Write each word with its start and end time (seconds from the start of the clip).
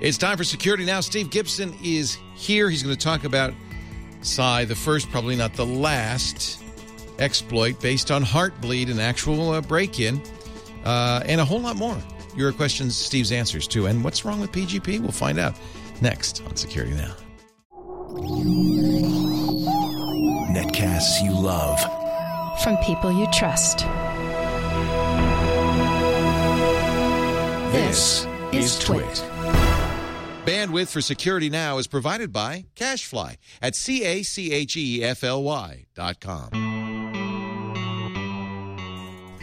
It's 0.00 0.16
time 0.16 0.38
for 0.38 0.44
Security 0.44 0.86
Now. 0.86 1.00
Steve 1.00 1.28
Gibson 1.28 1.74
is 1.84 2.16
here. 2.34 2.70
He's 2.70 2.82
going 2.82 2.96
to 2.96 3.00
talk 3.00 3.24
about 3.24 3.52
Psy, 4.22 4.64
the 4.64 4.74
first, 4.74 5.10
probably 5.10 5.36
not 5.36 5.52
the 5.52 5.66
last, 5.66 6.62
exploit 7.18 7.78
based 7.80 8.10
on 8.10 8.24
Heartbleed, 8.24 8.90
an 8.90 8.98
actual 8.98 9.50
uh, 9.50 9.60
break 9.60 10.00
in, 10.00 10.22
uh, 10.84 11.22
and 11.26 11.38
a 11.38 11.44
whole 11.44 11.60
lot 11.60 11.76
more. 11.76 11.98
Your 12.34 12.50
questions, 12.52 12.96
Steve's 12.96 13.30
answers, 13.30 13.66
too. 13.66 13.86
And 13.86 14.02
what's 14.02 14.24
wrong 14.24 14.40
with 14.40 14.52
PGP? 14.52 15.00
We'll 15.00 15.12
find 15.12 15.38
out 15.38 15.54
next 16.00 16.42
on 16.46 16.56
Security 16.56 16.94
Now. 16.94 17.14
Netcasts 20.50 21.22
you 21.22 21.32
love. 21.32 21.78
From 22.62 22.78
people 22.78 23.12
you 23.12 23.26
trust. 23.34 23.80
This 27.72 28.26
is 28.52 28.78
Twit. 28.78 29.22
Bandwidth 30.50 30.90
for 30.90 31.00
Security 31.00 31.48
Now 31.48 31.78
is 31.78 31.86
provided 31.86 32.32
by 32.32 32.64
CacheFly 32.74 33.36
at 33.62 33.76
C-A-C-H-E-F-L-Y 33.76 35.84
dot 35.94 36.18
com. 36.18 36.50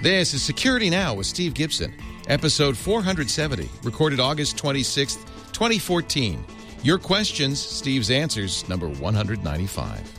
This 0.04 0.34
is 0.34 0.44
Security 0.44 0.90
Now 0.90 1.14
with 1.14 1.26
Steve 1.26 1.54
Gibson, 1.54 1.94
episode 2.28 2.76
470, 2.76 3.70
recorded 3.84 4.20
August 4.20 4.58
26th, 4.58 5.24
2014. 5.54 6.44
Your 6.84 6.98
questions, 6.98 7.62
Steve's 7.62 8.12
answers, 8.12 8.68
number 8.68 8.90
195. 8.90 10.12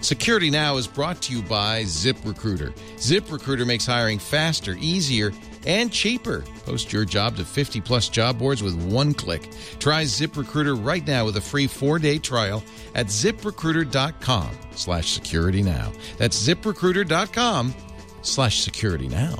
Security 0.00 0.50
Now 0.50 0.78
is 0.78 0.88
brought 0.88 1.22
to 1.22 1.32
you 1.32 1.44
by 1.44 1.84
ZipRecruiter. 1.84 2.72
ZipRecruiter 2.96 3.64
makes 3.64 3.86
hiring 3.86 4.18
faster, 4.18 4.76
easier, 4.80 5.30
and 5.66 5.92
cheaper. 5.92 6.44
Post 6.64 6.92
your 6.92 7.04
job 7.04 7.36
to 7.36 7.44
50 7.44 7.80
plus 7.80 8.08
job 8.08 8.38
boards 8.38 8.62
with 8.62 8.74
one 8.84 9.14
click. 9.14 9.50
Try 9.78 10.04
ZipRecruiter 10.04 10.84
right 10.84 11.06
now 11.06 11.24
with 11.24 11.36
a 11.36 11.40
free 11.40 11.66
four-day 11.66 12.18
trial 12.18 12.62
at 12.94 13.06
ziprecruiter.com 13.06 14.50
slash 14.72 15.12
security 15.12 15.62
now. 15.62 15.92
That's 16.18 16.46
ziprecruiter.com 16.48 17.74
slash 18.22 18.62
security 18.62 19.08
now. 19.08 19.38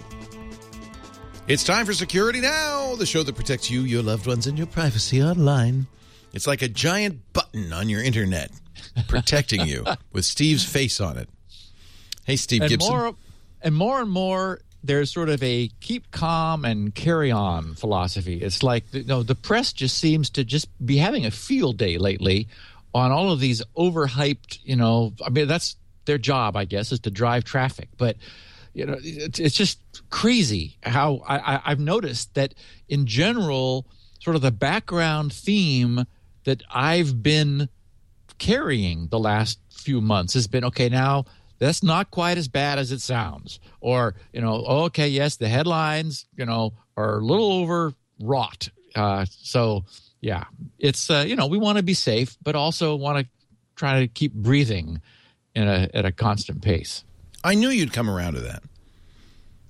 It's 1.48 1.64
time 1.64 1.86
for 1.86 1.92
Security 1.92 2.40
Now, 2.40 2.94
the 2.94 3.04
show 3.04 3.24
that 3.24 3.34
protects 3.34 3.68
you, 3.68 3.80
your 3.80 4.02
loved 4.02 4.28
ones, 4.28 4.46
and 4.46 4.56
your 4.56 4.68
privacy 4.68 5.20
online. 5.20 5.88
It's 6.32 6.46
like 6.46 6.62
a 6.62 6.68
giant 6.68 7.20
button 7.32 7.72
on 7.72 7.88
your 7.88 8.00
internet 8.00 8.52
protecting 9.08 9.66
you 9.66 9.84
with 10.12 10.24
Steve's 10.24 10.64
face 10.64 11.00
on 11.00 11.18
it. 11.18 11.28
Hey, 12.24 12.36
Steve 12.36 12.62
and 12.62 12.70
Gibson. 12.70 12.92
More, 12.92 13.16
and 13.60 13.74
more 13.74 14.00
and 14.00 14.10
more, 14.10 14.60
there's 14.84 15.10
sort 15.10 15.28
of 15.28 15.42
a 15.42 15.70
keep 15.80 16.10
calm 16.10 16.64
and 16.64 16.94
carry 16.94 17.30
on 17.30 17.74
philosophy. 17.74 18.40
It's 18.42 18.62
like 18.62 18.84
you 18.92 19.04
know, 19.04 19.22
the 19.22 19.34
press 19.34 19.72
just 19.72 19.98
seems 19.98 20.30
to 20.30 20.44
just 20.44 20.68
be 20.84 20.96
having 20.96 21.26
a 21.26 21.30
field 21.30 21.76
day 21.76 21.98
lately 21.98 22.48
on 22.94 23.12
all 23.12 23.30
of 23.32 23.40
these 23.40 23.62
overhyped. 23.76 24.58
You 24.64 24.76
know, 24.76 25.14
I 25.24 25.30
mean 25.30 25.48
that's 25.48 25.76
their 26.04 26.18
job, 26.18 26.56
I 26.56 26.64
guess, 26.64 26.92
is 26.92 27.00
to 27.00 27.10
drive 27.10 27.44
traffic, 27.44 27.88
but. 27.96 28.16
You 28.74 28.86
know, 28.86 28.96
it's, 29.02 29.38
it's 29.38 29.54
just 29.54 29.78
crazy 30.08 30.78
how 30.82 31.20
I, 31.28 31.56
I, 31.56 31.60
I've 31.66 31.78
noticed 31.78 32.32
that 32.36 32.54
in 32.88 33.04
general, 33.04 33.84
sort 34.18 34.34
of 34.34 34.40
the 34.40 34.50
background 34.50 35.30
theme 35.30 36.06
that 36.44 36.62
I've 36.72 37.22
been 37.22 37.68
carrying 38.38 39.08
the 39.08 39.18
last 39.18 39.58
few 39.70 40.00
months 40.00 40.34
has 40.34 40.46
been 40.46 40.64
okay 40.64 40.88
now 40.88 41.26
that's 41.62 41.82
not 41.82 42.10
quite 42.10 42.38
as 42.38 42.48
bad 42.48 42.78
as 42.78 42.92
it 42.92 43.00
sounds. 43.00 43.60
Or 43.80 44.14
you 44.32 44.40
know 44.40 44.64
okay 44.86 45.08
yes 45.08 45.36
the 45.36 45.48
headlines 45.48 46.26
you 46.36 46.44
know 46.44 46.74
are 46.96 47.18
a 47.18 47.24
little 47.24 47.52
overwrought 47.62 48.68
uh, 48.94 49.24
so 49.30 49.84
yeah. 50.20 50.44
It's 50.78 51.10
uh, 51.10 51.24
you 51.26 51.36
know 51.36 51.46
we 51.46 51.58
want 51.58 51.78
to 51.78 51.82
be 51.82 51.94
safe 51.94 52.36
but 52.42 52.54
also 52.54 52.94
want 52.94 53.18
to 53.18 53.26
try 53.76 54.00
to 54.00 54.08
keep 54.08 54.32
breathing 54.32 55.00
in 55.54 55.68
a 55.68 55.88
at 55.94 56.04
a 56.04 56.12
constant 56.12 56.62
pace. 56.62 57.04
I 57.44 57.54
knew 57.54 57.68
you'd 57.68 57.92
come 57.92 58.08
around 58.08 58.34
to 58.34 58.40
that. 58.40 58.62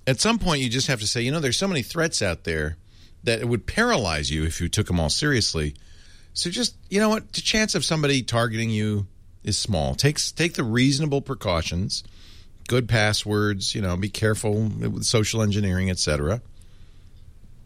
At 0.05 0.19
some 0.19 0.37
point, 0.37 0.61
you 0.61 0.69
just 0.69 0.87
have 0.87 0.99
to 0.99 1.07
say, 1.07 1.21
you 1.21 1.31
know, 1.31 1.39
there's 1.39 1.57
so 1.57 1.67
many 1.67 1.81
threats 1.81 2.21
out 2.21 2.43
there 2.43 2.77
that 3.23 3.39
it 3.39 3.47
would 3.47 3.65
paralyze 3.65 4.29
you 4.29 4.43
if 4.43 4.59
you 4.59 4.67
took 4.67 4.87
them 4.87 4.99
all 4.99 5.09
seriously. 5.09 5.75
So 6.33 6.49
just, 6.49 6.75
you 6.89 6.99
know 6.99 7.09
what, 7.09 7.31
the 7.31 7.41
chance 7.41 7.73
of 7.73 7.85
somebody 7.85 8.21
targeting 8.21 8.69
you 8.69 9.07
is 9.43 9.57
small. 9.57 9.95
Takes 9.95 10.31
take 10.31 10.53
the 10.53 10.63
reasonable 10.63 11.21
precautions, 11.21 12.03
good 12.67 12.87
passwords, 12.87 13.75
you 13.75 13.81
know, 13.81 13.95
be 13.97 14.09
careful 14.09 14.63
with 14.63 15.03
social 15.03 15.41
engineering, 15.41 15.89
etc. 15.89 16.41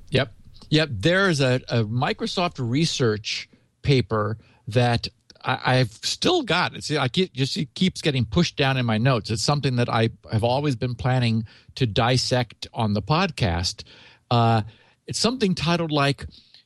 Yep. 0.09 0.33
Yep. 0.69 0.89
There's 0.91 1.41
a, 1.41 1.61
a 1.69 1.83
Microsoft 1.83 2.55
research 2.59 3.49
paper 3.81 4.37
that 4.67 5.07
I, 5.43 5.75
have 5.75 5.91
still 5.91 6.43
got. 6.43 6.75
It's 6.75 6.91
I 6.91 7.07
keep, 7.07 7.31
just 7.33 7.55
it 7.55 7.73
keeps 7.73 8.01
getting 8.01 8.25
pushed 8.25 8.57
down 8.57 8.75
in 8.75 8.85
my 8.85 8.97
notes. 8.97 9.31
It's 9.31 9.43
something 9.43 9.77
that 9.77 9.87
I 9.87 10.09
have 10.31 10.43
always 10.43 10.75
been 10.75 10.95
planning 10.95 11.45
to 11.75 11.85
dissect 11.85 12.67
on 12.73 12.93
the 12.93 13.01
podcast. 13.01 13.83
Uh, 14.29 14.63
it's 15.05 15.19
something 15.19 15.55
titled 15.55 15.91
like 15.91 16.25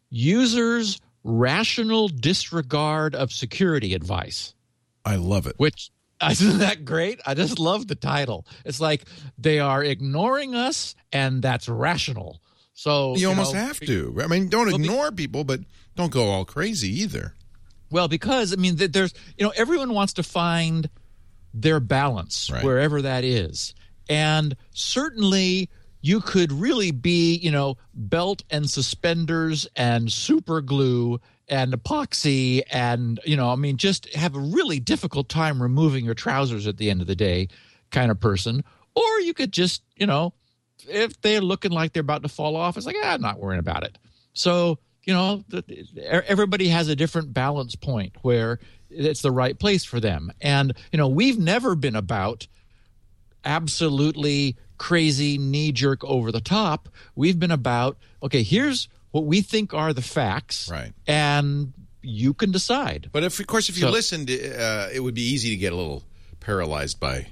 "Users' 0.10 1.00
Rational 1.24 2.08
Disregard 2.08 3.14
of 3.14 3.32
Security 3.32 3.94
Advice." 3.94 4.56
I 5.06 5.16
love 5.16 5.48
it. 5.48 5.56
Which 5.58 5.92
isn't 6.30 6.60
that 6.60 6.86
great? 6.86 7.20
I 7.26 7.34
just 7.34 7.60
love 7.60 7.88
the 7.88 7.96
title. 7.96 8.46
It's 8.66 8.80
like 8.80 9.06
they 9.38 9.60
are 9.60 9.84
ignoring 9.84 10.56
us, 10.56 10.96
and 11.12 11.42
that's 11.42 11.68
rational. 11.68 12.42
So 12.74 13.16
you, 13.16 13.22
you 13.22 13.30
almost 13.30 13.54
know, 13.54 13.60
have 13.60 13.80
to. 13.82 14.20
I 14.24 14.28
mean, 14.28 14.50
don't 14.50 14.70
ignore 14.74 15.12
people, 15.12 15.44
but 15.44 15.60
don't 15.96 16.12
go 16.12 16.30
all 16.30 16.46
crazy 16.46 17.02
either. 17.02 17.36
Well, 17.90 18.08
because 18.08 18.54
I 18.54 18.56
mean, 18.56 18.78
there's 18.78 19.14
you 19.38 19.46
know 19.46 19.54
everyone 19.56 19.94
wants 19.94 20.14
to 20.14 20.24
find 20.24 20.90
their 21.54 21.80
balance 21.80 22.50
Right. 22.52 22.64
wherever 22.64 23.02
that 23.02 23.24
is, 23.24 23.74
and 24.08 24.56
certainly 24.72 25.70
you 26.02 26.22
could 26.22 26.52
really 26.52 26.92
be 26.92 27.36
you 27.36 27.52
know 27.52 27.78
belt 27.94 28.44
and 28.50 28.70
suspenders 28.70 29.68
and 29.76 30.12
super 30.12 30.62
glue 30.62 31.20
and 31.52 31.74
epoxy 31.74 32.64
and 32.72 33.20
you 33.26 33.38
know 33.38 33.52
I 33.52 33.56
mean 33.56 33.78
just 33.78 34.12
have 34.16 34.36
a 34.36 34.40
really 34.40 34.80
difficult 34.80 35.30
time 35.30 35.62
removing 35.62 36.04
your 36.04 36.16
trousers 36.16 36.66
at 36.66 36.78
the 36.78 36.90
end 36.90 37.02
of 37.02 37.08
the 37.08 37.16
day 37.16 37.50
kind 37.92 38.10
of 38.10 38.20
person, 38.20 38.64
or 38.96 39.20
you 39.20 39.36
could 39.36 39.52
just 39.52 39.84
you 39.96 40.08
know 40.08 40.34
if 40.88 41.22
they're 41.22 41.42
looking 41.42 41.72
like 41.72 41.94
they're 41.94 42.02
about 42.02 42.24
to 42.24 42.30
fall 42.30 42.56
off, 42.56 42.78
it's 42.78 42.88
like 42.88 42.96
ah, 43.04 43.14
I'm 43.14 43.22
not 43.22 43.40
worrying 43.40 43.60
about 43.60 43.84
it. 43.84 44.00
So 44.34 44.80
you 45.04 45.14
know, 45.14 45.44
everybody 46.06 46.68
has 46.68 46.88
a 46.88 46.96
different 46.96 47.34
balance 47.34 47.76
point 47.76 48.14
where 48.22 48.60
it's 48.90 49.22
the 49.22 49.32
right 49.32 49.58
place 49.58 49.84
for 49.84 50.00
them. 50.00 50.32
And, 50.42 50.74
you 50.92 50.98
know, 50.98 51.08
we've 51.08 51.40
never 51.40 51.76
been 51.76 51.96
about 51.96 52.48
absolutely 53.44 54.58
crazy, 54.78 55.38
knee 55.38 55.72
jerk, 55.72 56.04
over 56.04 56.32
the 56.32 56.42
top. 56.42 56.90
We've 57.16 57.40
been 57.40 57.52
about, 57.52 57.98
okay, 58.22 58.44
here's 58.44 58.88
what 59.12 59.26
we 59.26 59.42
think 59.42 59.74
are 59.74 59.94
the 59.94 60.02
facts. 60.02 60.70
Right. 60.70 60.94
And 61.08 61.74
you 62.02 62.34
can 62.34 62.52
decide. 62.52 63.10
But 63.12 63.24
if, 63.24 63.40
of 63.40 63.48
course, 63.48 63.70
if 63.70 63.78
you 63.78 63.82
So- 63.84 63.92
listened, 63.92 64.30
uh, 64.30 64.90
it 64.94 65.02
would 65.02 65.14
be 65.14 65.22
easy 65.24 65.50
to 65.52 65.56
get 65.58 65.74
a 65.74 65.76
little 65.76 66.04
paralyzed 66.40 67.00
by 67.00 67.28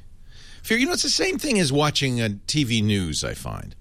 fear. 0.62 0.78
You 0.78 0.86
know, 0.86 0.94
it's 0.94 1.04
the 1.04 1.10
same 1.10 1.40
thing 1.40 1.60
as 1.60 1.72
watching 1.72 2.22
uh, 2.22 2.30
TV 2.48 2.84
news. 2.84 3.24
I 3.24 3.34
find. 3.34 3.76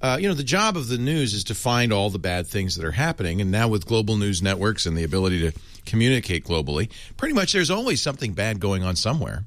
Uh, 0.00 0.16
you 0.20 0.28
know, 0.28 0.34
the 0.34 0.44
job 0.44 0.76
of 0.76 0.86
the 0.86 0.96
news 0.98 1.34
is 1.34 1.42
to 1.42 1.56
find 1.56 1.92
all 1.92 2.08
the 2.08 2.20
bad 2.20 2.46
things 2.46 2.76
that 2.76 2.84
are 2.84 2.92
happening, 2.92 3.40
and 3.40 3.50
now 3.50 3.66
with 3.66 3.84
global 3.84 4.16
news 4.16 4.40
networks 4.40 4.86
and 4.86 4.96
the 4.96 5.02
ability 5.02 5.40
to 5.40 5.58
communicate 5.86 6.44
globally, 6.44 6.88
pretty 7.16 7.34
much 7.34 7.52
there's 7.52 7.70
always 7.70 8.00
something 8.00 8.32
bad 8.32 8.60
going 8.60 8.84
on 8.84 8.94
somewhere. 8.94 9.44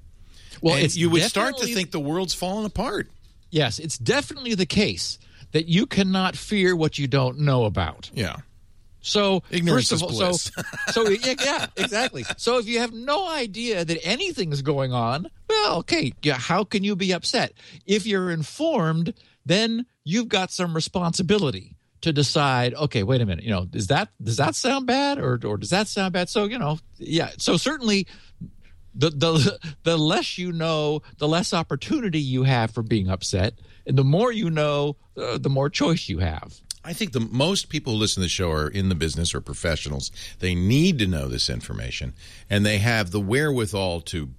Well, 0.61 0.77
you 0.77 1.09
would 1.09 1.23
start 1.23 1.57
to 1.59 1.67
think 1.67 1.91
the 1.91 2.01
world's 2.01 2.33
falling 2.33 2.65
apart. 2.65 3.09
Yes, 3.49 3.79
it's 3.79 3.97
definitely 3.97 4.53
the 4.55 4.65
case 4.65 5.17
that 5.51 5.67
you 5.67 5.85
cannot 5.85 6.35
fear 6.35 6.75
what 6.75 6.97
you 6.97 7.07
don't 7.07 7.39
know 7.39 7.65
about. 7.65 8.09
Yeah. 8.13 8.37
So 9.01 9.41
Ignorance 9.49 9.89
first 9.89 10.03
of 10.03 10.03
all, 10.03 10.09
bliss. 10.09 10.51
so 10.53 10.61
so 10.91 11.09
yeah, 11.09 11.33
yeah, 11.43 11.65
exactly. 11.75 12.23
So 12.37 12.59
if 12.59 12.67
you 12.67 12.79
have 12.79 12.93
no 12.93 13.27
idea 13.27 13.83
that 13.83 14.05
anything's 14.05 14.61
going 14.61 14.93
on, 14.93 15.27
well, 15.49 15.77
okay, 15.77 16.13
yeah, 16.21 16.37
how 16.37 16.63
can 16.63 16.83
you 16.83 16.95
be 16.95 17.11
upset? 17.11 17.53
If 17.85 18.05
you're 18.05 18.29
informed, 18.29 19.13
then 19.45 19.87
you've 20.03 20.29
got 20.29 20.51
some 20.51 20.75
responsibility 20.75 21.75
to 22.01 22.13
decide. 22.13 22.75
Okay, 22.75 23.01
wait 23.01 23.21
a 23.21 23.25
minute. 23.25 23.43
You 23.43 23.49
know, 23.51 23.67
is 23.73 23.87
that 23.87 24.09
does 24.21 24.37
that 24.37 24.53
sound 24.55 24.85
bad, 24.85 25.17
or 25.17 25.39
or 25.43 25.57
does 25.57 25.71
that 25.71 25.87
sound 25.87 26.13
bad? 26.13 26.29
So 26.29 26.45
you 26.45 26.59
know, 26.59 26.77
yeah. 26.97 27.31
So 27.37 27.57
certainly. 27.57 28.07
The, 28.93 29.09
the 29.09 29.73
the 29.83 29.97
less 29.97 30.37
you 30.37 30.51
know, 30.51 31.01
the 31.17 31.27
less 31.27 31.53
opportunity 31.53 32.19
you 32.19 32.43
have 32.43 32.71
for 32.71 32.83
being 32.83 33.09
upset, 33.09 33.55
and 33.85 33.97
the 33.97 34.03
more 34.03 34.31
you 34.31 34.49
know, 34.49 34.97
uh, 35.17 35.37
the 35.37 35.49
more 35.49 35.69
choice 35.69 36.09
you 36.09 36.19
have. 36.19 36.61
I 36.83 36.93
think 36.93 37.11
the 37.11 37.19
most 37.19 37.69
people 37.69 37.93
who 37.93 37.99
listen 37.99 38.21
to 38.21 38.25
the 38.25 38.29
show 38.29 38.51
are 38.51 38.67
in 38.67 38.89
the 38.89 38.95
business 38.95 39.35
or 39.35 39.41
professionals. 39.41 40.11
They 40.39 40.55
need 40.55 40.97
to 40.99 41.05
know 41.05 41.27
this 41.27 41.49
information, 41.49 42.13
and 42.49 42.65
they 42.65 42.79
have 42.79 43.11
the 43.11 43.19
wherewithal 43.19 44.01
to 44.01 44.29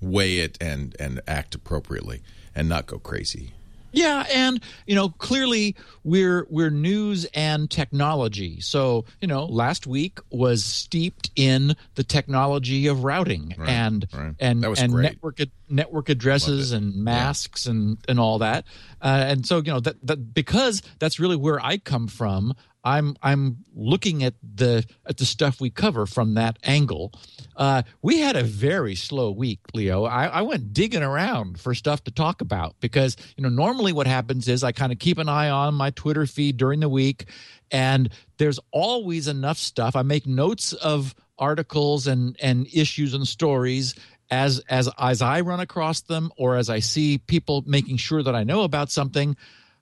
weigh 0.00 0.38
it 0.38 0.58
and 0.60 0.96
and 0.98 1.20
act 1.28 1.54
appropriately 1.54 2.22
and 2.54 2.68
not 2.68 2.86
go 2.86 2.98
crazy. 2.98 3.52
Yeah, 3.92 4.24
and 4.32 4.62
you 4.86 4.94
know, 4.94 5.10
clearly 5.10 5.76
we're 6.04 6.46
we're 6.50 6.70
news 6.70 7.24
and 7.34 7.70
technology. 7.70 8.60
So, 8.60 9.04
you 9.20 9.28
know, 9.28 9.44
last 9.44 9.86
week 9.86 10.18
was 10.30 10.64
steeped 10.64 11.30
in 11.36 11.74
the 11.94 12.04
technology 12.04 12.86
of 12.86 13.04
routing 13.04 13.54
Right, 13.56 13.68
and 13.68 14.06
right. 14.12 14.34
and 14.40 14.64
and 14.64 14.92
great. 14.92 15.02
network 15.02 15.38
network 15.68 16.08
addresses 16.08 16.72
and 16.72 16.94
masks 16.96 17.66
and 17.66 17.98
and 18.08 18.18
all 18.18 18.38
that. 18.38 18.64
Uh, 19.00 19.24
and 19.28 19.46
so, 19.46 19.58
you 19.58 19.72
know, 19.72 19.80
that 19.80 19.96
that 20.06 20.34
because 20.34 20.82
that's 20.98 21.20
really 21.20 21.36
where 21.36 21.64
I 21.64 21.78
come 21.78 22.08
from. 22.08 22.54
I'm 22.84 23.16
I'm 23.22 23.64
looking 23.74 24.24
at 24.24 24.34
the 24.42 24.84
at 25.06 25.16
the 25.16 25.24
stuff 25.24 25.60
we 25.60 25.70
cover 25.70 26.06
from 26.06 26.34
that 26.34 26.58
angle. 26.64 27.12
Uh, 27.56 27.82
we 28.00 28.18
had 28.18 28.36
a 28.36 28.42
very 28.42 28.94
slow 28.94 29.30
week, 29.30 29.60
Leo. 29.74 30.04
I, 30.04 30.26
I 30.26 30.42
went 30.42 30.72
digging 30.72 31.02
around 31.02 31.60
for 31.60 31.74
stuff 31.74 32.02
to 32.04 32.10
talk 32.10 32.40
about 32.40 32.74
because 32.80 33.16
you 33.36 33.42
know 33.42 33.48
normally 33.48 33.92
what 33.92 34.06
happens 34.06 34.48
is 34.48 34.64
I 34.64 34.72
kind 34.72 34.92
of 34.92 34.98
keep 34.98 35.18
an 35.18 35.28
eye 35.28 35.50
on 35.50 35.74
my 35.74 35.90
Twitter 35.90 36.26
feed 36.26 36.56
during 36.56 36.80
the 36.80 36.88
week, 36.88 37.26
and 37.70 38.08
there's 38.38 38.58
always 38.72 39.28
enough 39.28 39.58
stuff. 39.58 39.94
I 39.94 40.02
make 40.02 40.26
notes 40.26 40.72
of 40.72 41.14
articles 41.38 42.06
and 42.06 42.36
and 42.42 42.66
issues 42.72 43.14
and 43.14 43.28
stories 43.28 43.94
as 44.30 44.60
as 44.68 44.88
as 44.98 45.22
I 45.22 45.42
run 45.42 45.60
across 45.60 46.00
them 46.00 46.32
or 46.36 46.56
as 46.56 46.68
I 46.68 46.80
see 46.80 47.18
people 47.18 47.62
making 47.66 47.98
sure 47.98 48.22
that 48.22 48.34
I 48.34 48.42
know 48.42 48.62
about 48.62 48.90
something. 48.90 49.36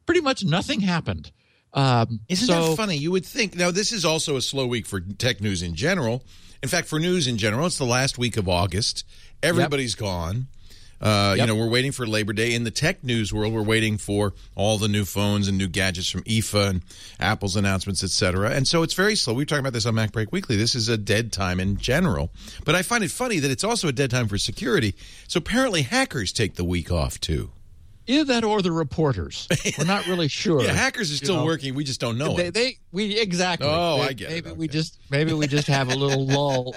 Pretty 0.04 0.20
much 0.20 0.44
nothing 0.44 0.80
happened. 0.80 1.30
Um, 1.72 2.20
Isn't 2.28 2.46
so, 2.46 2.70
that 2.70 2.76
funny? 2.76 2.96
You 2.96 3.12
would 3.12 3.26
think. 3.26 3.54
Now, 3.54 3.70
this 3.70 3.92
is 3.92 4.04
also 4.04 4.36
a 4.36 4.42
slow 4.42 4.66
week 4.66 4.86
for 4.86 5.00
tech 5.00 5.40
news 5.40 5.62
in 5.62 5.74
general. 5.74 6.24
In 6.62 6.68
fact, 6.68 6.88
for 6.88 6.98
news 6.98 7.26
in 7.26 7.38
general, 7.38 7.66
it's 7.66 7.78
the 7.78 7.84
last 7.86 8.18
week 8.18 8.36
of 8.36 8.48
August. 8.48 9.04
Everybody's 9.42 9.94
gone. 9.94 10.48
Uh, 11.00 11.34
You 11.38 11.46
know, 11.46 11.54
we're 11.54 11.70
waiting 11.70 11.92
for 11.92 12.06
Labor 12.06 12.34
Day. 12.34 12.52
In 12.52 12.64
the 12.64 12.70
tech 12.70 13.02
news 13.02 13.32
world, 13.32 13.54
we're 13.54 13.62
waiting 13.62 13.96
for 13.96 14.34
all 14.54 14.76
the 14.76 14.88
new 14.88 15.06
phones 15.06 15.48
and 15.48 15.56
new 15.56 15.68
gadgets 15.68 16.10
from 16.10 16.22
IFA 16.24 16.68
and 16.68 16.82
Apple's 17.18 17.56
announcements, 17.56 18.04
et 18.04 18.10
cetera. 18.10 18.50
And 18.50 18.68
so 18.68 18.82
it's 18.82 18.92
very 18.92 19.16
slow. 19.16 19.32
We 19.32 19.42
were 19.42 19.46
talking 19.46 19.60
about 19.60 19.72
this 19.72 19.86
on 19.86 19.94
MacBreak 19.94 20.30
Weekly. 20.30 20.56
This 20.56 20.74
is 20.74 20.90
a 20.90 20.98
dead 20.98 21.32
time 21.32 21.58
in 21.58 21.78
general. 21.78 22.30
But 22.66 22.74
I 22.74 22.82
find 22.82 23.02
it 23.02 23.10
funny 23.10 23.38
that 23.38 23.50
it's 23.50 23.64
also 23.64 23.88
a 23.88 23.92
dead 23.92 24.10
time 24.10 24.28
for 24.28 24.36
security. 24.36 24.94
So 25.26 25.38
apparently 25.38 25.82
hackers 25.82 26.32
take 26.32 26.56
the 26.56 26.64
week 26.64 26.92
off, 26.92 27.18
too. 27.18 27.50
Either 28.10 28.24
that 28.24 28.44
or 28.44 28.60
the 28.62 28.72
reporters. 28.72 29.46
We're 29.78 29.84
not 29.84 30.06
really 30.06 30.28
sure. 30.42 30.62
Yeah, 30.62 30.72
hackers 30.72 31.12
are 31.12 31.16
still 31.16 31.36
know, 31.36 31.44
working. 31.44 31.74
We 31.74 31.84
just 31.84 32.00
don't 32.00 32.18
know 32.18 32.36
They, 32.36 32.46
it. 32.46 32.54
they 32.54 32.78
we 32.92 33.18
exactly. 33.18 33.68
Oh, 33.70 33.98
They- 33.98 34.08
I 34.08 34.12
get 34.12 34.30
it. 34.32 34.44
maybe 34.44 34.56
we 34.58 34.68
just 34.68 34.98
maybe 35.10 35.32
we 35.32 35.46
just 35.46 35.66
have 35.68 35.90
a 35.90 35.94
little 35.96 36.26
lull 36.34 36.74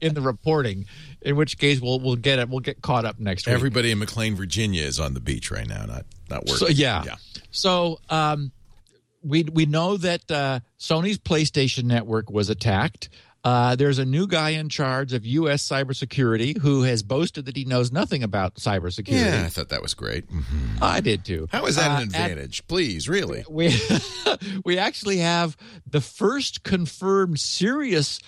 in 0.00 0.14
the 0.14 0.20
reporting. 0.20 0.86
In 1.22 1.36
which 1.36 1.58
case, 1.58 1.80
we'll 1.80 2.00
we'll 2.00 2.16
get 2.16 2.38
it. 2.38 2.48
We'll 2.48 2.60
get 2.60 2.82
caught 2.82 3.04
up 3.04 3.18
next 3.18 3.46
week. 3.46 3.54
Everybody 3.54 3.90
in 3.90 3.98
McLean, 3.98 4.34
Virginia 4.36 4.82
is 4.82 4.98
on 4.98 5.14
the 5.14 5.20
beach 5.20 5.50
right 5.50 5.66
now, 5.68 5.84
not 5.86 6.04
not 6.28 6.40
working. 6.46 6.56
So 6.56 6.68
yeah. 6.68 7.02
Yeah. 7.06 7.16
So 7.50 8.00
um, 8.08 8.52
we 9.22 9.42
we 9.44 9.66
know 9.66 9.96
that 9.98 10.30
uh, 10.30 10.60
Sony's 10.78 11.18
PlayStation 11.18 11.84
Network 11.84 12.30
was 12.30 12.48
attacked. 12.50 13.10
Uh, 13.42 13.74
there's 13.74 13.98
a 13.98 14.04
new 14.04 14.26
guy 14.26 14.50
in 14.50 14.68
charge 14.68 15.12
of 15.14 15.24
U.S. 15.24 15.66
cybersecurity 15.66 16.58
who 16.58 16.82
has 16.82 17.02
boasted 17.02 17.46
that 17.46 17.56
he 17.56 17.64
knows 17.64 17.90
nothing 17.90 18.22
about 18.22 18.56
cybersecurity. 18.56 19.12
Yeah, 19.12 19.44
I 19.46 19.48
thought 19.48 19.70
that 19.70 19.80
was 19.82 19.94
great. 19.94 20.28
Mhm. 20.30 20.82
I 20.82 21.00
did 21.00 21.24
too. 21.24 21.48
How 21.50 21.64
is 21.66 21.76
that 21.76 21.90
Uh, 21.90 21.96
an 21.96 22.02
advantage? 22.02 22.66
Please, 22.68 23.08
really? 23.08 23.44
we 23.50 23.74
we 24.64 24.76
actually 24.78 25.18
have 25.18 25.56
the 25.86 26.00
first 26.02 26.62
confirmed 26.64 27.40
serious 27.40 28.20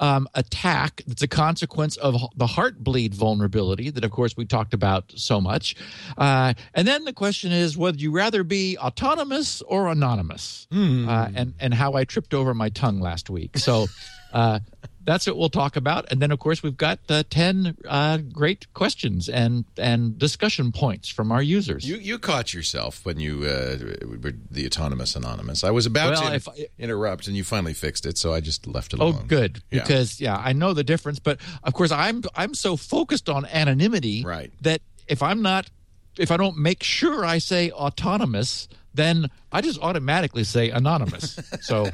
um, 0.00 0.28
attack 0.34 1.02
that's 1.08 1.22
a 1.22 1.26
consequence 1.26 1.96
of 1.96 2.14
the 2.36 2.46
heartbleed 2.46 3.14
vulnerability 3.14 3.90
that 3.90 4.04
of 4.04 4.12
course 4.12 4.36
we 4.36 4.44
talked 4.44 4.72
about 4.72 5.10
so 5.16 5.40
much 5.40 5.74
uh, 6.18 6.54
and 6.72 6.86
then 6.86 7.04
the 7.04 7.12
question 7.12 7.50
is 7.50 7.76
whether 7.76 7.98
you 7.98 8.12
rather 8.12 8.44
be 8.44 8.78
autonomous 8.78 9.60
or 9.62 9.88
anonymous 9.88 10.68
uh, 10.72 11.28
and 11.34 11.52
and 11.58 11.74
how 11.74 11.94
i 11.94 12.04
tripped 12.04 12.32
over 12.32 12.54
my 12.54 12.68
tongue 12.68 13.00
last 13.00 13.28
week 13.28 13.58
so 13.58 13.88
uh, 14.32 14.60
that's 15.04 15.26
what 15.26 15.38
we'll 15.38 15.48
talk 15.48 15.74
about 15.76 16.04
and 16.10 16.20
then 16.20 16.30
of 16.30 16.38
course 16.38 16.62
we've 16.62 16.76
got 16.76 16.98
uh, 17.08 17.22
10 17.30 17.78
uh, 17.88 18.18
great 18.30 18.70
questions 18.74 19.26
and 19.28 19.64
and 19.78 20.18
discussion 20.18 20.70
points 20.70 21.08
from 21.08 21.32
our 21.32 21.40
users 21.42 21.88
You 21.88 21.96
you 21.96 22.18
caught 22.18 22.52
yourself 22.52 23.06
when 23.06 23.18
you 23.18 23.44
uh, 23.44 23.78
were 24.22 24.34
the 24.50 24.66
autonomous 24.66 25.16
anonymous. 25.16 25.64
I 25.64 25.70
was 25.70 25.86
about 25.86 26.12
Well, 26.12 26.30
to 26.30 26.34
if 26.36 26.48
interrupt, 26.78 27.26
and 27.26 27.34
you 27.36 27.42
finally 27.44 27.72
fixed 27.74 28.04
it, 28.04 28.18
so 28.18 28.34
I 28.34 28.40
just 28.40 28.66
left 28.66 28.92
it 28.92 29.00
alone. 29.00 29.20
Oh, 29.22 29.24
good. 29.26 29.62
Yeah. 29.70 29.80
Because 29.82 30.20
yeah, 30.20 30.36
I 30.36 30.52
know 30.52 30.74
the 30.74 30.84
difference, 30.84 31.18
but 31.20 31.38
of 31.62 31.72
course, 31.72 31.90
I'm 31.90 32.22
I'm 32.36 32.52
so 32.54 32.76
focused 32.76 33.28
on 33.30 33.46
anonymity 33.46 34.24
Right. 34.24 34.52
that 34.60 34.82
if 35.06 35.22
I'm 35.22 35.40
not, 35.40 35.70
if 36.18 36.30
I 36.30 36.36
don't 36.36 36.58
make 36.58 36.82
sure 36.82 37.24
I 37.24 37.38
say 37.38 37.70
autonomous, 37.70 38.68
then 38.92 39.28
I 39.52 39.62
just 39.62 39.80
automatically 39.80 40.44
say 40.44 40.68
anonymous. 40.70 41.38
so, 41.62 41.88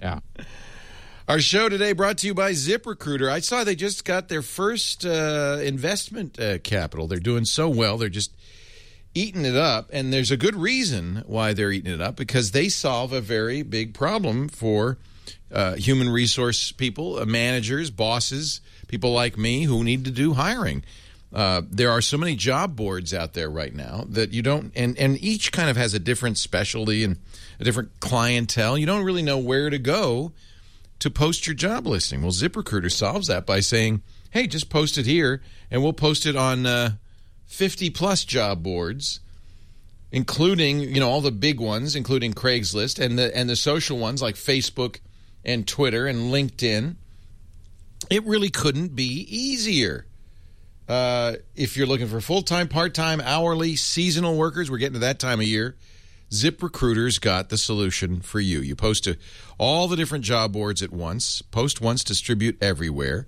yeah. 0.00 0.20
Our 1.26 1.40
show 1.40 1.70
today 1.70 1.94
brought 1.94 2.18
to 2.18 2.26
you 2.26 2.34
by 2.34 2.52
ZipRecruiter. 2.52 3.30
I 3.30 3.40
saw 3.40 3.64
they 3.64 3.74
just 3.74 4.04
got 4.04 4.28
their 4.28 4.42
first 4.42 5.06
uh, 5.06 5.58
investment 5.62 6.38
uh, 6.38 6.58
capital. 6.58 7.06
They're 7.06 7.18
doing 7.18 7.46
so 7.46 7.66
well. 7.66 7.96
They're 7.96 8.10
just 8.10 8.30
eating 9.14 9.46
it 9.46 9.56
up. 9.56 9.88
And 9.90 10.12
there's 10.12 10.30
a 10.30 10.36
good 10.36 10.54
reason 10.54 11.24
why 11.24 11.54
they're 11.54 11.72
eating 11.72 11.94
it 11.94 12.02
up 12.02 12.16
because 12.16 12.50
they 12.50 12.68
solve 12.68 13.14
a 13.14 13.22
very 13.22 13.62
big 13.62 13.94
problem 13.94 14.50
for 14.50 14.98
uh, 15.50 15.76
human 15.76 16.10
resource 16.10 16.72
people, 16.72 17.18
uh, 17.18 17.24
managers, 17.24 17.90
bosses, 17.90 18.60
people 18.86 19.14
like 19.14 19.38
me 19.38 19.62
who 19.62 19.82
need 19.82 20.04
to 20.04 20.10
do 20.10 20.34
hiring. 20.34 20.84
Uh, 21.32 21.62
there 21.70 21.90
are 21.90 22.02
so 22.02 22.18
many 22.18 22.36
job 22.36 22.76
boards 22.76 23.14
out 23.14 23.32
there 23.32 23.48
right 23.48 23.74
now 23.74 24.04
that 24.10 24.34
you 24.34 24.42
don't, 24.42 24.72
and, 24.76 24.98
and 24.98 25.18
each 25.22 25.52
kind 25.52 25.70
of 25.70 25.76
has 25.78 25.94
a 25.94 25.98
different 25.98 26.36
specialty 26.36 27.02
and 27.02 27.16
a 27.58 27.64
different 27.64 27.98
clientele. 28.00 28.76
You 28.76 28.84
don't 28.84 29.04
really 29.04 29.22
know 29.22 29.38
where 29.38 29.70
to 29.70 29.78
go 29.78 30.32
to 30.98 31.10
post 31.10 31.46
your 31.46 31.54
job 31.54 31.86
listing. 31.86 32.22
Well, 32.22 32.30
ZipRecruiter 32.30 32.90
solves 32.90 33.26
that 33.26 33.46
by 33.46 33.60
saying, 33.60 34.02
hey, 34.30 34.46
just 34.46 34.70
post 34.70 34.98
it 34.98 35.06
here, 35.06 35.42
and 35.70 35.82
we'll 35.82 35.92
post 35.92 36.26
it 36.26 36.36
on 36.36 36.66
uh, 36.66 36.92
50 37.46 37.90
plus 37.90 38.24
job 38.24 38.62
boards, 38.62 39.20
including 40.10 40.80
you 40.80 41.00
know 41.00 41.08
all 41.08 41.20
the 41.20 41.30
big 41.30 41.60
ones, 41.60 41.96
including 41.96 42.32
Craigslist 42.32 42.98
and 42.98 43.18
the 43.18 43.36
and 43.36 43.48
the 43.48 43.56
social 43.56 43.98
ones 43.98 44.22
like 44.22 44.34
Facebook 44.34 45.00
and 45.44 45.66
Twitter 45.66 46.06
and 46.06 46.32
LinkedIn. 46.32 46.96
It 48.10 48.24
really 48.24 48.50
couldn't 48.50 48.94
be 48.94 49.26
easier. 49.28 50.06
Uh, 50.86 51.36
if 51.56 51.76
you're 51.76 51.86
looking 51.86 52.08
for 52.08 52.20
full 52.20 52.42
time, 52.42 52.68
part 52.68 52.92
time, 52.92 53.20
hourly, 53.22 53.76
seasonal 53.76 54.36
workers, 54.36 54.70
we're 54.70 54.78
getting 54.78 54.94
to 54.94 54.98
that 55.00 55.18
time 55.18 55.40
of 55.40 55.46
year. 55.46 55.76
ZipRecruiter's 56.34 57.18
got 57.18 57.48
the 57.48 57.56
solution 57.56 58.20
for 58.20 58.40
you. 58.40 58.60
You 58.60 58.74
post 58.74 59.04
to 59.04 59.16
all 59.58 59.88
the 59.88 59.96
different 59.96 60.24
job 60.24 60.52
boards 60.52 60.82
at 60.82 60.92
once, 60.92 61.42
post 61.42 61.80
once, 61.80 62.02
distribute 62.02 62.62
everywhere. 62.62 63.26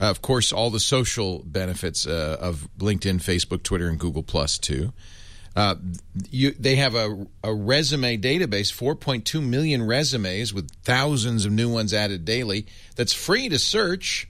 Uh, 0.00 0.06
of 0.06 0.22
course, 0.22 0.52
all 0.52 0.70
the 0.70 0.80
social 0.80 1.42
benefits 1.44 2.06
uh, 2.06 2.36
of 2.40 2.68
LinkedIn, 2.78 3.16
Facebook, 3.16 3.62
Twitter, 3.62 3.88
and 3.88 3.98
Google 3.98 4.22
Plus 4.22 4.58
too. 4.58 4.92
Uh, 5.56 5.74
you, 6.30 6.52
they 6.52 6.76
have 6.76 6.94
a, 6.94 7.26
a 7.42 7.52
resume 7.52 8.16
database, 8.16 8.72
4.2 8.72 9.44
million 9.44 9.82
resumes 9.82 10.54
with 10.54 10.70
thousands 10.84 11.44
of 11.44 11.52
new 11.52 11.68
ones 11.68 11.92
added 11.92 12.24
daily. 12.24 12.66
That's 12.94 13.12
free 13.12 13.48
to 13.48 13.58
search. 13.58 14.28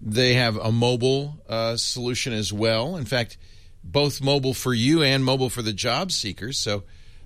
They 0.00 0.34
have 0.34 0.56
a 0.56 0.72
mobile 0.72 1.36
uh, 1.48 1.76
solution 1.76 2.32
as 2.32 2.52
well. 2.52 2.96
In 2.96 3.04
fact, 3.04 3.36
both 3.84 4.22
mobile 4.22 4.54
for 4.54 4.72
you 4.72 5.02
and 5.02 5.24
mobile 5.24 5.50
for 5.50 5.60
the 5.60 5.72
job 5.72 6.10
seekers. 6.10 6.56
So 6.56 6.84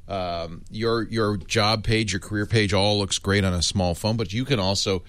um, 0.09 0.65
your 0.71 1.03
your 1.03 1.37
job 1.37 1.85
page, 1.85 2.13
your 2.13 2.21
career 2.21 2.47
page, 2.47 2.73
all 2.73 2.99
looks 2.99 3.19
great 3.19 3.45
on 3.45 3.53
a 3.53 3.63
small 3.63 3.95
phone. 3.95 4.17
But 4.17 4.33
you 4.33 4.45
can 4.45 4.61
also 4.61 5.03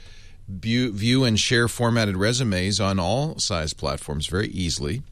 view, 0.47 0.91
view 0.91 1.23
and 1.23 1.39
share 1.39 1.67
formatted 1.67 2.17
resumes 2.17 2.79
on 2.79 2.99
all 2.99 3.37
size 3.39 3.73
platforms 3.73 4.27
very 4.27 4.47
easily. 4.47 5.03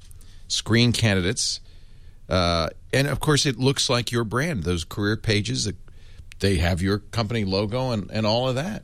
Screen 0.48 0.92
candidates, 0.92 1.60
uh, 2.30 2.70
and 2.94 3.08
of 3.08 3.20
course, 3.20 3.46
it 3.46 3.58
looks 3.58 3.89
like 3.89 4.12
your 4.12 4.24
brand. 4.24 4.63
Those 4.63 4.84
career 4.84 5.18
pages, 5.18 5.72
they 6.39 6.56
have 6.58 6.82
your 6.82 7.00
company 7.00 7.44
logo 7.44 7.92
and, 7.92 8.10
and 8.12 8.25
all 8.25 8.48
of 8.48 8.56
that. 8.56 8.84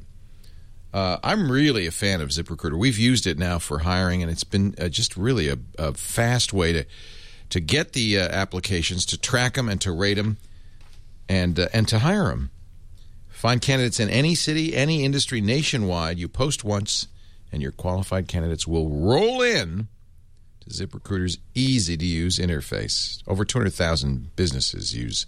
Uh, 0.94 1.18
I'm 1.24 1.52
really 1.52 1.88
a 1.88 1.92
fan 1.92 2.20
of 2.20 2.30
ZipRecruiter. 2.30 2.78
We've 2.78 2.98
used 2.98 3.26
it 3.26 3.38
now 3.38 3.60
for 3.60 3.80
hiring, 3.80 4.22
and 4.22 4.32
it's 4.32 4.44
been 4.44 4.76
uh, 4.78 4.90
just 4.90 5.16
really 5.16 5.48
a, 5.48 5.58
a 5.78 5.94
fast 5.94 6.52
way 6.52 6.74
to 6.74 6.86
to 7.50 7.60
get 7.60 7.92
the 7.92 8.18
uh, 8.18 8.30
applications, 8.30 9.06
to 9.08 9.18
track 9.18 9.56
them, 9.56 9.68
and 9.68 9.80
to 9.82 9.92
rate 9.92 10.14
them, 10.14 10.38
and 11.28 11.60
uh, 11.60 11.68
and 11.74 11.88
to 11.88 12.00
hire 12.00 12.26
them. 12.26 12.52
Find 13.30 13.62
candidates 13.62 14.00
in 14.00 14.10
any 14.10 14.36
city, 14.36 14.76
any 14.76 15.04
industry, 15.04 15.42
nationwide. 15.42 16.20
You 16.20 16.28
post 16.28 16.64
once, 16.64 17.08
and 17.52 17.62
your 17.62 17.72
qualified 17.72 18.28
candidates 18.28 18.68
will 18.68 18.90
roll 18.90 19.42
in 19.42 19.88
to 20.62 20.70
ZipRecruiter's 20.70 21.40
easy 21.56 21.98
to 21.98 22.06
use 22.06 22.38
interface. 22.38 23.22
Over 23.28 23.44
200,000 23.44 24.36
businesses 24.36 24.96
use 24.96 25.26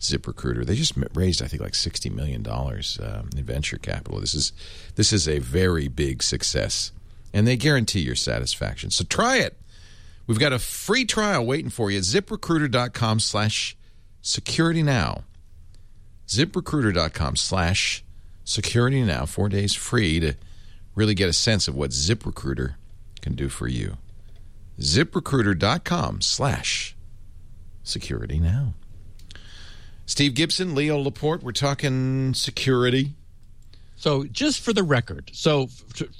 ZipRecruiter. 0.00 0.64
They 0.64 0.76
just 0.76 0.94
raised, 1.14 1.42
I 1.42 1.46
think, 1.46 1.62
like 1.62 1.72
$60 1.72 2.14
million 2.14 2.46
um, 2.48 3.30
in 3.36 3.44
venture 3.44 3.78
capital. 3.78 4.20
This 4.20 4.34
is, 4.34 4.52
this 4.94 5.12
is 5.12 5.28
a 5.28 5.40
very 5.40 5.88
big 5.88 6.22
success, 6.22 6.92
and 7.32 7.46
they 7.46 7.56
guarantee 7.56 8.00
your 8.00 8.14
satisfaction. 8.14 8.90
So 8.90 9.04
try 9.04 9.38
it. 9.38 9.56
We've 10.26 10.38
got 10.38 10.52
a 10.52 10.58
free 10.58 11.04
trial 11.04 11.44
waiting 11.44 11.70
for 11.70 11.90
you. 11.90 12.00
ZipRecruiter.com 12.00 13.20
slash 13.20 13.76
Security 14.22 14.82
Now. 14.82 15.24
ZipRecruiter.com 16.28 17.36
slash 17.36 18.04
security 18.44 19.02
now. 19.02 19.24
Four 19.24 19.48
days 19.48 19.74
free 19.74 20.20
to 20.20 20.34
really 20.94 21.14
get 21.14 21.28
a 21.28 21.32
sense 21.32 21.68
of 21.68 21.74
what 21.74 21.90
ZipRecruiter 21.90 22.74
can 23.22 23.34
do 23.34 23.48
for 23.48 23.66
you. 23.66 23.96
ZipRecruiter.com 24.78 26.20
slash 26.20 26.96
security 27.82 28.38
now. 28.38 28.74
Steve 30.06 30.34
Gibson, 30.34 30.74
Leo 30.74 30.98
Laporte, 30.98 31.42
we're 31.42 31.52
talking 31.52 32.32
security. 32.34 33.14
So, 33.96 34.24
just 34.24 34.60
for 34.60 34.72
the 34.72 34.82
record, 34.82 35.30
so 35.32 35.68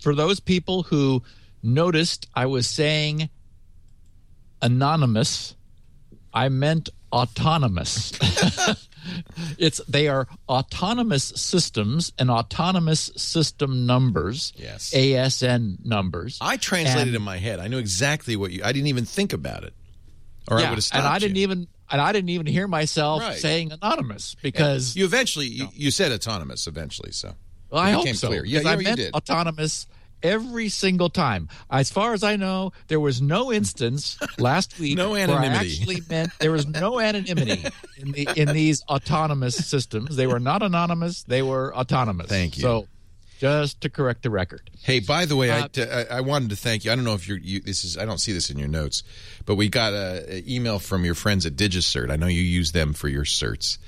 for 0.01 0.15
those 0.15 0.41
people 0.41 0.85
who 0.85 1.23
noticed 1.63 2.27
I 2.35 2.47
was 2.47 2.67
saying 2.67 3.31
anonymous, 4.61 5.55
I 6.35 6.49
meant 6.49 6.91
autonomous. 7.13 8.13
it's 9.59 9.81
they 9.89 10.09
are 10.09 10.27
autonomous 10.49 11.25
systems 11.37 12.13
and 12.19 12.31
autonomous 12.31 13.11
system 13.17 13.87
numbers. 13.87 14.53
Yes. 14.57 14.93
ASN 14.95 15.85
numbers. 15.85 16.39
I 16.41 16.57
translated 16.57 17.09
And- 17.09 17.17
in 17.17 17.23
my 17.23 17.39
head. 17.39 17.61
I 17.61 17.69
knew 17.69 17.79
exactly 17.79 18.37
what 18.37 18.51
you. 18.53 18.63
I 18.65 18.73
didn't 18.73 18.89
even 18.89 19.05
think 19.05 19.33
about 19.33 19.65
it, 19.65 19.75
or 20.51 20.59
I 20.59 20.63
would 20.69 20.77
have 20.77 20.85
stopped. 20.85 21.05
and 21.05 21.09
I 21.09 21.19
didn't 21.19 21.37
you. 21.37 21.43
even 21.43 21.69
and 21.91 22.01
I 22.01 22.13
didn't 22.13 22.31
even 22.31 22.47
hear 22.47 22.69
myself 22.69 23.23
Right. 23.23 23.39
saying 23.39 23.73
anonymous 23.73 24.37
because 24.43 24.95
You 24.95 25.05
eventually 25.07 25.47
you, 25.47 25.69
you 25.73 25.91
said 25.91 26.13
autonomous 26.13 26.67
eventually. 26.67 27.13
So 27.13 27.35
Well, 27.71 27.81
I 27.83 27.93
hope 27.93 28.07
so. 28.09 28.29
clear. 28.29 28.45
Yeah, 28.45 28.61
yeah, 28.61 28.69
I 28.71 28.75
you 28.77 28.83
meant 28.85 28.97
did. 28.99 29.15
autonomous 29.15 29.87
every 30.23 30.69
single 30.69 31.09
time. 31.11 31.49
As 31.71 31.91
far 31.91 32.13
as 32.15 32.23
I 32.23 32.37
know, 32.37 32.73
there 32.89 33.01
was 33.01 33.21
no 33.23 33.53
instance 33.53 34.19
last 34.39 34.79
week 34.79 34.97
No 34.97 35.11
where 35.13 35.21
I 35.21 35.23
anonymity. 35.45 35.71
actually 35.79 36.03
meant 36.09 36.33
there 36.39 36.53
was 36.53 36.67
no 36.67 37.01
anonymity 37.01 37.65
in 37.99 38.13
the 38.13 38.29
in 38.37 38.53
these 38.53 38.83
autonomous 38.89 39.55
systems. 39.57 40.17
They 40.17 40.27
were 40.27 40.41
not 40.41 40.63
anonymous; 40.63 41.23
they 41.25 41.43
were 41.43 41.75
autonomous. 41.77 42.29
Thank 42.29 42.57
you. 42.57 42.63
So, 42.63 42.89
just 43.39 43.81
to 43.83 43.89
correct 43.89 44.23
the 44.25 44.31
record. 44.31 44.69
Hey, 44.83 44.99
by 45.01 45.25
the 45.25 45.37
way, 45.37 45.51
Uh, 45.51 45.69
I, 45.77 45.83
I, 45.83 46.05
I 46.19 46.21
wanted 46.23 46.51
to 46.51 46.57
thank 46.57 46.85
you. 46.85 46.91
I 46.91 46.97
don't 46.97 47.05
know 47.05 47.15
if 47.15 47.29
you're, 47.29 47.39
you 47.39 47.61
this 47.61 47.85
is 47.85 47.97
I 47.97 48.05
don't 48.05 48.19
see 48.19 48.33
this 48.33 48.51
in 48.51 48.59
your 48.59 48.69
notes, 48.69 49.05
but 49.47 49.55
we 49.55 49.69
got 49.69 49.93
a, 49.93 50.25
a 50.39 50.43
email 50.49 50.79
from 50.81 51.05
your 51.05 51.15
friends 51.15 51.47
at 51.47 51.55
DigiCert. 51.55 52.11
I 52.11 52.17
know 52.17 52.27
you 52.27 52.43
use 52.43 52.73
them 52.73 52.93
for 52.95 53.09
your 53.09 53.25
certs. 53.25 53.79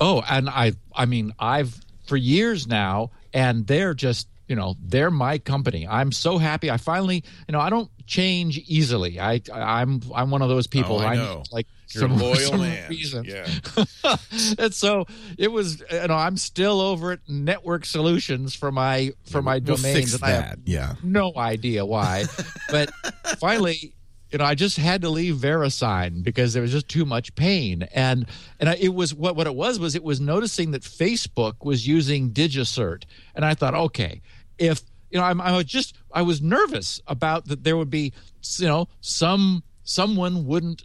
Oh, 0.00 0.22
and 0.28 0.50
I 0.50 0.72
I 0.94 1.06
mean 1.06 1.32
I've 1.38 1.80
for 2.06 2.16
years 2.18 2.66
now, 2.66 3.10
and 3.32 3.66
they're 3.66 3.94
just 3.94 4.28
you 4.48 4.56
know 4.56 4.74
they're 4.82 5.10
my 5.10 5.38
company. 5.38 5.86
I'm 5.88 6.12
so 6.12 6.38
happy. 6.38 6.70
I 6.70 6.76
finally 6.76 7.24
you 7.48 7.52
know 7.52 7.60
I 7.60 7.70
don't 7.70 7.90
change 8.06 8.58
easily. 8.66 9.18
I 9.20 9.40
I'm 9.52 10.02
I'm 10.14 10.30
one 10.30 10.42
of 10.42 10.48
those 10.48 10.66
people. 10.66 10.96
Oh, 10.96 11.04
I 11.06 11.14
know. 11.16 11.42
like 11.52 11.66
You're 11.94 12.04
a 12.06 12.08
some 12.08 12.18
loyal 12.24 12.36
some 12.36 12.60
man. 12.60 12.90
reason. 12.90 13.24
Yeah. 13.24 13.46
and 14.58 14.74
so 14.74 15.06
it 15.38 15.50
was. 15.50 15.82
You 15.90 16.08
know 16.08 16.14
I'm 16.14 16.36
still 16.36 16.80
over 16.80 17.12
at 17.12 17.20
Network 17.28 17.84
Solutions 17.86 18.54
for 18.54 18.70
my 18.72 19.12
for 19.30 19.40
my 19.42 19.54
We'll 19.64 19.76
domains. 19.76 19.96
fix 20.12 20.18
that. 20.20 20.58
Yeah. 20.64 20.94
no 21.02 21.32
idea 21.36 21.84
why. 21.86 22.24
but 22.70 22.90
finally, 23.38 23.94
you 24.30 24.38
know, 24.38 24.44
I 24.44 24.54
just 24.56 24.76
had 24.76 25.02
to 25.02 25.10
leave 25.10 25.36
VeriSign 25.36 26.24
because 26.24 26.52
there 26.54 26.62
was 26.62 26.72
just 26.72 26.88
too 26.88 27.04
much 27.04 27.34
pain. 27.36 27.84
And 27.94 28.26
and 28.58 28.68
I, 28.68 28.74
it 28.74 28.92
was 28.94 29.14
what 29.14 29.36
what 29.36 29.46
it 29.46 29.54
was 29.54 29.78
was 29.78 29.94
it 29.94 30.02
was 30.02 30.20
noticing 30.20 30.72
that 30.72 30.82
Facebook 30.82 31.64
was 31.64 31.86
using 31.86 32.30
DigiCert, 32.32 33.04
and 33.34 33.44
I 33.44 33.54
thought, 33.54 33.74
okay, 33.74 34.20
if 34.58 34.82
you 35.10 35.18
know, 35.18 35.24
I'm, 35.24 35.40
I 35.40 35.56
was 35.56 35.66
just 35.66 35.96
I 36.12 36.22
was 36.22 36.42
nervous 36.42 37.00
about 37.06 37.46
that 37.46 37.64
there 37.64 37.76
would 37.76 37.90
be 37.90 38.12
you 38.56 38.66
know 38.66 38.88
some 39.00 39.62
someone 39.84 40.46
wouldn't 40.46 40.82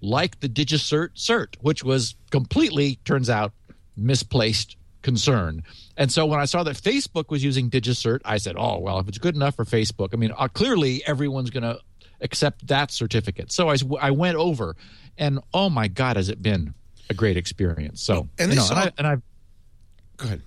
like 0.00 0.40
the 0.40 0.48
DigiCert 0.48 1.14
cert, 1.16 1.56
which 1.60 1.82
was 1.82 2.14
completely 2.30 3.00
turns 3.04 3.28
out 3.28 3.52
misplaced 3.96 4.76
concern. 5.02 5.64
And 5.96 6.12
so 6.12 6.26
when 6.26 6.38
I 6.38 6.44
saw 6.44 6.62
that 6.62 6.76
Facebook 6.76 7.30
was 7.30 7.42
using 7.42 7.70
DigiCert, 7.70 8.20
I 8.24 8.38
said, 8.38 8.54
"Oh 8.56 8.78
well, 8.78 8.98
if 9.00 9.08
it's 9.08 9.18
good 9.18 9.34
enough 9.34 9.56
for 9.56 9.64
Facebook, 9.64 10.10
I 10.12 10.16
mean, 10.16 10.32
uh, 10.36 10.48
clearly 10.48 11.02
everyone's 11.06 11.50
going 11.50 11.64
to 11.64 11.80
accept 12.20 12.68
that 12.68 12.90
certificate." 12.90 13.50
So 13.50 13.68
I 13.68 13.76
I 14.00 14.10
went 14.12 14.36
over, 14.36 14.76
and 15.16 15.40
oh 15.52 15.68
my 15.68 15.88
God, 15.88 16.16
has 16.16 16.28
it 16.28 16.42
been 16.42 16.74
a 17.10 17.14
great 17.14 17.36
experience? 17.36 18.02
So 18.02 18.28
And 18.38 18.52
you 18.52 18.58
this 18.58 18.70
know, 18.70 18.76
and, 18.76 18.84
I, 18.84 18.92
and 18.98 19.06
I've 19.06 19.22
Go 20.18 20.26
ahead. 20.26 20.42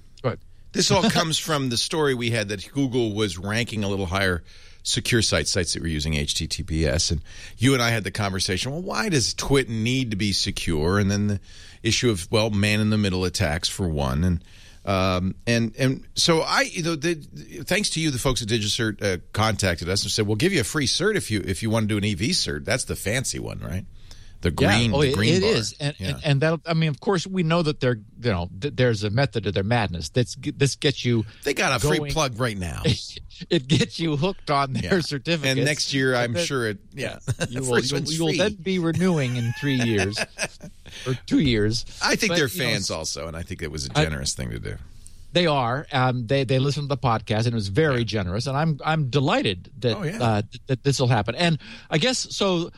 This 0.72 0.92
all 0.92 1.04
comes 1.10 1.38
from 1.38 1.70
the 1.70 1.78
story 1.78 2.14
we 2.14 2.32
had 2.32 2.50
that 2.50 2.72
Google 2.72 3.14
was 3.14 3.38
ranking 3.38 3.84
a 3.84 3.90
little 3.90 4.06
higher 4.06 4.44
secure 4.84 5.22
sites, 5.22 5.52
sites 5.52 5.74
that 5.74 5.82
were 5.82 5.88
using 5.88 6.14
HTTPS. 6.14 7.12
And 7.12 7.22
you 7.58 7.74
and 7.74 7.84
I 7.84 7.90
had 7.90 8.04
the 8.04 8.12
conversation, 8.12 8.72
well, 8.72 8.82
why 8.82 9.10
does 9.10 9.34
Twit 9.34 9.70
need 9.70 10.12
to 10.12 10.18
be 10.18 10.32
secure? 10.32 10.98
And 10.98 11.12
then 11.12 11.28
the 11.28 11.40
issue 11.84 12.10
of, 12.10 12.32
well, 12.32 12.50
man 12.50 12.80
in 12.80 12.90
the 12.90 12.98
middle 12.98 13.26
attacks 13.26 13.70
for 13.70 13.88
one. 13.88 14.24
And 14.24 14.44
um, 14.84 15.36
and 15.46 15.76
and 15.78 16.08
so 16.16 16.42
I, 16.42 16.62
you 16.62 16.82
know, 16.82 16.96
the, 16.96 17.14
thanks 17.14 17.92
to 17.92 18.02
you, 18.02 18.10
the 18.10 18.18
folks 18.18 18.42
at 18.42 18.48
DigiCert 18.48 19.04
uh, 19.04 19.18
contacted 19.32 19.88
us 19.88 20.02
and 20.02 20.12
said, 20.12 20.26
"We'll 20.26 20.38
give 20.38 20.54
you 20.54 20.62
a 20.62 20.64
free 20.64 20.88
cert 20.88 21.16
if 21.16 21.30
you 21.30 21.44
if 21.46 21.62
you 21.62 21.70
want 21.70 21.88
to 21.88 22.00
do 22.00 22.04
an 22.04 22.12
EV 22.12 22.32
cert. 22.32 22.66
That's 22.66 22.86
the 22.86 22.96
fancy 22.96 23.38
one, 23.38 23.60
right? 23.60 23.86
The 24.42 24.50
green, 24.52 24.90
yeah, 24.92 24.98
oh, 24.98 25.02
the 25.04 25.14
green 25.14 25.36
it 25.36 25.42
bar. 25.42 25.50
is, 25.52 25.76
and, 25.80 25.96
Yeah. 26.00 26.08
and 26.10 26.20
and 26.26 26.42
that 26.42 26.60
I 26.66 26.74
mean, 26.74 26.90
of 26.90 27.00
course, 27.00 27.28
we 27.28 27.44
know 27.44 27.62
that 27.62 27.80
there, 27.80 27.98
you 28.22 28.32
know, 28.32 28.50
th- 28.60 28.74
there's 28.76 29.04
a 29.04 29.12
method 29.12 29.44
to 29.44 29.52
their 29.52 29.64
madness. 29.64 30.10
That's 30.10 30.36
this 30.36 30.76
gets 30.76 31.06
you, 31.06 31.26
they 31.44 31.54
got 31.54 31.76
a 31.84 31.88
free 31.88 32.10
plug 32.12 32.40
right 32.40 32.58
now. 32.58 32.82
it 33.50 33.68
gets 33.68 34.00
you 34.00 34.18
hooked 34.18 34.50
on 34.50 34.74
their 34.74 34.96
Yeah. 34.96 35.02
certificate. 35.02 35.58
And 35.58 35.66
next 35.66 35.94
year, 35.94 36.16
I'm 36.16 36.34
then- 36.34 36.46
sure 36.46 36.68
it. 36.70 36.80
Yeah, 36.94 37.20
you 37.50 37.62
will, 37.70 37.80
you'll, 37.82 38.02
you 38.02 38.26
will 38.26 38.34
then 38.38 38.56
be 38.56 38.80
renewing 38.80 39.36
in 39.36 39.54
three 39.60 39.76
years 39.92 40.18
or 41.06 41.14
two 41.28 41.40
years. 41.40 41.86
I 42.02 42.16
think 42.16 42.32
But, 42.32 42.38
they're 42.38 42.48
you 42.48 42.64
know, 42.64 42.70
fans 42.72 42.90
also, 42.90 43.28
and 43.28 43.38
I 43.38 43.44
think 43.44 43.62
it 43.62 43.72
was 43.72 43.86
a 43.86 43.90
generous 43.90 44.34
thing 44.34 44.50
to 44.50 44.60
do. 44.60 44.76
They 45.34 45.46
are. 45.46 45.86
Um, 45.94 46.28
they 46.28 46.44
they 46.46 46.58
listen 46.60 46.82
to 46.84 46.88
the 46.90 46.98
podcast, 46.98 47.46
and 47.46 47.50
it 47.50 47.54
was 47.54 47.70
very 47.70 48.04
generous. 48.04 48.48
And 48.48 48.58
I'm 48.58 48.80
I'm 48.84 49.10
delighted 49.10 49.70
that 49.80 49.96
Oh, 49.96 50.04
uh, 50.26 50.42
that 50.68 50.84
this 50.84 51.00
will 51.00 51.08
happen. 51.08 51.36
And 51.36 51.60
I 51.92 52.00
guess 52.00 52.18
so. 52.36 52.72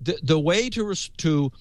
The 0.00 0.18
the 0.22 0.38
way 0.38 0.70
to 0.70 0.94
to 1.18 1.52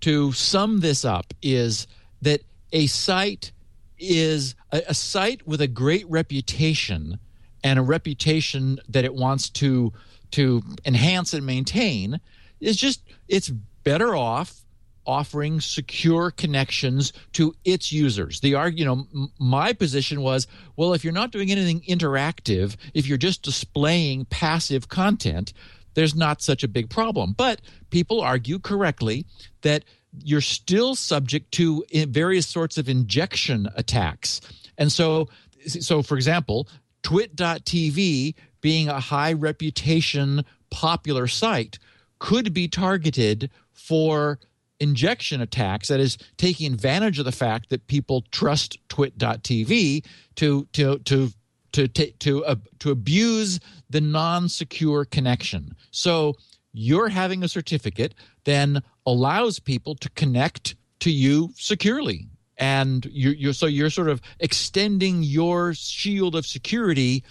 to 0.00 0.32
sum 0.32 0.80
this 0.80 1.04
up 1.04 1.32
is 1.42 1.86
that 2.22 2.40
a 2.72 2.86
site 2.86 3.52
is 3.98 4.54
a, 4.72 4.82
a 4.88 4.94
site 4.94 5.46
with 5.46 5.60
a 5.60 5.68
great 5.68 6.08
reputation 6.08 7.18
and 7.62 7.78
a 7.78 7.82
reputation 7.82 8.78
that 8.88 9.04
it 9.04 9.14
wants 9.14 9.48
to 9.50 9.92
to 10.32 10.62
enhance 10.84 11.32
and 11.32 11.46
maintain 11.46 12.20
is 12.60 12.76
just 12.76 13.02
it's 13.28 13.50
better 13.84 14.16
off 14.16 14.64
offering 15.06 15.60
secure 15.60 16.30
connections 16.30 17.12
to 17.32 17.54
its 17.64 17.92
users. 17.92 18.40
The 18.40 18.72
you 18.74 18.84
know, 18.84 19.06
my 19.38 19.72
position 19.72 20.22
was, 20.22 20.46
well, 20.76 20.94
if 20.94 21.04
you're 21.04 21.12
not 21.12 21.30
doing 21.30 21.50
anything 21.50 21.82
interactive, 21.82 22.76
if 22.94 23.06
you're 23.06 23.18
just 23.18 23.42
displaying 23.42 24.24
passive 24.26 24.88
content, 24.88 25.52
there's 25.94 26.14
not 26.14 26.42
such 26.42 26.62
a 26.62 26.68
big 26.68 26.90
problem. 26.90 27.34
But 27.36 27.60
people 27.90 28.20
argue 28.20 28.58
correctly 28.58 29.26
that 29.62 29.84
you're 30.22 30.40
still 30.40 30.94
subject 30.94 31.52
to 31.52 31.84
eh, 31.92 32.06
various 32.08 32.46
sorts 32.46 32.78
of 32.78 32.88
injection 32.88 33.68
attacks. 33.74 34.40
And 34.78 34.92
so 34.92 35.28
so 35.66 36.02
for 36.02 36.16
example, 36.16 36.68
twit.tv 37.02 38.34
being 38.60 38.88
a 38.88 39.00
high 39.00 39.32
reputation 39.32 40.44
popular 40.70 41.26
site 41.26 41.78
could 42.18 42.52
be 42.54 42.68
targeted 42.68 43.50
for 43.72 44.38
injection 44.80 45.40
attacks 45.40 45.88
that 45.88 46.00
is 46.00 46.18
taking 46.36 46.72
advantage 46.72 47.18
of 47.18 47.24
the 47.24 47.32
fact 47.32 47.70
that 47.70 47.86
people 47.86 48.22
trust 48.30 48.78
twit.tv 48.88 50.04
to 50.36 50.64
to 50.72 50.98
to 51.00 51.30
to 51.74 51.88
to 51.88 52.10
to, 52.12 52.44
uh, 52.44 52.56
to 52.78 52.90
abuse 52.90 53.60
the 53.90 54.00
non-secure 54.00 55.04
connection 55.04 55.74
so 55.90 56.34
you're 56.72 57.08
having 57.08 57.42
a 57.42 57.48
certificate 57.48 58.14
then 58.44 58.82
allows 59.06 59.58
people 59.58 59.94
to 59.94 60.08
connect 60.10 60.74
to 61.00 61.10
you 61.10 61.50
securely 61.56 62.26
and 62.56 63.06
you 63.06 63.30
you're 63.30 63.52
so 63.52 63.66
you're 63.66 63.90
sort 63.90 64.08
of 64.08 64.20
extending 64.40 65.22
your 65.22 65.74
shield 65.74 66.34
of 66.34 66.46
security 66.46 67.22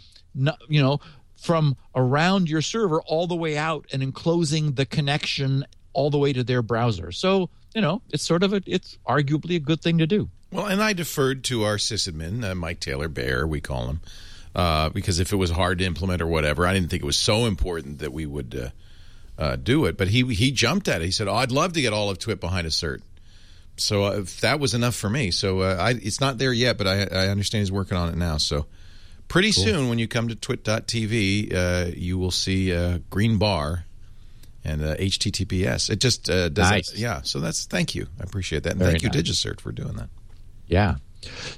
you 0.68 0.82
know 0.82 1.00
from 1.44 1.76
around 1.94 2.50
your 2.50 2.62
server 2.62 3.02
all 3.02 3.28
the 3.28 3.36
way 3.36 3.58
out 3.58 3.86
and 3.92 4.02
enclosing 4.02 4.74
the 4.74 4.86
connection 4.86 5.66
all 5.92 6.10
the 6.10 6.18
way 6.18 6.32
to 6.34 6.44
their 6.44 6.62
browser. 6.62 7.12
So, 7.12 7.50
you 7.76 7.82
know, 7.82 8.02
it's 8.10 8.24
sort 8.24 8.44
of 8.44 8.54
a, 8.54 8.62
it's 8.66 8.98
arguably 9.08 9.58
a 9.58 9.60
good 9.60 9.82
thing 9.82 9.98
to 9.98 10.08
do. 10.08 10.30
Well, 10.52 10.68
and 10.68 10.82
I 10.82 10.94
deferred 10.94 11.44
to 11.46 11.64
our 11.64 11.76
sysadmin, 11.76 12.44
uh, 12.44 12.56
Mike 12.56 12.80
Taylor 12.80 13.08
Bear, 13.10 13.46
we 13.46 13.60
call 13.60 13.88
him, 13.88 14.02
uh, 14.56 14.90
because 14.90 15.20
if 15.20 15.34
it 15.34 15.38
was 15.38 15.50
hard 15.50 15.80
to 15.80 15.86
implement 15.86 16.22
or 16.22 16.28
whatever, 16.28 16.66
I 16.68 16.74
didn't 16.74 16.90
think 16.90 17.04
it 17.04 17.06
was 17.06 17.18
so 17.18 17.46
important 17.46 18.00
that 18.00 18.14
we 18.14 18.26
would 18.26 18.72
uh, 19.38 19.42
uh, 19.42 19.56
do 19.56 19.86
it. 19.86 19.98
But 19.98 20.10
he 20.10 20.24
he 20.34 20.52
jumped 20.52 20.88
at 20.88 21.02
it. 21.02 21.06
He 21.06 21.12
said, 21.12 21.28
"Oh, 21.28 21.36
I'd 21.36 21.52
love 21.52 21.74
to 21.74 21.82
get 21.82 21.94
all 21.94 22.10
of 22.10 22.20
Twit 22.20 22.40
behind 22.40 22.68
a 22.68 22.70
cert." 22.70 23.02
So 23.76 24.04
uh, 24.04 24.24
that 24.42 24.60
was 24.60 24.74
enough 24.74 24.96
for 24.96 25.10
me. 25.10 25.32
So 25.32 25.62
uh, 25.62 25.78
I, 25.80 25.90
it's 25.92 26.22
not 26.22 26.38
there 26.38 26.54
yet, 26.54 26.78
but 26.78 26.88
I, 26.88 27.02
I 27.12 27.28
understand 27.30 27.62
he's 27.62 27.72
working 27.72 27.98
on 27.98 28.10
it 28.10 28.16
now. 28.16 28.38
So 28.38 28.68
pretty 29.28 29.52
soon, 29.52 29.90
when 29.90 29.98
you 29.98 30.08
come 30.08 30.28
to 30.28 30.36
twit.tv, 30.36 31.54
uh, 31.54 31.92
you 31.96 32.20
will 32.20 32.32
see 32.32 32.70
a 32.72 33.00
green 33.10 33.40
bar 33.40 33.86
and 34.64 34.84
uh, 34.84 34.96
HTTPS. 34.96 35.90
It 35.90 36.00
just 36.00 36.30
uh, 36.30 36.50
does. 36.50 36.70
Nice. 36.70 36.96
Yeah. 36.96 37.22
So 37.24 37.40
that's 37.40 37.66
thank 37.66 37.96
you. 37.96 38.08
I 38.20 38.24
appreciate 38.24 38.64
that. 38.64 38.74
And 38.74 38.80
Very 38.80 38.92
thank 38.92 39.04
you, 39.04 39.10
nice. 39.10 39.30
DigiCert, 39.30 39.60
for 39.60 39.72
doing 39.72 39.96
that. 39.96 40.10
Yeah. 40.68 40.96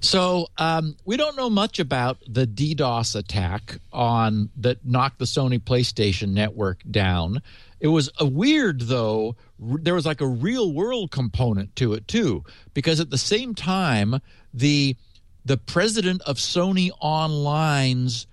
So 0.02 0.48
um, 0.58 0.96
we 1.06 1.18
don't 1.18 1.36
know 1.36 1.50
much 1.50 1.80
about 1.80 2.18
the 2.28 2.46
DDoS 2.48 3.16
attack 3.16 3.80
on 3.92 4.50
that 4.58 4.86
knocked 4.86 5.20
the 5.20 5.26
Sony 5.26 5.60
PlayStation 5.60 6.30
network 6.30 6.82
down. 6.90 7.42
It 7.80 7.88
was 7.90 8.10
a 8.20 8.26
weird 8.26 8.82
though. 8.82 9.36
r- 9.62 9.78
There 9.82 9.94
was 9.96 10.06
like 10.06 10.22
a 10.22 10.28
real 10.28 10.72
world 10.74 11.12
component 11.12 11.76
to 11.78 11.94
it 11.94 12.08
too, 12.08 12.44
because 12.74 13.00
at 13.00 13.10
the 13.10 13.18
same 13.18 13.54
time 13.56 14.22
the 14.54 14.96
the 15.44 15.58
president 15.58 16.22
of 16.24 16.38
Sony 16.38 16.90
Online's 17.02 18.26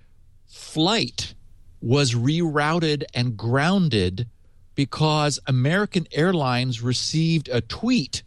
flight 0.47 1.33
was 1.81 2.13
rerouted 2.15 3.03
and 3.13 3.35
grounded 3.37 4.27
because 4.75 5.39
American 5.45 6.07
Airlines 6.11 6.81
received 6.81 7.49
a 7.49 7.61
tweet 7.61 8.23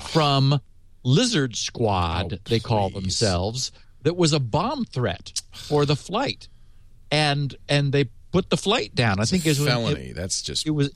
from 0.00 0.60
Lizard 1.06 1.54
Squad, 1.54 2.32
Oh, 2.32 2.38
they 2.46 2.58
call 2.58 2.90
themselves, 2.90 3.70
that 4.02 4.16
was 4.16 4.32
a 4.32 4.40
bomb 4.40 4.84
threat 4.84 5.40
for 5.52 5.86
the 5.86 5.94
flight. 5.96 6.48
And 7.12 7.54
and 7.68 7.92
they 7.92 8.06
put 8.32 8.50
the 8.50 8.56
flight 8.56 8.94
down. 8.94 9.20
I 9.20 9.24
think 9.24 9.46
it 9.46 9.50
was 9.50 9.64
felony. 9.64 10.08
It, 10.08 10.16
that's 10.16 10.42
just 10.42 10.66
it 10.66 10.70
was 10.70 10.90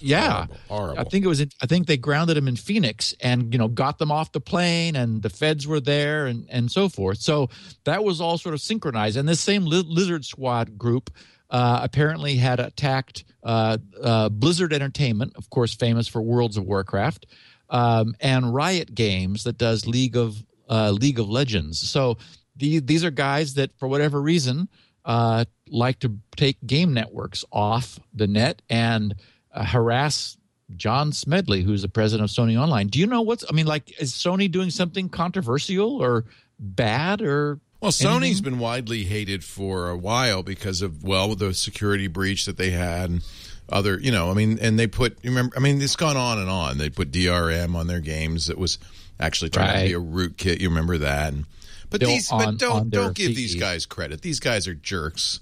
yeah. 0.00 0.32
Horrible, 0.32 0.56
horrible. 0.68 1.00
I 1.00 1.04
think 1.04 1.24
it 1.24 1.28
was 1.28 1.40
I 1.40 1.66
think 1.66 1.86
they 1.86 1.96
grounded 1.96 2.36
him 2.36 2.48
in 2.48 2.56
Phoenix 2.56 3.14
and 3.20 3.52
you 3.54 3.58
know 3.58 3.68
got 3.68 3.98
them 3.98 4.12
off 4.12 4.32
the 4.32 4.40
plane 4.40 4.94
and 4.94 5.22
the 5.22 5.30
feds 5.30 5.66
were 5.66 5.80
there 5.80 6.26
and 6.26 6.46
and 6.50 6.70
so 6.70 6.90
forth. 6.90 7.18
So 7.18 7.48
that 7.84 8.04
was 8.04 8.20
all 8.20 8.36
sort 8.36 8.54
of 8.54 8.60
synchronized. 8.60 9.16
And 9.16 9.26
this 9.26 9.40
same 9.40 9.64
li- 9.64 9.84
Lizard 9.86 10.26
Squad 10.26 10.76
group 10.76 11.10
uh, 11.48 11.80
apparently 11.82 12.36
had 12.36 12.60
attacked 12.60 13.24
uh, 13.42 13.78
uh, 14.02 14.28
Blizzard 14.28 14.72
Entertainment, 14.74 15.32
of 15.36 15.48
course, 15.48 15.74
famous 15.74 16.08
for 16.08 16.20
Worlds 16.20 16.56
of 16.56 16.64
Warcraft, 16.66 17.26
um, 17.70 18.14
and 18.20 18.54
Riot 18.54 18.94
Games 18.94 19.44
that 19.44 19.58
does 19.58 19.86
League 19.86 20.16
of 20.16 20.42
uh, 20.68 20.90
League 20.90 21.18
of 21.18 21.28
Legends. 21.28 21.78
So 21.78 22.18
the, 22.56 22.80
these 22.80 23.04
are 23.04 23.10
guys 23.10 23.54
that, 23.54 23.70
for 23.78 23.88
whatever 23.88 24.20
reason, 24.20 24.68
uh, 25.04 25.44
like 25.68 25.98
to 26.00 26.18
take 26.36 26.58
game 26.66 26.92
networks 26.92 27.44
off 27.52 27.98
the 28.12 28.26
net 28.26 28.62
and 28.68 29.14
uh, 29.52 29.64
harass 29.64 30.36
John 30.74 31.12
Smedley, 31.12 31.62
who's 31.62 31.82
the 31.82 31.88
president 31.88 32.28
of 32.28 32.34
Sony 32.36 32.60
Online. 32.60 32.88
Do 32.88 32.98
you 32.98 33.06
know 33.06 33.22
what's? 33.22 33.44
I 33.48 33.52
mean, 33.52 33.66
like, 33.66 34.00
is 34.00 34.12
Sony 34.12 34.50
doing 34.50 34.70
something 34.70 35.08
controversial 35.08 36.02
or 36.02 36.24
bad 36.58 37.22
or? 37.22 37.60
Well, 37.80 37.92
Sony's 37.92 38.16
Anything? 38.22 38.42
been 38.42 38.58
widely 38.58 39.04
hated 39.04 39.44
for 39.44 39.90
a 39.90 39.96
while 39.96 40.42
because 40.42 40.82
of 40.82 41.04
well 41.04 41.36
the 41.36 41.54
security 41.54 42.08
breach 42.08 42.46
that 42.46 42.56
they 42.56 42.70
had 42.70 43.10
and 43.10 43.22
other 43.68 43.98
you 44.00 44.10
know 44.12 44.30
I 44.30 44.34
mean 44.34 44.58
and 44.60 44.78
they 44.78 44.86
put 44.86 45.18
you 45.22 45.30
remember 45.30 45.56
I 45.56 45.60
mean 45.60 45.80
it's 45.82 45.96
gone 45.96 46.16
on 46.16 46.38
and 46.38 46.48
on 46.48 46.78
they 46.78 46.88
put 46.90 47.10
DRM 47.10 47.74
on 47.74 47.86
their 47.88 48.00
games 48.00 48.46
that 48.46 48.58
was 48.58 48.78
actually 49.18 49.50
trying 49.50 49.80
to 49.82 49.88
be 49.88 49.94
Right. 49.96 50.02
a 50.02 50.28
rootkit 50.30 50.60
you 50.60 50.68
remember 50.68 50.98
that 50.98 51.32
and, 51.32 51.46
but 51.90 52.00
Built 52.00 52.10
these 52.12 52.30
on- 52.30 52.44
but 52.44 52.58
don't 52.58 52.90
don't 52.90 53.14
give 53.14 53.34
these 53.34 53.54
guys 53.56 53.84
credit 53.86 54.22
these 54.22 54.38
guys 54.40 54.68
are 54.68 54.74
jerks 54.74 55.40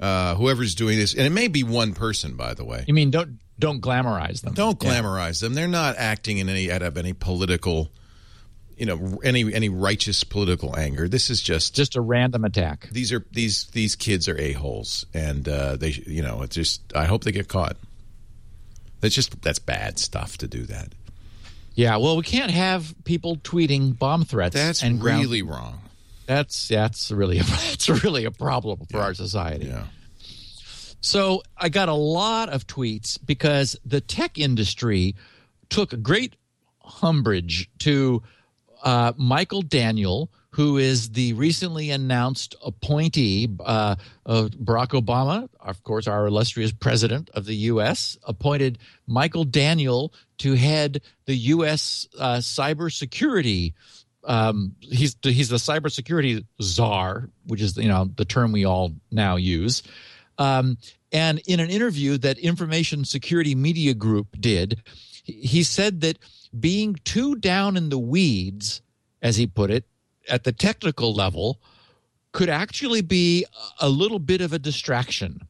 uh, 0.00 0.34
whoever's 0.36 0.74
doing 0.74 0.96
this 0.98 1.12
and 1.14 1.22
it 1.26 1.30
may 1.30 1.48
be 1.48 1.62
one 1.62 1.92
person 1.92 2.36
by 2.36 2.54
the 2.54 2.64
way 2.64 2.84
You 2.86 2.94
mean 2.94 3.10
don't 3.10 3.38
don't 3.58 3.82
glamorize 3.82 4.40
them? 4.40 4.54
don't 4.54 4.82
Yeah. 4.82 4.90
glamorize 5.02 5.40
them. 5.42 5.52
They're 5.52 5.68
not 5.68 5.96
acting 5.98 6.38
in 6.38 6.48
any 6.48 6.72
out 6.72 6.80
of 6.80 6.96
any 6.96 7.12
political, 7.12 7.90
you 8.80 8.86
know, 8.86 9.20
any 9.22 9.52
any 9.54 9.68
righteous 9.68 10.24
political 10.24 10.76
anger. 10.76 11.06
This 11.06 11.28
is 11.30 11.40
just 11.42 11.74
Just 11.76 11.94
a 11.96 12.00
random 12.00 12.44
attack. 12.44 12.88
these 12.90 13.12
are 13.12 13.24
these 13.30 13.66
these 13.66 13.94
kids 13.94 14.26
are 14.26 14.36
a 14.40 14.52
holes, 14.52 15.04
and 15.14 15.46
uh, 15.48 15.76
they 15.76 15.90
you 15.90 16.22
know 16.22 16.42
it's 16.42 16.56
just 16.56 16.80
I 16.96 17.04
hope 17.04 17.22
they 17.24 17.32
get 17.32 17.46
caught. 17.46 17.76
That's 19.00 19.14
just 19.14 19.40
that's 19.42 19.58
bad 19.58 19.98
stuff 19.98 20.38
to 20.38 20.46
do 20.48 20.62
that. 20.64 20.88
Yeah. 21.74 21.96
Well, 21.98 22.16
we 22.16 22.22
can't 22.22 22.50
have 22.50 22.94
people 23.04 23.36
tweeting 23.36 23.96
bomb 23.98 24.24
threats. 24.24 24.54
That's 24.54 24.82
and 24.82 25.00
ground- 25.00 25.22
really 25.22 25.42
wrong. 25.42 25.80
that's 26.26 26.68
that's 26.68 27.10
really 27.10 27.38
a, 27.38 27.42
that's 27.68 27.88
really 28.02 28.24
a 28.24 28.30
problem 28.30 28.80
for 28.90 28.98
our 29.00 29.14
society. 29.14 29.66
Yeah. 29.66 29.84
So 31.02 31.42
I 31.56 31.68
got 31.70 31.88
a 31.88 31.94
lot 31.94 32.48
of 32.50 32.66
tweets 32.66 33.18
because 33.24 33.76
the 33.86 34.00
tech 34.00 34.38
industry 34.38 35.14
took 35.70 36.02
great 36.02 36.34
umbrage 37.02 37.70
to 37.80 38.22
uh, 38.82 39.12
Michael 39.16 39.62
Daniel, 39.62 40.30
who 40.50 40.78
is 40.78 41.10
the 41.10 41.32
recently 41.34 41.90
announced 41.90 42.54
appointee 42.64 43.48
uh, 43.64 43.94
of 44.26 44.50
Barack 44.50 45.00
Obama, 45.00 45.48
of 45.60 45.82
course, 45.84 46.08
our 46.08 46.26
illustrious 46.26 46.72
president 46.72 47.30
of 47.34 47.44
the 47.46 47.54
U.S., 47.54 48.18
appointed 48.24 48.78
Michael 49.06 49.44
Daniel 49.44 50.12
to 50.38 50.54
head 50.54 51.02
the 51.26 51.36
U.S. 51.36 52.08
Uh, 52.18 52.38
cybersecurity. 52.38 53.74
Um, 54.24 54.74
he's 54.80 55.16
he's 55.22 55.48
the 55.48 55.56
cybersecurity 55.56 56.44
czar, 56.60 57.30
which 57.46 57.62
is 57.62 57.76
you 57.76 57.88
know 57.88 58.10
the 58.16 58.24
term 58.24 58.52
we 58.52 58.64
all 58.64 58.92
now 59.10 59.36
use. 59.36 59.82
Um, 60.38 60.78
and 61.12 61.40
in 61.46 61.60
an 61.60 61.70
interview 61.70 62.18
that 62.18 62.38
Information 62.38 63.04
Security 63.04 63.54
Media 63.54 63.94
Group 63.94 64.28
did, 64.40 64.82
he- 65.22 65.32
he 65.46 65.62
said 65.62 66.00
that 66.02 66.18
being 66.58 66.96
too 67.04 67.36
down 67.36 67.76
in 67.76 67.88
the 67.88 67.98
weeds, 67.98 68.82
as 69.22 69.36
he 69.36 69.46
put 69.46 69.70
it, 69.70 69.84
at 70.28 70.44
the 70.44 70.52
technical 70.52 71.14
level, 71.14 71.60
could 72.32 72.48
actually 72.48 73.02
be 73.02 73.44
a 73.80 73.88
little 73.88 74.18
bit 74.18 74.40
of 74.40 74.52
a 74.52 74.58
distraction. 74.58 75.46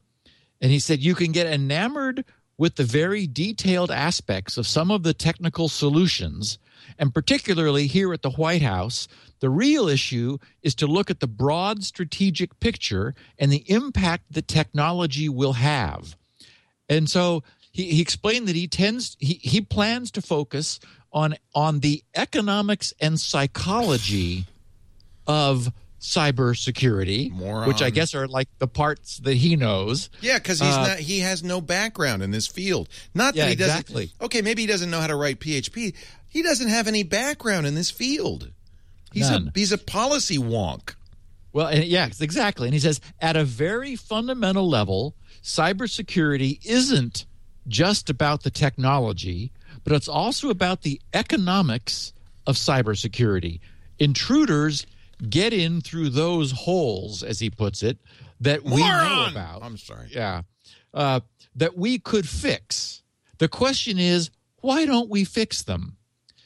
And 0.59 0.71
he 0.71 0.79
said 0.79 0.99
you 0.99 1.15
can 1.15 1.31
get 1.31 1.47
enamored 1.47 2.25
with 2.57 2.75
the 2.75 2.83
very 2.83 3.25
detailed 3.25 3.89
aspects 3.89 4.57
of 4.57 4.67
some 4.67 4.91
of 4.91 5.03
the 5.03 5.13
technical 5.13 5.67
solutions. 5.67 6.59
And 6.99 7.13
particularly 7.13 7.87
here 7.87 8.13
at 8.13 8.21
the 8.21 8.31
White 8.31 8.61
House, 8.61 9.07
the 9.39 9.49
real 9.49 9.87
issue 9.87 10.37
is 10.61 10.75
to 10.75 10.87
look 10.87 11.09
at 11.09 11.19
the 11.19 11.27
broad 11.27 11.83
strategic 11.83 12.59
picture 12.59 13.15
and 13.39 13.51
the 13.51 13.63
impact 13.67 14.25
that 14.31 14.47
technology 14.47 15.27
will 15.27 15.53
have. 15.53 16.15
And 16.87 17.09
so 17.09 17.43
he, 17.71 17.85
he 17.85 18.01
explained 18.01 18.47
that 18.47 18.55
he 18.55 18.67
tends 18.67 19.15
he, 19.19 19.35
he 19.41 19.61
plans 19.61 20.11
to 20.11 20.21
focus 20.21 20.79
on 21.13 21.35
on 21.55 21.79
the 21.79 22.03
economics 22.15 22.93
and 23.01 23.19
psychology 23.19 24.45
of 25.27 25.71
cybersecurity, 25.99 27.31
Moron. 27.31 27.67
which 27.67 27.81
I 27.81 27.89
guess 27.89 28.15
are 28.15 28.27
like 28.27 28.47
the 28.57 28.67
parts 28.67 29.17
that 29.19 29.35
he 29.35 29.55
knows. 29.55 30.09
Yeah, 30.21 30.37
because 30.37 30.59
he's 30.59 30.73
Uh, 30.73 30.87
not. 30.89 30.99
He 30.99 31.19
has 31.19 31.43
no 31.43 31.61
background 31.61 32.23
in 32.23 32.31
this 32.31 32.47
field. 32.47 32.89
Not 33.13 33.35
Yeah, 33.35 33.45
that 33.45 33.49
he 33.51 33.55
doesn't. 33.55 33.77
exactly. 33.79 34.11
Okay, 34.21 34.41
maybe 34.41 34.63
he 34.63 34.67
doesn't 34.67 34.89
know 34.89 34.99
how 34.99 35.07
to 35.07 35.15
write 35.15 35.39
PHP. 35.39 35.93
He 36.27 36.41
doesn't 36.41 36.69
have 36.69 36.87
any 36.87 37.03
background 37.03 37.67
in 37.67 37.75
this 37.75 37.91
field. 37.91 38.51
He's 39.13 39.29
None. 39.29 39.49
a 39.49 39.51
he's 39.59 39.71
a 39.71 39.77
policy 39.77 40.37
wonk. 40.37 40.95
Well, 41.53 41.73
yes, 41.75 42.21
exactly. 42.21 42.67
And 42.67 42.73
he 42.73 42.79
says 42.79 43.01
at 43.19 43.35
a 43.35 43.43
very 43.43 43.95
fundamental 43.95 44.67
level, 44.69 45.15
cybersecurity 45.43 46.59
isn't 46.65 47.25
just 47.67 48.09
about 48.09 48.43
the 48.43 48.51
technology, 48.51 49.51
but 49.83 49.93
it's 49.93 50.07
also 50.07 50.49
about 50.49 50.81
the 50.81 50.99
economics 51.13 52.13
of 52.47 52.55
cybersecurity. 52.55 53.59
Intruders 53.99 54.85
get 55.29 55.53
in 55.53 55.81
through 55.81 56.09
those 56.09 56.51
holes, 56.51 57.23
as 57.23 57.39
he 57.39 57.49
puts 57.49 57.83
it, 57.83 57.97
that 58.39 58.63
we 58.63 58.81
know 58.81 59.27
about. 59.29 59.63
I'm 59.63 59.77
sorry. 59.77 60.07
Yeah. 60.09 60.41
Uh, 60.93 61.19
that 61.55 61.77
we 61.77 61.99
could 61.99 62.27
fix. 62.27 63.03
The 63.37 63.47
question 63.47 63.99
is, 63.99 64.31
why 64.61 64.85
don't 64.85 65.09
we 65.09 65.23
fix 65.23 65.61
them? 65.61 65.97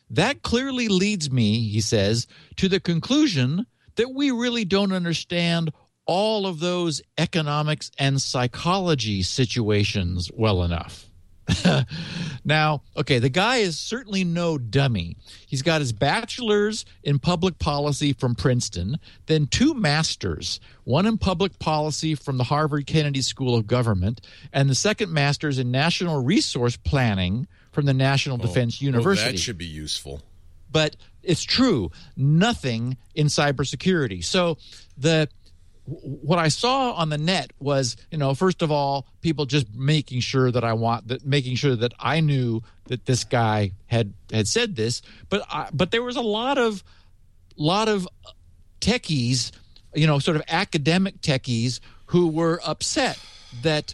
That 0.09 0.41
clearly 0.41 0.87
leads 0.87 1.31
me, 1.31 1.67
he 1.67 1.81
says, 1.81 2.27
to 2.57 2.67
the 2.67 2.79
conclusion 2.79 3.65
that 3.95 4.13
we 4.13 4.31
really 4.31 4.65
don't 4.65 4.91
understand 4.91 5.71
all 6.05 6.45
of 6.45 6.59
those 6.59 7.01
economics 7.17 7.91
and 7.97 8.21
psychology 8.21 9.23
situations 9.23 10.29
well 10.33 10.63
enough. 10.63 11.09
now, 12.45 12.81
okay, 12.97 13.19
the 13.19 13.29
guy 13.29 13.57
is 13.57 13.77
certainly 13.77 14.23
no 14.23 14.57
dummy. 14.57 15.15
He's 15.45 15.61
got 15.61 15.79
his 15.79 15.93
bachelor's 15.93 16.85
in 17.03 17.19
public 17.19 17.59
policy 17.59 18.13
from 18.13 18.33
Princeton, 18.35 18.97
then 19.27 19.47
two 19.47 19.73
masters, 19.73 20.59
one 20.85 21.05
in 21.05 21.17
public 21.17 21.59
policy 21.59 22.15
from 22.15 22.37
the 22.37 22.45
Harvard 22.45 22.87
Kennedy 22.87 23.21
School 23.21 23.55
of 23.55 23.67
Government, 23.67 24.21
and 24.53 24.69
the 24.69 24.75
second 24.75 25.11
master's 25.11 25.59
in 25.59 25.69
national 25.71 26.23
resource 26.23 26.77
planning 26.77 27.47
from 27.71 27.85
the 27.85 27.93
National 27.93 28.37
oh, 28.37 28.41
Defense 28.41 28.81
University 28.81 29.29
Oh, 29.29 29.31
that 29.33 29.37
should 29.37 29.57
be 29.57 29.65
useful. 29.65 30.21
but 30.71 30.95
it's 31.21 31.43
true 31.43 31.91
nothing 32.15 32.97
in 33.15 33.27
cybersecurity 33.27 34.23
so 34.23 34.57
the 34.97 35.27
what 35.87 36.39
i 36.39 36.47
saw 36.47 36.93
on 36.93 37.09
the 37.09 37.17
net 37.17 37.53
was 37.59 37.95
you 38.09 38.17
know 38.17 38.33
first 38.33 38.61
of 38.63 38.71
all 38.71 39.05
people 39.21 39.45
just 39.45 39.67
making 39.75 40.19
sure 40.19 40.49
that 40.51 40.63
i 40.63 40.73
want 40.73 41.07
that 41.07 41.23
making 41.25 41.55
sure 41.55 41.75
that 41.75 41.93
i 41.99 42.19
knew 42.19 42.61
that 42.85 43.05
this 43.05 43.23
guy 43.23 43.71
had 43.85 44.13
had 44.31 44.47
said 44.47 44.75
this 44.75 45.01
but 45.29 45.45
I, 45.49 45.69
but 45.71 45.91
there 45.91 46.01
was 46.01 46.15
a 46.15 46.21
lot 46.21 46.57
of 46.57 46.83
lot 47.55 47.87
of 47.87 48.07
techies 48.81 49.51
you 49.93 50.07
know 50.07 50.19
sort 50.19 50.37
of 50.37 50.43
academic 50.47 51.21
techies 51.21 51.79
who 52.07 52.27
were 52.27 52.59
upset 52.65 53.19
that 53.61 53.93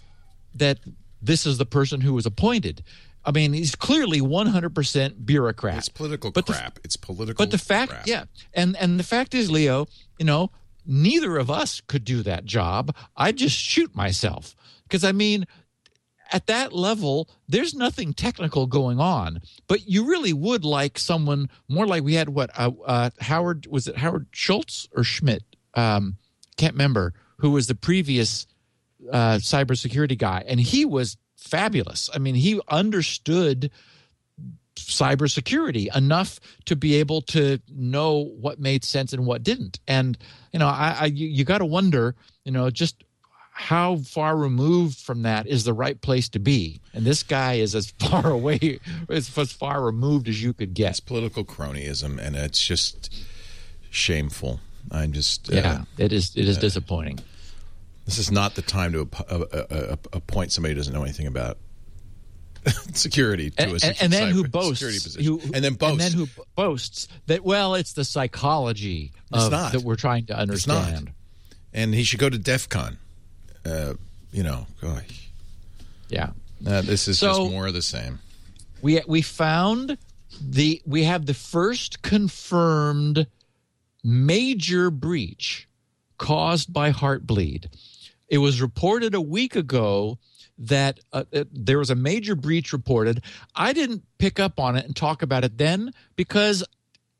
that 0.55 0.79
this 1.21 1.45
is 1.45 1.57
the 1.57 1.65
person 1.65 2.01
who 2.01 2.13
was 2.13 2.25
appointed. 2.25 2.83
I 3.23 3.29
mean, 3.31 3.53
he's 3.53 3.75
clearly 3.75 4.19
100% 4.19 5.23
bureaucrat. 5.25 5.77
It's 5.77 5.87
political 5.89 6.31
But 6.31 6.47
the- 6.47 6.53
crap. 6.53 6.79
it's 6.83 6.95
political. 6.97 7.45
But 7.45 7.51
the 7.51 7.59
fact, 7.59 7.91
crap. 7.91 8.07
yeah, 8.07 8.23
and 8.55 8.75
and 8.77 8.99
the 8.99 9.03
fact 9.03 9.35
is, 9.35 9.51
Leo, 9.51 9.85
you 10.17 10.25
know, 10.25 10.49
neither 10.85 11.37
of 11.37 11.49
us 11.49 11.81
could 11.81 12.03
do 12.03 12.23
that 12.23 12.45
job. 12.45 12.95
I'd 13.15 13.37
just 13.37 13.57
shoot 13.57 13.95
myself 13.95 14.55
because 14.83 15.03
I 15.03 15.11
mean, 15.11 15.45
at 16.31 16.47
that 16.47 16.73
level, 16.73 17.29
there's 17.47 17.73
nothing 17.73 18.13
technical 18.13 18.65
going 18.65 18.99
on. 18.99 19.41
But 19.67 19.87
you 19.87 20.05
really 20.07 20.33
would 20.33 20.63
like 20.63 20.97
someone 20.97 21.49
more 21.67 21.85
like 21.85 22.03
we 22.03 22.13
had 22.13 22.29
what 22.29 22.49
uh, 22.57 22.71
uh, 22.85 23.09
Howard 23.19 23.67
was 23.67 23.87
it 23.87 23.97
Howard 23.97 24.27
Schultz 24.31 24.87
or 24.95 25.03
Schmidt? 25.03 25.43
Um, 25.73 26.17
can't 26.57 26.73
remember 26.73 27.13
who 27.37 27.51
was 27.51 27.67
the 27.67 27.75
previous 27.75 28.47
uh, 29.11 29.35
cybersecurity 29.35 30.17
guy, 30.17 30.43
and 30.47 30.59
he 30.59 30.85
was 30.85 31.17
fabulous. 31.35 32.09
I 32.13 32.19
mean, 32.19 32.35
he 32.35 32.61
understood 32.69 33.71
cybersecurity 34.87 35.95
enough 35.95 36.39
to 36.65 36.75
be 36.75 36.95
able 36.95 37.21
to 37.21 37.59
know 37.69 38.31
what 38.39 38.59
made 38.59 38.83
sense 38.83 39.13
and 39.13 39.25
what 39.25 39.43
didn't. 39.43 39.79
And 39.87 40.17
you 40.51 40.59
know, 40.59 40.67
I, 40.67 40.97
I 40.99 41.05
you, 41.05 41.27
you 41.27 41.43
got 41.43 41.59
to 41.59 41.65
wonder, 41.65 42.15
you 42.43 42.51
know, 42.51 42.69
just 42.69 43.03
how 43.51 43.97
far 43.97 44.35
removed 44.35 44.97
from 44.97 45.23
that 45.23 45.45
is 45.45 45.65
the 45.65 45.73
right 45.73 45.99
place 46.01 46.29
to 46.29 46.39
be. 46.39 46.81
And 46.93 47.05
this 47.05 47.21
guy 47.21 47.55
is 47.55 47.75
as 47.75 47.91
far 47.99 48.29
away, 48.29 48.79
as, 49.09 49.37
as 49.37 49.51
far 49.51 49.81
removed 49.83 50.27
as 50.27 50.41
you 50.41 50.53
could 50.53 50.73
get. 50.73 50.91
It's 50.91 50.99
political 50.99 51.45
cronyism, 51.45 52.17
and 52.19 52.35
it's 52.35 52.65
just 52.65 53.13
shameful. 53.89 54.59
I'm 54.89 55.11
just 55.11 55.51
uh, 55.51 55.55
Yeah, 55.55 55.83
it 55.97 56.11
is. 56.11 56.35
It 56.35 56.47
is 56.47 56.57
disappointing. 56.57 57.19
This 58.05 58.17
is 58.17 58.31
not 58.31 58.55
the 58.55 58.61
time 58.61 58.93
to 58.93 59.01
app- 59.01 59.31
uh, 59.31 59.45
uh, 59.53 59.65
uh, 59.69 59.95
appoint 60.11 60.51
somebody 60.51 60.73
who 60.73 60.79
doesn't 60.79 60.93
know 60.93 61.03
anything 61.03 61.27
about 61.27 61.57
security 62.93 63.49
to 63.51 63.61
and, 63.61 63.71
a 63.71 63.85
and, 63.85 63.97
and 64.01 64.13
then 64.13 64.31
who 64.31 64.47
boasts, 64.47 65.15
who- 65.15 65.39
and 65.53 65.63
then 65.63 65.73
boasts. 65.73 65.91
and 65.91 65.99
then 65.99 66.11
who 66.13 66.27
boasts 66.55 67.07
that 67.27 67.43
well, 67.43 67.75
it's 67.75 67.93
the 67.93 68.03
psychology 68.05 69.11
It's 69.33 69.45
of, 69.45 69.51
not. 69.51 69.71
that 69.71 69.81
we're 69.81 69.95
trying 69.95 70.25
to 70.27 70.33
not. 70.33 70.41
understand. 70.41 71.11
and 71.73 71.93
he 71.93 72.03
should 72.03 72.19
go 72.19 72.29
to 72.29 72.37
DEF 72.37 72.69
CON. 72.69 72.97
Uh, 73.65 73.93
you 74.31 74.43
know, 74.43 74.65
gosh. 74.81 75.29
Yeah, 76.09 76.31
Uh, 76.65 76.81
this 76.81 77.07
is 77.07 77.19
So- 77.19 77.27
just 77.39 77.51
more 77.51 77.67
of 77.67 77.73
the 77.73 77.81
same. 77.81 78.19
we 78.81 79.01
we 79.07 79.21
found 79.21 79.97
the 80.41 80.81
we 80.85 81.03
have 81.03 81.25
the 81.25 81.33
first 81.33 82.01
confirmed 82.01 83.27
major 84.03 84.89
breach 84.91 85.67
caused 86.17 86.71
by 86.73 86.91
heartbleed. 86.91 87.65
It 88.27 88.37
was 88.39 88.61
reported 88.61 89.13
a 89.13 89.21
week 89.21 89.55
ago 89.55 90.17
that 90.61 90.99
uh, 91.11 91.23
uh, 91.33 91.43
there 91.51 91.79
was 91.79 91.89
a 91.89 91.95
major 91.95 92.35
breach 92.35 92.71
reported. 92.71 93.23
I 93.55 93.73
didn't 93.73 94.03
pick 94.17 94.39
up 94.39 94.59
on 94.59 94.75
it 94.75 94.85
and 94.85 94.95
talk 94.95 95.21
about 95.21 95.43
it 95.43 95.57
then 95.57 95.93
because 96.15 96.63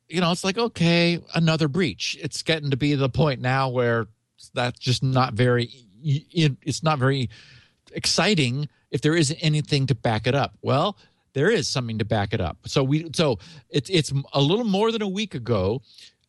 you 0.08 0.22
know 0.22 0.32
it's 0.32 0.44
like 0.44 0.58
okay, 0.58 1.20
another 1.34 1.68
breach. 1.68 2.18
It's 2.22 2.42
getting 2.44 2.72
to 2.72 2.78
be 2.78 2.94
the 2.96 3.10
point 3.10 3.42
now 3.42 3.70
where 3.70 4.08
that's 4.54 4.80
just 4.80 5.04
not 5.04 5.34
very 5.34 5.70
it- 6.04 6.58
it's 6.64 6.84
not 6.84 7.00
very 7.00 7.30
exciting 7.94 8.70
if 8.92 9.02
there 9.02 9.16
isn't 9.16 9.38
anything 9.38 9.88
to 9.88 9.96
back 9.96 10.28
it 10.28 10.36
up. 10.36 10.58
Well, 10.62 10.98
there 11.34 11.50
is 11.50 11.68
something 11.68 11.98
to 12.00 12.06
back 12.06 12.34
it 12.34 12.42
up. 12.42 12.58
So 12.68 12.84
we 12.84 13.10
so 13.14 13.40
it's 13.70 13.90
it's 13.90 14.12
a 14.34 14.42
little 14.42 14.66
more 14.66 14.92
than 14.92 15.02
a 15.02 15.08
week 15.08 15.34
ago. 15.36 15.82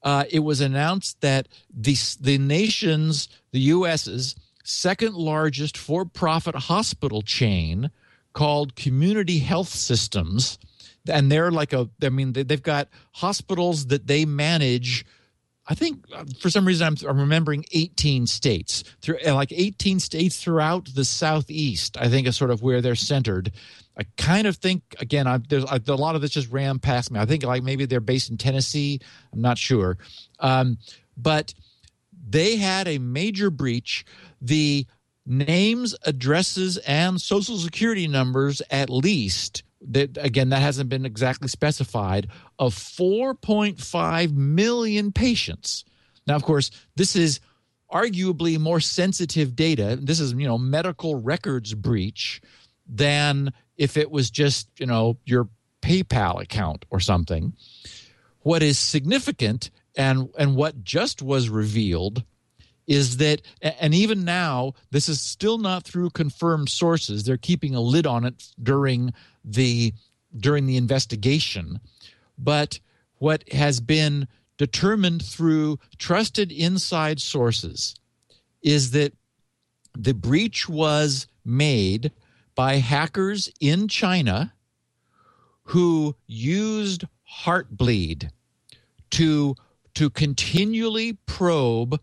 Uh, 0.03 0.25
it 0.31 0.40
was 0.40 0.61
announced 0.61 1.20
that 1.20 1.48
the 1.72 1.96
the 2.20 2.38
nation's 2.38 3.29
the 3.53 3.61
U.S.'s 3.61 4.35
second 4.62 5.14
largest 5.14 5.77
for 5.77 6.05
profit 6.05 6.55
hospital 6.55 7.22
chain 7.22 7.90
called 8.33 8.77
Community 8.77 9.38
Health 9.38 9.68
Systems, 9.68 10.59
and 11.09 11.31
they're 11.31 11.51
like 11.51 11.72
a 11.72 11.88
I 12.03 12.09
mean 12.09 12.33
they, 12.33 12.42
they've 12.42 12.62
got 12.62 12.88
hospitals 13.12 13.87
that 13.87 14.07
they 14.07 14.25
manage. 14.25 15.05
I 15.68 15.75
think 15.75 16.05
for 16.40 16.51
some 16.51 16.66
reason 16.66 16.87
I'm, 16.88 17.09
I'm 17.09 17.20
remembering 17.20 17.64
18 17.70 18.27
states 18.27 18.83
through 19.01 19.18
like 19.25 19.53
18 19.53 20.01
states 20.01 20.42
throughout 20.42 20.88
the 20.94 21.05
southeast. 21.05 21.96
I 21.98 22.09
think 22.09 22.27
is 22.27 22.37
sort 22.37 22.51
of 22.51 22.62
where 22.62 22.81
they're 22.81 22.94
centered. 22.94 23.53
I 23.96 24.05
kind 24.16 24.46
of 24.46 24.57
think 24.57 24.83
again, 24.98 25.27
I, 25.27 25.38
there's 25.48 25.64
I, 25.64 25.79
a 25.87 25.94
lot 25.94 26.14
of 26.14 26.20
this 26.20 26.31
just 26.31 26.51
ran 26.51 26.79
past 26.79 27.11
me. 27.11 27.20
I 27.20 27.27
think 27.27 27.44
like 27.44 27.62
maybe 27.62 27.85
they're 27.85 28.01
based 28.01 28.31
in 28.31 28.38
Tennessee. 28.38 29.01
I'm 29.33 29.40
not 29.40 29.59
sure, 29.59 29.98
um, 30.40 30.79
but 31.16 31.55
they 32.29 32.57
had 32.57 32.88
a 32.88 32.98
major 32.98 33.51
breach. 33.51 34.05
The 34.42 34.87
names, 35.24 35.94
addresses, 36.05 36.76
and 36.78 37.20
social 37.20 37.57
security 37.57 38.09
numbers, 38.09 38.61
at 38.70 38.90
least 38.90 39.62
that 39.90 40.16
again 40.20 40.50
that 40.50 40.62
hasn't 40.62 40.88
been 40.88 41.07
exactly 41.07 41.48
specified 41.48 42.28
of 42.59 42.74
4.5 42.74 44.33
million 44.33 45.12
patients. 45.12 45.85
Now, 46.26 46.37
of 46.37 46.44
course, 46.44 46.70
this 46.96 47.16
is 47.16 47.40
arguably 47.90 48.59
more 48.59 48.81
sensitive 48.81 49.55
data. 49.55 49.98
This 50.00 50.20
is 50.20 50.33
you 50.33 50.46
know 50.46 50.59
medical 50.59 51.16
records 51.16 51.74
breach 51.74 52.40
than 52.87 53.52
if 53.76 53.96
it 53.96 54.11
was 54.11 54.31
just 54.31 54.68
you 54.78 54.87
know 54.87 55.18
your 55.24 55.48
PayPal 55.83 56.40
account 56.40 56.85
or 56.90 57.00
something. 57.00 57.55
What 58.40 58.62
is 58.62 58.78
significant 58.78 59.70
and 59.96 60.31
and 60.38 60.57
what 60.57 60.83
just 60.83 61.22
was 61.22 61.48
revealed 61.48 62.24
is 62.86 63.18
that 63.18 63.42
and 63.60 63.94
even 63.94 64.24
now 64.24 64.74
this 64.90 65.08
is 65.08 65.20
still 65.20 65.58
not 65.58 65.84
through 65.84 66.10
confirmed 66.10 66.68
sources. 66.68 67.24
They're 67.24 67.36
keeping 67.36 67.74
a 67.74 67.80
lid 67.80 68.06
on 68.06 68.24
it 68.24 68.48
during 68.62 69.12
the 69.44 69.92
during 70.36 70.66
the 70.66 70.76
investigation. 70.76 71.80
But 72.38 72.80
what 73.18 73.48
has 73.52 73.80
been 73.80 74.26
determined 74.58 75.24
through 75.24 75.78
trusted 75.98 76.50
inside 76.50 77.20
sources 77.20 77.94
is 78.62 78.90
that 78.92 79.12
the 79.96 80.14
breach 80.14 80.68
was 80.68 81.26
made 81.44 82.10
by 82.54 82.76
hackers 82.76 83.50
in 83.60 83.88
China 83.88 84.52
who 85.64 86.14
used 86.26 87.04
Heartbleed 87.44 88.30
to 89.10 89.54
to 89.94 90.10
continually 90.10 91.14
probe 91.26 92.00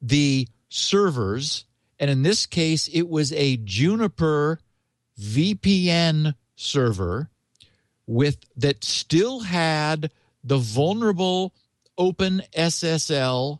the 0.00 0.48
servers 0.68 1.64
and 1.98 2.10
in 2.10 2.22
this 2.22 2.46
case 2.46 2.88
it 2.88 3.08
was 3.08 3.32
a 3.32 3.56
Juniper 3.58 4.60
VPN 5.20 6.34
server 6.56 7.30
with 8.06 8.38
that 8.56 8.84
still 8.84 9.40
had 9.40 10.10
the 10.44 10.58
vulnerable 10.58 11.54
open 11.96 12.42
SSL 12.56 13.58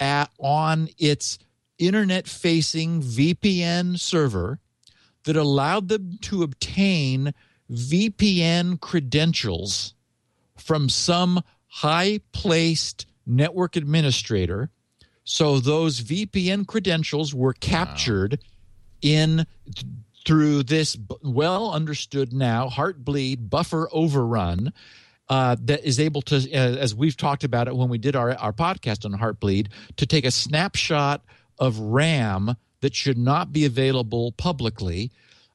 at, 0.00 0.30
on 0.38 0.88
its 0.98 1.38
internet 1.78 2.26
facing 2.26 3.00
VPN 3.00 3.98
server 3.98 4.58
that 5.24 5.36
allowed 5.36 5.88
them 5.88 6.18
to 6.22 6.42
obtain 6.42 7.32
VPN 7.70 8.80
credentials 8.80 9.94
from 10.56 10.88
some 10.88 11.42
high 11.66 12.20
placed 12.32 13.06
network 13.26 13.76
administrator. 13.76 14.70
So 15.28 15.60
those 15.60 16.00
VPN 16.00 16.66
credentials 16.66 17.34
were 17.34 17.52
captured 17.52 18.38
in 19.02 19.46
through 20.24 20.62
this 20.62 20.96
well 21.22 21.70
understood 21.70 22.32
now 22.32 22.68
heartbleed 22.70 23.50
buffer 23.50 23.90
overrun 23.92 24.72
uh, 25.28 25.54
that 25.60 25.84
is 25.84 26.00
able 26.00 26.22
to, 26.22 26.36
uh, 26.36 26.76
as 26.78 26.94
we've 26.94 27.16
talked 27.16 27.44
about 27.44 27.68
it 27.68 27.76
when 27.76 27.90
we 27.90 27.98
did 27.98 28.16
our, 28.16 28.32
our 28.38 28.54
podcast 28.54 29.04
on 29.04 29.12
Heartbleed, 29.12 29.68
to 29.98 30.06
take 30.06 30.24
a 30.24 30.30
snapshot 30.30 31.22
of 31.58 31.78
RAM 31.78 32.56
that 32.80 32.94
should 32.94 33.18
not 33.18 33.52
be 33.52 33.66
available 33.66 34.32
publicly. 34.32 35.10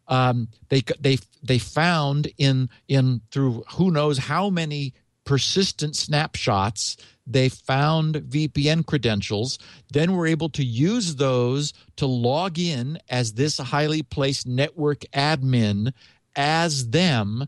Um, 0.08 0.50
they 0.70 0.84
they 1.00 1.18
they 1.42 1.58
found 1.58 2.32
in 2.38 2.70
in 2.88 3.22
through 3.32 3.64
who 3.72 3.90
knows 3.90 4.20
how 4.20 4.52
many 4.52 4.94
persistent 5.26 5.96
snapshots 5.96 6.98
they 7.26 7.50
found 7.50 8.16
VPN 8.16 8.86
credentials. 8.86 9.58
Then 9.92 10.16
were 10.16 10.28
able 10.28 10.50
to 10.50 10.64
use 10.64 11.16
those 11.16 11.74
to 11.96 12.06
log 12.06 12.60
in 12.60 13.00
as 13.10 13.34
this 13.34 13.58
highly 13.58 14.04
placed 14.04 14.48
network 14.48 15.02
admin 15.14 15.94
as 16.36 16.90
them 16.90 17.48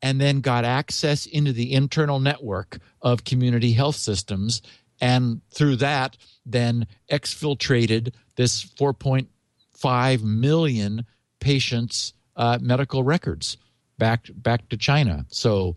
and 0.00 0.20
then 0.20 0.40
got 0.40 0.64
access 0.64 1.26
into 1.26 1.52
the 1.52 1.72
internal 1.72 2.18
network 2.18 2.78
of 3.00 3.24
community 3.24 3.72
health 3.72 3.96
systems 3.96 4.60
and 5.00 5.40
through 5.52 5.76
that 5.76 6.16
then 6.44 6.86
exfiltrated 7.10 8.12
this 8.36 8.64
4.5 8.64 10.22
million 10.22 11.04
patients 11.40 12.14
uh, 12.36 12.58
medical 12.60 13.04
records 13.04 13.56
back 13.98 14.26
back 14.34 14.68
to 14.70 14.76
China 14.76 15.24
so 15.28 15.74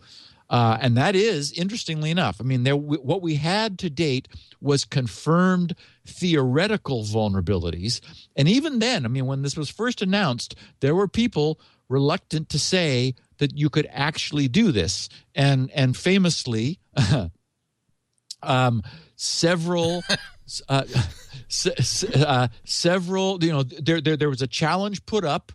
Uh, 0.50 0.78
and 0.80 0.96
that 0.96 1.16
is, 1.16 1.52
interestingly 1.52 2.12
enough, 2.12 2.40
I 2.40 2.44
mean, 2.44 2.64
there, 2.64 2.76
what 2.76 3.22
we 3.22 3.36
had 3.36 3.80
to 3.80 3.90
date 3.90 4.28
was 4.62 4.86
confirmed 4.86 5.76
theoretical 6.06 7.04
vulnerabilities. 7.04 8.00
And 8.36 8.48
even 8.48 8.80
then, 8.80 9.06
I 9.06 9.08
mean, 9.08 9.26
when 9.26 9.42
this 9.42 9.58
was 9.58 9.70
first 9.70 10.02
announced, 10.02 10.56
there 10.82 10.96
were 10.96 11.08
people 11.08 11.60
reluctant 11.90 12.50
to 12.50 12.60
say 12.60 13.16
that 13.38 13.58
you 13.58 13.70
could 13.70 13.88
actually 13.92 14.48
do 14.48 14.72
this. 14.72 15.10
And 15.34 15.72
and 15.72 15.98
famously, 15.98 16.80
um, 18.44 18.84
several. 19.16 20.04
uh, 20.70 20.84
uh, 22.16 22.48
several, 22.64 23.44
you 23.44 23.52
know, 23.52 23.64
there, 23.64 24.02
there 24.02 24.18
there 24.18 24.30
was 24.30 24.42
a 24.42 24.48
challenge 24.48 25.06
put 25.06 25.24
up 25.24 25.52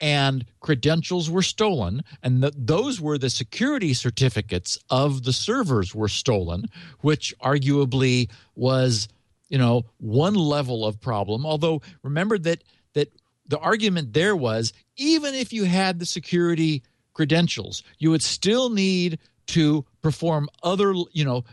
and 0.00 0.44
credentials 0.60 1.30
were 1.30 1.42
stolen 1.42 2.02
and 2.22 2.42
those 2.42 3.00
were 3.00 3.16
the 3.16 3.30
security 3.30 3.94
certificates 3.94 4.78
of 4.90 5.22
the 5.22 5.32
servers 5.32 5.94
were 5.94 6.08
stolen 6.08 6.64
which 7.00 7.34
arguably 7.38 8.28
was 8.56 9.08
you 9.48 9.58
know 9.58 9.84
one 9.98 10.34
level 10.34 10.84
of 10.84 11.00
problem. 11.00 11.46
Although 11.46 11.82
remember 12.02 12.38
that 12.38 12.64
that 12.94 13.12
the 13.46 13.58
argument 13.58 14.12
there 14.12 14.36
was 14.36 14.72
even 14.96 15.34
if 15.34 15.52
you 15.52 15.64
had 15.64 15.98
the 15.98 16.06
security 16.06 16.82
credentials 17.12 17.84
you 17.98 18.10
would 18.10 18.22
still 18.22 18.70
need 18.70 19.18
to 19.46 19.84
perform 20.02 20.48
other 20.64 20.92
you 21.12 21.24
know 21.24 21.44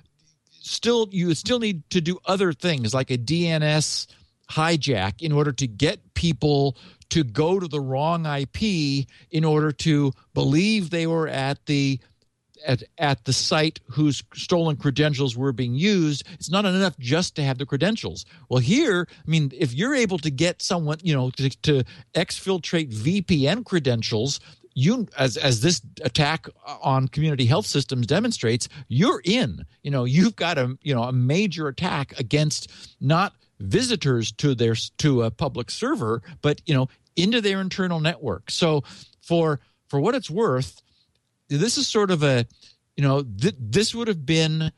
still 0.49 1.09
you 1.11 1.27
would 1.27 1.37
still 1.37 1.59
need 1.59 1.87
to 1.91 2.01
do 2.01 2.17
other 2.25 2.53
things 2.53 2.93
like 2.93 3.11
a 3.11 3.17
DNS 3.17 4.07
hijack 4.49 5.21
in 5.21 5.31
order 5.31 5.51
to 5.51 5.67
get 5.67 6.13
people 6.15 6.75
to 7.11 7.23
go 7.23 7.59
to 7.59 7.67
the 7.67 7.79
wrong 7.79 8.25
IP 8.25 9.05
in 9.29 9.45
order 9.45 9.71
to 9.71 10.11
believe 10.33 10.89
they 10.89 11.07
were 11.07 11.27
at 11.27 11.65
the 11.65 11.99
at, 12.65 12.83
at 12.97 13.25
the 13.25 13.33
site 13.33 13.79
whose 13.87 14.23
stolen 14.33 14.75
credentials 14.75 15.35
were 15.35 15.51
being 15.51 15.73
used. 15.73 16.23
It's 16.33 16.51
not 16.51 16.65
enough 16.65 16.97
just 16.99 17.35
to 17.35 17.43
have 17.43 17.57
the 17.57 17.65
credentials. 17.65 18.25
Well, 18.49 18.59
here, 18.59 19.07
I 19.09 19.29
mean, 19.29 19.51
if 19.57 19.73
you're 19.73 19.95
able 19.95 20.19
to 20.19 20.29
get 20.29 20.61
someone, 20.61 20.99
you 21.01 21.13
know, 21.13 21.31
to, 21.31 21.49
to 21.49 21.83
exfiltrate 22.13 22.93
VPN 22.93 23.65
credentials, 23.65 24.39
you 24.73 25.07
as 25.17 25.35
as 25.35 25.61
this 25.61 25.81
attack 26.01 26.47
on 26.81 27.09
community 27.09 27.45
health 27.45 27.65
systems 27.65 28.07
demonstrates, 28.07 28.69
you're 28.87 29.21
in. 29.25 29.65
You 29.83 29.91
know, 29.91 30.05
you've 30.05 30.35
got 30.37 30.57
a 30.57 30.77
you 30.81 30.95
know 30.95 31.03
a 31.03 31.11
major 31.11 31.67
attack 31.67 32.17
against 32.19 32.71
not 33.01 33.33
visitors 33.59 34.31
to 34.31 34.55
their 34.55 34.75
to 34.97 35.23
a 35.23 35.31
public 35.31 35.69
server, 35.71 36.21
but 36.41 36.61
you 36.65 36.73
know 36.73 36.87
into 37.15 37.41
their 37.41 37.61
internal 37.61 37.99
network. 37.99 38.51
So 38.51 38.83
for 39.21 39.59
for 39.87 39.99
what 39.99 40.15
it's 40.15 40.29
worth, 40.29 40.81
this 41.49 41.77
is 41.77 41.87
sort 41.87 42.11
of 42.11 42.23
a 42.23 42.45
you 42.95 43.03
know 43.03 43.23
th- 43.23 43.55
this 43.59 43.93
would 43.93 44.07
have 44.07 44.25
been 44.25 44.71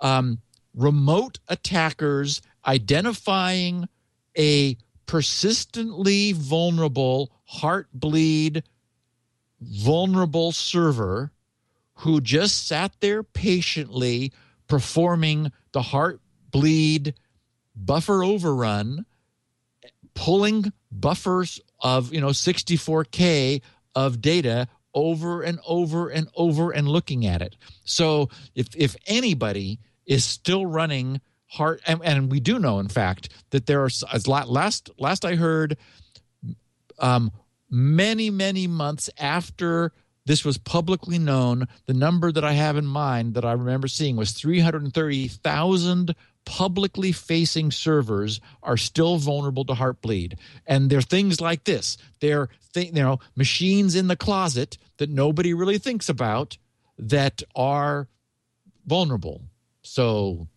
um, 0.00 0.40
remote 0.74 1.38
attackers 1.48 2.42
identifying 2.66 3.88
a 4.36 4.76
persistently 5.06 6.32
vulnerable 6.32 7.30
heartbleed 7.50 8.62
vulnerable 9.60 10.52
server 10.52 11.32
who 12.00 12.20
just 12.20 12.66
sat 12.66 12.92
there 13.00 13.22
patiently 13.22 14.32
performing 14.66 15.50
the 15.72 15.80
heartbleed 15.80 17.14
buffer 17.74 18.24
overrun 18.24 19.06
pulling 20.14 20.72
buffers 21.00 21.60
of 21.80 22.12
you 22.12 22.20
know 22.20 22.28
64k 22.28 23.62
of 23.94 24.20
data 24.20 24.68
over 24.94 25.42
and 25.42 25.58
over 25.66 26.08
and 26.08 26.28
over 26.34 26.70
and 26.70 26.88
looking 26.88 27.26
at 27.26 27.42
it. 27.42 27.56
So 27.84 28.30
if 28.54 28.68
if 28.74 28.96
anybody 29.06 29.78
is 30.06 30.24
still 30.24 30.66
running 30.66 31.20
hard 31.48 31.80
and, 31.86 32.00
and 32.02 32.30
we 32.30 32.40
do 32.40 32.58
know 32.58 32.78
in 32.80 32.88
fact 32.88 33.28
that 33.50 33.66
there 33.66 33.82
are 33.82 33.90
as 34.12 34.26
last 34.26 34.90
last 34.98 35.24
i 35.24 35.36
heard 35.36 35.76
um, 36.98 37.30
many 37.70 38.30
many 38.30 38.66
months 38.66 39.08
after 39.18 39.92
this 40.24 40.44
was 40.44 40.58
publicly 40.58 41.18
known 41.20 41.68
the 41.86 41.94
number 41.94 42.32
that 42.32 42.44
i 42.44 42.52
have 42.52 42.76
in 42.76 42.84
mind 42.86 43.34
that 43.34 43.44
i 43.44 43.52
remember 43.52 43.86
seeing 43.86 44.16
was 44.16 44.32
330000 44.32 46.16
publicly 46.46 47.12
facing 47.12 47.70
servers 47.70 48.40
are 48.62 48.76
still 48.78 49.18
vulnerable 49.18 49.64
to 49.64 49.74
heartbleed 49.74 50.38
and 50.66 50.88
there 50.88 50.98
are 50.98 51.02
things 51.02 51.40
like 51.40 51.64
this. 51.64 51.98
They're 52.20 52.48
th- 52.72 52.86
you 52.86 53.02
know 53.02 53.18
machines 53.34 53.94
in 53.94 54.06
the 54.06 54.16
closet 54.16 54.78
that 54.96 55.10
nobody 55.10 55.52
really 55.52 55.78
thinks 55.78 56.08
about 56.08 56.56
that 56.98 57.42
are 57.54 58.08
vulnerable. 58.86 59.42
So 59.82 60.48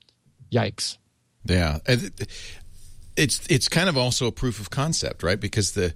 yikes. 0.52 0.98
Yeah. 1.44 1.80
It's 3.18 3.42
it's 3.50 3.68
kind 3.68 3.90
of 3.90 3.98
also 3.98 4.28
a 4.28 4.32
proof 4.32 4.60
of 4.60 4.70
concept 4.70 5.24
right? 5.24 5.40
Because 5.40 5.74
the 5.74 5.94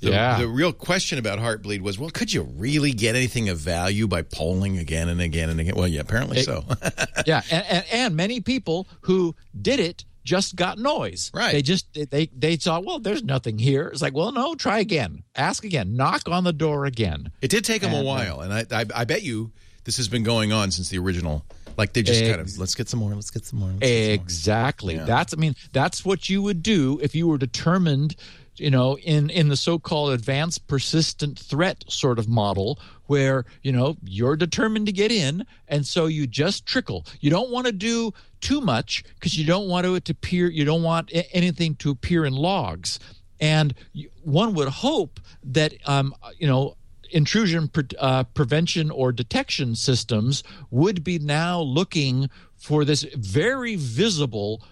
the, 0.00 0.10
yeah. 0.10 0.38
the 0.38 0.48
real 0.48 0.72
question 0.72 1.18
about 1.18 1.38
Heartbleed 1.38 1.80
was, 1.80 1.98
well, 1.98 2.10
could 2.10 2.32
you 2.32 2.42
really 2.42 2.92
get 2.92 3.14
anything 3.14 3.48
of 3.48 3.58
value 3.58 4.08
by 4.08 4.22
polling 4.22 4.78
again 4.78 5.08
and 5.08 5.20
again 5.20 5.50
and 5.50 5.60
again? 5.60 5.74
Well, 5.76 5.88
yeah, 5.88 6.00
apparently 6.00 6.38
it, 6.38 6.44
so. 6.44 6.64
yeah, 7.26 7.42
and, 7.50 7.66
and, 7.68 7.84
and 7.92 8.16
many 8.16 8.40
people 8.40 8.88
who 9.02 9.34
did 9.60 9.78
it 9.78 10.04
just 10.24 10.56
got 10.56 10.78
noise. 10.78 11.30
Right. 11.34 11.52
They 11.52 11.62
just 11.62 11.86
they 12.10 12.26
they 12.26 12.56
thought, 12.56 12.84
well, 12.84 12.98
there's 12.98 13.22
nothing 13.22 13.58
here. 13.58 13.88
It's 13.88 14.02
like, 14.02 14.14
well, 14.14 14.32
no, 14.32 14.54
try 14.54 14.78
again, 14.78 15.22
ask 15.34 15.64
again, 15.64 15.96
knock 15.96 16.28
on 16.28 16.44
the 16.44 16.52
door 16.52 16.86
again. 16.86 17.32
It 17.42 17.50
did 17.50 17.64
take 17.64 17.82
them 17.82 17.92
and, 17.92 18.06
a 18.06 18.10
uh, 18.10 18.14
while, 18.14 18.40
and 18.40 18.52
I, 18.52 18.64
I, 18.70 18.84
I 18.94 19.04
bet 19.04 19.22
you 19.22 19.52
this 19.84 19.96
has 19.96 20.08
been 20.08 20.22
going 20.22 20.52
on 20.52 20.70
since 20.70 20.88
the 20.88 20.98
original. 20.98 21.44
Like 21.76 21.94
they 21.94 22.02
just 22.02 22.20
ex- 22.20 22.28
kind 22.28 22.40
of 22.40 22.58
let's 22.58 22.74
get 22.74 22.88
some 22.88 23.00
more, 23.00 23.14
let's 23.14 23.30
get 23.30 23.44
some 23.44 23.60
more. 23.60 23.72
exactly. 23.80 24.94
Some 24.94 25.00
more. 25.00 25.08
Yeah. 25.08 25.16
That's 25.16 25.34
I 25.34 25.36
mean 25.36 25.54
that's 25.72 26.04
what 26.04 26.28
you 26.28 26.42
would 26.42 26.62
do 26.62 26.98
if 27.02 27.14
you 27.14 27.26
were 27.26 27.38
determined 27.38 28.16
you 28.60 28.70
know 28.70 28.98
in 28.98 29.30
in 29.30 29.48
the 29.48 29.56
so-called 29.56 30.12
advanced 30.12 30.66
persistent 30.66 31.38
threat 31.38 31.84
sort 31.88 32.18
of 32.18 32.28
model 32.28 32.78
where 33.06 33.44
you 33.62 33.72
know 33.72 33.96
you're 34.04 34.36
determined 34.36 34.86
to 34.86 34.92
get 34.92 35.10
in 35.10 35.44
and 35.68 35.86
so 35.86 36.06
you 36.06 36.26
just 36.26 36.66
trickle. 36.66 37.04
You 37.20 37.30
don't 37.30 37.50
want 37.50 37.66
to 37.66 37.72
do 37.72 38.12
too 38.40 38.60
much 38.60 39.04
because 39.14 39.38
you 39.38 39.44
don't 39.44 39.68
want 39.68 39.86
it 39.86 40.04
to 40.04 40.12
appear 40.12 40.48
you 40.48 40.64
don't 40.64 40.82
want 40.82 41.10
anything 41.32 41.74
to 41.76 41.90
appear 41.90 42.24
in 42.24 42.34
logs. 42.34 42.98
And 43.40 43.74
one 44.22 44.52
would 44.54 44.68
hope 44.68 45.18
that 45.42 45.74
um, 45.86 46.14
you 46.38 46.46
know 46.46 46.76
intrusion 47.10 47.68
pre- 47.68 47.88
uh, 47.98 48.24
prevention 48.24 48.90
or 48.90 49.12
detection 49.12 49.74
systems 49.74 50.42
would 50.70 51.02
be 51.02 51.18
now 51.18 51.60
looking 51.60 52.30
for 52.56 52.84
this 52.84 53.02
very 53.14 53.76
visible 53.76 54.62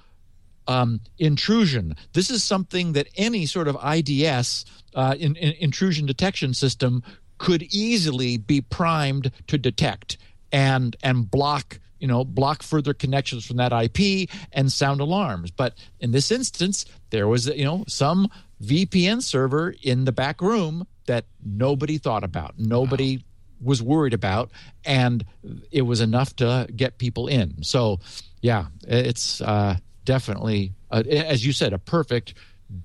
um, 0.68 1.00
intrusion. 1.18 1.96
This 2.12 2.30
is 2.30 2.44
something 2.44 2.92
that 2.92 3.08
any 3.16 3.46
sort 3.46 3.66
of 3.66 3.76
IDS, 3.82 4.64
uh, 4.94 5.16
in, 5.18 5.34
in, 5.36 5.54
intrusion 5.58 6.06
detection 6.06 6.54
system, 6.54 7.02
could 7.38 7.62
easily 7.64 8.36
be 8.36 8.60
primed 8.60 9.32
to 9.46 9.58
detect 9.58 10.18
and 10.50 10.96
and 11.02 11.30
block 11.30 11.78
you 11.98 12.06
know 12.06 12.24
block 12.24 12.62
further 12.62 12.94
connections 12.94 13.44
from 13.44 13.56
that 13.56 13.72
IP 13.72 14.28
and 14.52 14.70
sound 14.72 15.00
alarms. 15.00 15.50
But 15.50 15.74
in 16.00 16.12
this 16.12 16.30
instance, 16.30 16.84
there 17.10 17.26
was 17.26 17.46
you 17.46 17.64
know 17.64 17.84
some 17.88 18.28
VPN 18.62 19.22
server 19.22 19.74
in 19.82 20.04
the 20.04 20.12
back 20.12 20.40
room 20.40 20.86
that 21.06 21.26
nobody 21.44 21.98
thought 21.98 22.24
about. 22.24 22.54
Nobody 22.58 23.16
wow. 23.16 23.22
was 23.62 23.82
worried 23.82 24.14
about, 24.14 24.50
and 24.84 25.24
it 25.70 25.82
was 25.82 26.00
enough 26.00 26.36
to 26.36 26.68
get 26.74 26.98
people 26.98 27.28
in. 27.28 27.62
So, 27.62 28.00
yeah, 28.40 28.66
it's 28.86 29.40
uh, 29.40 29.76
definitely, 30.08 30.72
uh, 30.90 31.02
as 31.06 31.44
you 31.44 31.52
said, 31.52 31.74
a 31.74 31.78
perfect 31.78 32.32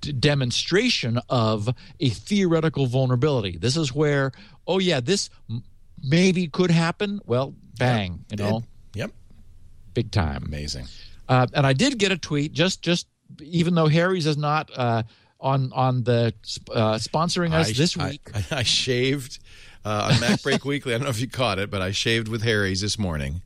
d- 0.01 0.11
demonstration 0.11 1.21
of 1.29 1.73
a 2.01 2.09
theoretical 2.09 2.85
vulnerability. 2.85 3.57
This 3.57 3.77
is 3.77 3.95
where, 3.95 4.33
oh 4.67 4.79
yeah, 4.79 4.99
this 4.99 5.29
m- 5.49 5.63
maybe 6.03 6.47
could 6.47 6.69
happen. 6.69 7.21
Well, 7.25 7.55
bang, 7.79 8.25
yep. 8.29 8.39
you 8.39 8.45
know. 8.45 8.63
Yep. 8.93 9.11
Big 9.93 10.11
time. 10.11 10.43
Amazing. 10.45 10.87
Uh, 11.29 11.47
and 11.53 11.65
I 11.65 11.71
did 11.71 11.97
get 11.97 12.11
a 12.11 12.17
tweet 12.17 12.51
just 12.51 12.81
just 12.81 13.07
even 13.39 13.73
though 13.73 13.87
Harry's 13.87 14.25
is 14.25 14.35
not 14.35 14.69
uh, 14.75 15.03
on 15.39 15.71
on 15.71 16.03
the 16.03 16.33
uh, 16.73 16.95
sponsoring 16.95 17.53
us 17.53 17.69
I, 17.69 17.71
this 17.71 17.95
week. 17.95 18.29
I, 18.33 18.57
I 18.57 18.63
shaved 18.63 19.39
uh, 19.85 20.11
on 20.11 20.19
Mac 20.19 20.43
Break 20.43 20.65
Weekly. 20.65 20.93
I 20.93 20.97
don't 20.97 21.05
know 21.05 21.09
if 21.09 21.21
you 21.21 21.29
caught 21.29 21.57
it, 21.57 21.71
but 21.71 21.81
I 21.81 21.91
shaved 21.91 22.27
with 22.27 22.43
Harry's 22.43 22.81
this 22.81 22.99
morning 22.99 23.41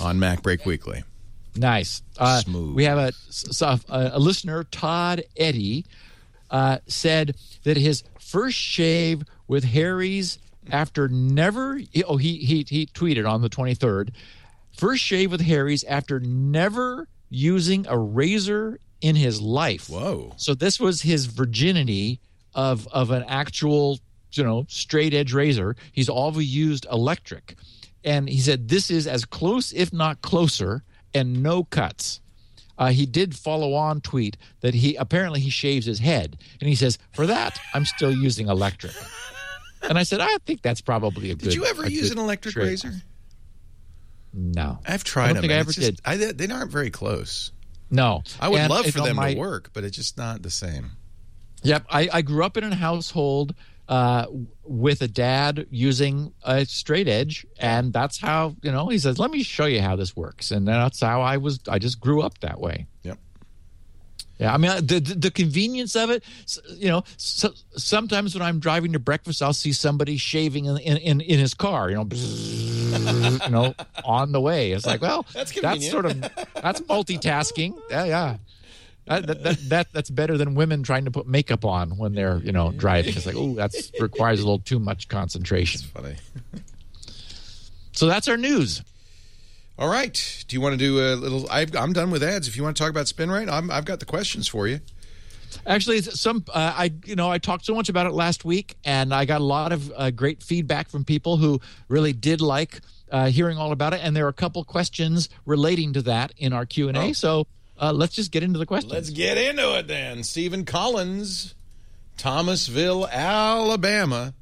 on 0.00 0.20
MacBreak 0.20 0.64
Weekly. 0.64 1.02
Nice. 1.58 2.02
Uh, 2.16 2.40
Smooth. 2.40 2.74
We 2.74 2.84
have 2.84 2.98
a, 2.98 3.12
a, 3.60 3.80
a 4.14 4.18
listener, 4.18 4.64
Todd 4.64 5.24
Eddy, 5.36 5.84
uh, 6.50 6.78
said 6.86 7.36
that 7.64 7.76
his 7.76 8.04
first 8.20 8.56
shave 8.56 9.22
with 9.46 9.64
Harry's 9.64 10.38
after 10.70 11.08
never. 11.08 11.80
Oh, 12.06 12.16
he 12.16 12.38
he 12.38 12.64
he 12.68 12.86
tweeted 12.86 13.28
on 13.28 13.42
the 13.42 13.48
twenty 13.48 13.74
third. 13.74 14.12
First 14.76 15.02
shave 15.02 15.30
with 15.30 15.40
Harry's 15.40 15.82
after 15.84 16.20
never 16.20 17.08
using 17.30 17.86
a 17.88 17.98
razor 17.98 18.78
in 19.00 19.16
his 19.16 19.40
life. 19.40 19.88
Whoa! 19.88 20.34
So 20.36 20.54
this 20.54 20.78
was 20.78 21.02
his 21.02 21.26
virginity 21.26 22.20
of 22.54 22.86
of 22.88 23.10
an 23.10 23.24
actual 23.28 23.98
you 24.32 24.44
know 24.44 24.66
straight 24.68 25.14
edge 25.14 25.32
razor. 25.32 25.76
He's 25.92 26.08
always 26.08 26.54
used 26.54 26.86
electric, 26.90 27.56
and 28.04 28.28
he 28.28 28.38
said 28.38 28.68
this 28.68 28.90
is 28.90 29.06
as 29.06 29.24
close, 29.24 29.72
if 29.72 29.92
not 29.92 30.22
closer, 30.22 30.82
and 31.14 31.42
no 31.42 31.64
cuts. 31.64 32.20
Uh, 32.78 32.88
he 32.92 33.06
did 33.06 33.34
follow 33.36 33.74
on 33.74 34.00
tweet 34.00 34.36
that 34.60 34.72
he 34.74 34.94
apparently 34.96 35.40
he 35.40 35.50
shaves 35.50 35.84
his 35.86 35.98
head, 35.98 36.38
and 36.60 36.68
he 36.68 36.74
says 36.76 36.96
for 37.12 37.26
that 37.26 37.58
I'm 37.74 37.84
still 37.84 38.12
using 38.12 38.48
electric. 38.48 38.92
And 39.82 39.98
I 39.98 40.02
said 40.04 40.20
I 40.20 40.36
think 40.46 40.62
that's 40.62 40.80
probably 40.80 41.30
a 41.30 41.34
good. 41.34 41.44
Did 41.44 41.54
you 41.54 41.64
ever 41.64 41.88
use 41.88 42.10
an 42.10 42.18
electric 42.18 42.54
trade. 42.54 42.66
razor? 42.66 42.92
No, 44.32 44.78
I've 44.86 45.00
I 45.00 45.04
tried 45.04 45.26
don't 45.28 45.34
them. 45.36 45.42
think 45.42 45.52
I 45.52 45.56
ever 45.56 45.72
just- 45.72 45.80
did. 45.80 46.00
I, 46.04 46.16
they 46.16 46.52
aren't 46.52 46.70
very 46.70 46.90
close. 46.90 47.50
no. 47.90 48.22
I 48.40 48.48
would 48.48 48.60
And, 48.60 48.70
love 48.70 48.86
for 48.86 49.00
them 49.00 49.16
my- 49.16 49.34
to 49.34 49.40
work, 49.40 49.70
but 49.72 49.84
it's 49.84 49.96
just 49.96 50.16
not 50.16 50.42
the 50.42 50.50
same. 50.50 50.90
Yep, 51.62 51.86
I, 51.90 52.08
I 52.12 52.22
grew 52.22 52.44
up 52.44 52.56
in 52.56 52.62
a 52.64 52.74
household 52.74 53.54
uh, 53.88 54.26
with 54.64 55.00
a 55.00 55.08
dad 55.08 55.66
using 55.70 56.32
a 56.44 56.64
straight 56.66 57.08
edge, 57.08 57.46
and 57.58 57.92
that's 57.92 58.18
how 58.18 58.54
you 58.62 58.70
know. 58.70 58.88
He 58.88 58.98
says, 58.98 59.18
"Let 59.18 59.30
me 59.30 59.42
show 59.42 59.64
you 59.64 59.80
how 59.80 59.96
this 59.96 60.14
works," 60.14 60.50
and 60.50 60.68
that's 60.68 61.00
how 61.00 61.22
I 61.22 61.38
was. 61.38 61.60
I 61.68 61.78
just 61.78 62.00
grew 62.00 62.20
up 62.20 62.38
that 62.40 62.60
way. 62.60 62.86
Yep. 63.02 63.18
Yeah, 64.38 64.54
I 64.54 64.58
mean 64.58 64.70
the 64.86 65.00
the, 65.00 65.30
convenience 65.30 65.96
of 65.96 66.10
it. 66.10 66.22
You 66.76 66.88
know, 66.88 67.04
so, 67.16 67.52
sometimes 67.76 68.34
when 68.34 68.42
I'm 68.42 68.60
driving 68.60 68.92
to 68.92 68.98
breakfast, 68.98 69.42
I'll 69.42 69.52
see 69.52 69.72
somebody 69.72 70.16
shaving 70.16 70.66
in 70.66 70.76
in, 70.76 71.20
in, 71.20 71.38
his 71.38 71.54
car. 71.54 71.90
You 71.90 71.96
know, 71.96 72.08
you 72.12 73.50
know, 73.50 73.74
on 74.04 74.32
the 74.32 74.40
way. 74.40 74.72
It's 74.72 74.86
like, 74.86 75.00
well, 75.00 75.26
That's 75.32 75.58
that's 75.60 75.90
sort 75.90 76.04
of 76.04 76.20
that's 76.20 76.80
multitasking. 76.82 77.80
Yeah, 77.90 78.04
yeah. 78.04 78.36
That, 79.08 79.26
that, 79.26 79.42
that, 79.42 79.68
that 79.68 79.92
that's 79.92 80.10
better 80.10 80.36
than 80.36 80.54
women 80.54 80.82
trying 80.82 81.04
to 81.06 81.10
put 81.10 81.26
makeup 81.26 81.64
on 81.64 81.96
when 81.96 82.14
they're 82.14 82.38
you 82.38 82.52
know 82.52 82.72
driving. 82.72 83.14
It's 83.16 83.26
like, 83.26 83.36
oh, 83.36 83.54
that 83.54 83.74
requires 84.00 84.40
a 84.40 84.44
little 84.44 84.58
too 84.58 84.78
much 84.78 85.08
concentration. 85.08 85.80
Funny. 85.94 86.16
So 87.92 88.06
that's 88.06 88.28
our 88.28 88.36
news. 88.36 88.80
All 89.76 89.88
right. 89.88 90.44
Do 90.46 90.54
you 90.54 90.60
want 90.60 90.74
to 90.74 90.76
do 90.78 91.00
a 91.00 91.16
little? 91.16 91.50
I've, 91.50 91.74
I'm 91.74 91.92
done 91.92 92.12
with 92.12 92.22
ads. 92.22 92.46
If 92.46 92.56
you 92.56 92.62
want 92.62 92.76
to 92.76 92.80
talk 92.80 92.90
about 92.90 93.06
SpinRite, 93.06 93.50
I'm, 93.50 93.72
I've 93.72 93.84
got 93.84 93.98
the 93.98 94.06
questions 94.06 94.46
for 94.46 94.68
you. 94.68 94.78
Actually, 95.66 96.02
some 96.02 96.44
uh, 96.54 96.74
I 96.76 96.92
you 97.04 97.16
know 97.16 97.28
I 97.28 97.38
talked 97.38 97.64
so 97.64 97.74
much 97.74 97.88
about 97.88 98.06
it 98.06 98.12
last 98.12 98.44
week, 98.44 98.76
and 98.84 99.12
I 99.12 99.24
got 99.24 99.40
a 99.40 99.44
lot 99.44 99.72
of 99.72 99.92
uh, 99.96 100.10
great 100.12 100.44
feedback 100.44 100.88
from 100.88 101.04
people 101.04 101.38
who 101.38 101.60
really 101.88 102.12
did 102.12 102.40
like 102.40 102.80
uh, 103.10 103.26
hearing 103.30 103.58
all 103.58 103.72
about 103.72 103.94
it. 103.94 104.00
And 104.02 104.14
there 104.14 104.26
are 104.26 104.30
a 104.30 104.32
couple 104.34 104.62
questions 104.62 105.28
relating 105.44 105.92
to 105.94 106.02
that 106.02 106.32
in 106.36 106.52
our 106.52 106.66
Q 106.66 106.88
and 106.88 106.96
Oh. 106.96 107.00
A. 107.00 107.14
So 107.14 107.46
uh, 107.80 107.92
let's 107.92 108.14
just 108.14 108.32
get 108.32 108.42
into 108.42 108.58
the 108.58 108.66
questions. 108.66 108.92
Let's 108.92 109.10
get 109.10 109.38
into 109.38 109.78
it 109.78 109.86
then. 109.86 110.24
Stephen 110.24 110.64
Collins, 110.64 111.54
Thomasville, 112.16 113.06
Alabama. 113.06 114.34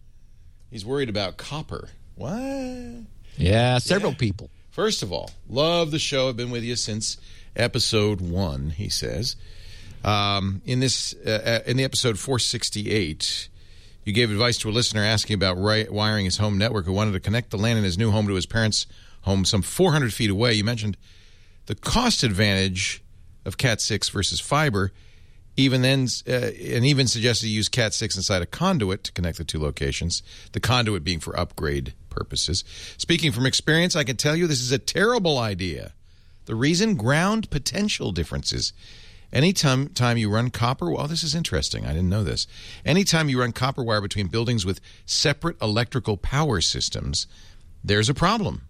He's 0.71 0.85
worried 0.85 1.09
about 1.09 1.37
copper. 1.37 1.89
What? 2.17 3.05
yeah, 3.37 3.79
several 3.79 4.15
people. 4.15 4.51
First 4.71 5.03
of 5.03 5.13
all, 5.13 5.31
love 5.49 5.91
the 5.91 5.99
show. 5.99 6.29
I've 6.29 6.37
been 6.37 6.51
with 6.51 6.65
you 6.65 6.77
since 6.77 7.19
episode 7.55 8.21
one. 8.21 8.71
He 8.71 8.89
says, 8.89 9.37
um, 10.05 10.63
in 10.65 10.81
this 10.81 11.15
uh, 11.27 11.63
uh, 11.65 11.71
in 11.71 11.77
the 11.77 11.85
episode 11.85 12.19
468, 12.19 13.49
you 14.05 14.13
gave 14.13 14.31
advice 14.31 14.59
to 14.59 14.69
a 14.69 14.73
listener 14.73 15.03
asking 15.03 15.35
about 15.35 15.57
ri- 15.57 15.89
wiring 15.89 16.25
his 16.25 16.37
home 16.37 16.59
network 16.59 16.87
who 16.87 16.93
wanted 16.93 17.13
to 17.13 17.21
connect 17.21 17.51
the 17.51 17.59
LAN 17.59 17.77
in 17.77 17.85
his 17.85 17.99
new 17.99 18.11
home 18.11 18.27
to 18.29 18.35
his 18.35 18.47
parents' 18.47 18.87
home, 19.23 19.45
some 19.45 19.63
400 19.63 20.13
feet 20.13 20.31
away. 20.31 20.55
You 20.55 20.65
mentioned 20.65 20.97
the 21.67 21.75
cost 21.75 22.23
advantage 22.23 23.03
of 23.47 23.57
Cat 23.57 23.81
6 23.81 24.11
versus 24.11 24.41
fiber. 24.41 24.93
Even 25.57 25.81
then, 25.81 26.07
uh, 26.29 26.33
and 26.33 26.85
even 26.85 27.07
suggested 27.07 27.47
you 27.47 27.57
use 27.57 27.69
Cat 27.69 27.95
6 27.95 28.17
inside 28.17 28.43
a 28.43 28.47
conduit 28.47 29.05
to 29.05 29.13
connect 29.13 29.39
the 29.39 29.45
two 29.45 29.59
locations, 29.59 30.23
the 30.53 30.61
conduit 30.61 31.03
being 31.03 31.21
for 31.21 31.39
upgrade 31.39 31.95
purposes. 32.11 32.63
Speaking 32.99 33.33
from 33.33 33.47
experience, 33.47 33.97
I 33.97 34.05
can 34.05 34.17
tell 34.17 34.37
you 34.37 34.47
this 34.47 34.61
is 34.61 34.73
a 34.73 34.79
terrible 34.79 35.39
idea. 35.39 35.95
The 36.45 36.55
reason 36.55 36.97
ground 36.97 37.51
potential 37.51 38.13
differences. 38.13 38.75
Anytime 39.33 39.89
time 39.89 40.19
you 40.19 40.31
run 40.31 40.51
copper, 40.51 40.91
well, 40.91 41.09
this 41.09 41.25
is 41.25 41.35
interesting. 41.35 41.85
I 41.85 41.89
didn't 41.89 42.11
know 42.11 42.23
this. 42.23 42.47
Anytime 42.85 43.29
you 43.29 43.41
run 43.41 43.53
copper 43.53 43.83
wire 43.83 44.01
between 44.01 44.29
buildings 44.29 44.65
with 44.65 44.81
separate 45.05 45.61
electrical 45.61 46.17
power 46.17 46.61
systems, 46.61 47.27
there's 47.83 48.09
a 48.09 48.15
problem 48.15 48.63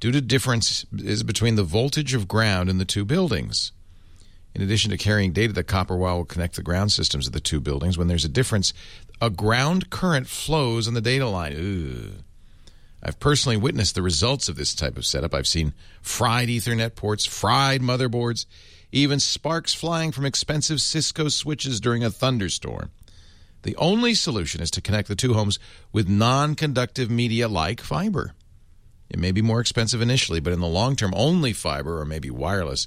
due 0.00 0.12
to 0.12 0.20
differences 0.20 1.22
between 1.22 1.56
the 1.56 1.62
voltage 1.62 2.14
of 2.14 2.28
ground 2.28 2.70
in 2.70 2.78
the 2.78 2.84
two 2.84 3.04
buildings. 3.04 3.72
In 4.54 4.62
addition 4.62 4.90
to 4.90 4.96
carrying 4.96 5.32
data, 5.32 5.52
the 5.52 5.62
copper 5.62 5.96
wire 5.96 6.16
will 6.16 6.24
connect 6.24 6.56
the 6.56 6.62
ground 6.62 6.92
systems 6.92 7.26
of 7.26 7.32
the 7.32 7.40
two 7.40 7.60
buildings. 7.60 7.96
When 7.96 8.08
there's 8.08 8.24
a 8.24 8.28
difference, 8.28 8.72
a 9.20 9.30
ground 9.30 9.90
current 9.90 10.26
flows 10.26 10.88
on 10.88 10.94
the 10.94 11.00
data 11.00 11.28
line. 11.28 11.52
Ugh. 11.52 12.24
I've 13.02 13.20
personally 13.20 13.56
witnessed 13.56 13.94
the 13.94 14.02
results 14.02 14.48
of 14.48 14.56
this 14.56 14.74
type 14.74 14.96
of 14.96 15.06
setup. 15.06 15.34
I've 15.34 15.46
seen 15.46 15.72
fried 16.02 16.48
Ethernet 16.48 16.96
ports, 16.96 17.24
fried 17.24 17.80
motherboards, 17.80 18.44
even 18.92 19.20
sparks 19.20 19.72
flying 19.72 20.12
from 20.12 20.26
expensive 20.26 20.80
Cisco 20.80 21.28
switches 21.28 21.80
during 21.80 22.04
a 22.04 22.10
thunderstorm. 22.10 22.90
The 23.62 23.76
only 23.76 24.14
solution 24.14 24.60
is 24.60 24.70
to 24.72 24.80
connect 24.80 25.08
the 25.08 25.14
two 25.14 25.34
homes 25.34 25.58
with 25.92 26.08
non 26.08 26.54
conductive 26.54 27.10
media 27.10 27.48
like 27.48 27.80
fiber. 27.80 28.34
It 29.08 29.18
may 29.18 29.32
be 29.32 29.42
more 29.42 29.60
expensive 29.60 30.00
initially, 30.00 30.40
but 30.40 30.52
in 30.52 30.60
the 30.60 30.66
long 30.66 30.96
term, 30.96 31.12
only 31.16 31.52
fiber 31.52 32.00
or 32.00 32.04
maybe 32.04 32.30
wireless 32.30 32.86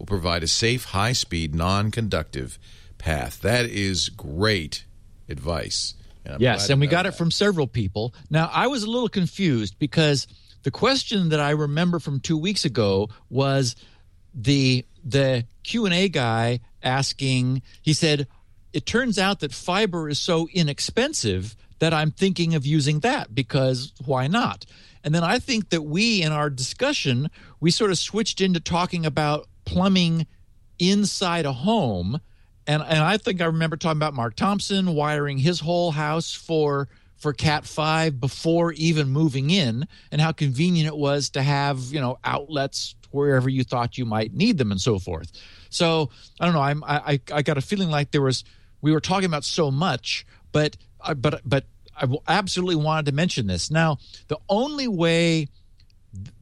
will 0.00 0.06
provide 0.06 0.42
a 0.42 0.48
safe, 0.48 0.86
high 0.86 1.12
speed, 1.12 1.54
non 1.54 1.90
conductive 1.92 2.58
path. 2.98 3.40
That 3.42 3.66
is 3.66 4.08
great 4.08 4.84
advice. 5.28 5.94
And 6.24 6.40
Yes, 6.40 6.68
and 6.70 6.80
we 6.80 6.86
got 6.86 7.04
that. 7.04 7.10
it 7.14 7.18
from 7.18 7.30
several 7.30 7.66
people. 7.66 8.12
Now, 8.30 8.50
I 8.52 8.66
was 8.66 8.82
a 8.82 8.90
little 8.90 9.08
confused 9.08 9.78
because 9.78 10.26
the 10.64 10.70
question 10.70 11.28
that 11.28 11.40
I 11.40 11.50
remember 11.50 11.98
from 11.98 12.18
two 12.20 12.36
weeks 12.36 12.64
ago 12.64 13.08
was 13.28 13.76
the 14.34 14.84
the 15.04 15.44
Q 15.62 15.84
and 15.86 15.94
A 15.94 16.08
guy 16.08 16.60
asking. 16.82 17.62
He 17.82 17.92
said, 17.92 18.26
"It 18.72 18.86
turns 18.86 19.18
out 19.18 19.40
that 19.40 19.52
fiber 19.52 20.08
is 20.08 20.18
so 20.18 20.48
inexpensive 20.52 21.56
that 21.78 21.94
I'm 21.94 22.10
thinking 22.10 22.54
of 22.54 22.66
using 22.66 23.00
that 23.00 23.34
because 23.34 23.92
why 24.04 24.26
not?" 24.26 24.66
And 25.02 25.14
then 25.14 25.24
I 25.24 25.38
think 25.38 25.70
that 25.70 25.82
we, 25.82 26.20
in 26.22 26.32
our 26.32 26.50
discussion, 26.50 27.30
we 27.58 27.70
sort 27.70 27.90
of 27.90 27.98
switched 27.98 28.42
into 28.42 28.60
talking 28.60 29.06
about 29.06 29.48
plumbing 29.64 30.26
inside 30.78 31.46
a 31.46 31.52
home 31.52 32.20
and 32.66 32.82
and 32.82 32.98
I 32.98 33.16
think 33.16 33.40
I 33.40 33.46
remember 33.46 33.76
talking 33.76 33.98
about 33.98 34.14
Mark 34.14 34.36
Thompson 34.36 34.94
wiring 34.94 35.38
his 35.38 35.60
whole 35.60 35.90
house 35.90 36.32
for 36.32 36.88
for 37.16 37.32
Cat 37.32 37.66
five 37.66 38.20
before 38.20 38.72
even 38.72 39.08
moving 39.10 39.50
in, 39.50 39.86
and 40.10 40.20
how 40.20 40.32
convenient 40.32 40.86
it 40.86 40.96
was 40.96 41.30
to 41.30 41.42
have 41.42 41.80
you 41.92 42.00
know 42.00 42.18
outlets 42.22 42.94
wherever 43.10 43.48
you 43.48 43.64
thought 43.64 43.98
you 43.98 44.04
might 44.04 44.32
need 44.34 44.56
them 44.56 44.70
and 44.70 44.80
so 44.80 44.98
forth. 44.98 45.32
So 45.68 46.10
I 46.38 46.44
don't 46.44 46.54
know. 46.54 46.60
I'm 46.60 46.84
I 46.84 47.20
I, 47.32 47.42
got 47.42 47.58
a 47.58 47.60
feeling 47.60 47.90
like 47.90 48.12
there 48.12 48.22
was 48.22 48.44
we 48.82 48.92
were 48.92 49.00
talking 49.00 49.26
about 49.26 49.44
so 49.44 49.70
much, 49.70 50.24
but 50.52 50.76
I- 51.00 51.14
but 51.14 51.40
but 51.44 51.64
I 51.96 52.06
absolutely 52.28 52.76
wanted 52.76 53.06
to 53.06 53.12
mention 53.12 53.46
this. 53.48 53.70
Now 53.70 53.98
the 54.28 54.38
only 54.48 54.86
way 54.86 55.48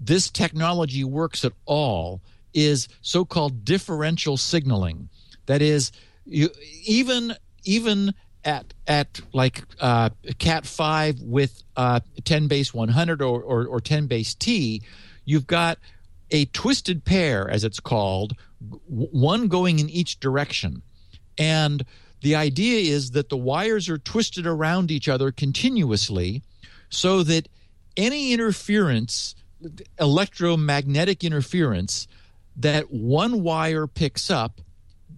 this 0.00 0.31
technology 0.31 1.04
works 1.04 1.44
at 1.44 1.52
all 1.64 2.20
is 2.54 2.88
so-called 3.02 3.64
differential 3.64 4.37
signaling. 4.37 5.08
That 5.46 5.62
is, 5.62 5.92
you, 6.24 6.50
even 6.84 7.34
even 7.64 8.14
at 8.44 8.72
at 8.87 9.20
like 9.32 9.62
uh, 9.80 10.11
Cat 10.38 10.66
five 10.66 11.20
with 11.20 11.62
uh, 11.76 12.00
ten 12.24 12.48
base 12.48 12.72
one 12.72 12.88
hundred 12.88 13.22
or, 13.22 13.42
or 13.42 13.66
or 13.66 13.80
ten 13.80 14.06
base 14.06 14.34
T, 14.34 14.82
you've 15.24 15.46
got 15.46 15.78
a 16.30 16.44
twisted 16.46 17.04
pair, 17.04 17.48
as 17.48 17.64
it's 17.64 17.80
called, 17.80 18.34
one 18.87 19.48
going 19.48 19.78
in 19.78 19.88
each 19.88 20.20
direction, 20.20 20.82
and 21.38 21.84
the 22.20 22.34
idea 22.34 22.80
is 22.80 23.12
that 23.12 23.28
the 23.28 23.37
wires 23.37 23.88
are 23.88 23.98
twisted 23.98 24.46
around 24.46 24.90
each 24.90 25.08
other 25.08 25.30
continuously, 25.32 26.42
so 26.90 27.22
that 27.22 27.48
any 27.96 28.32
interference, 28.32 29.34
electromagnetic 29.98 31.24
interference, 31.24 32.08
that 32.58 32.90
one 32.90 33.42
wire 33.42 33.86
picks 33.86 34.30
up, 34.30 34.60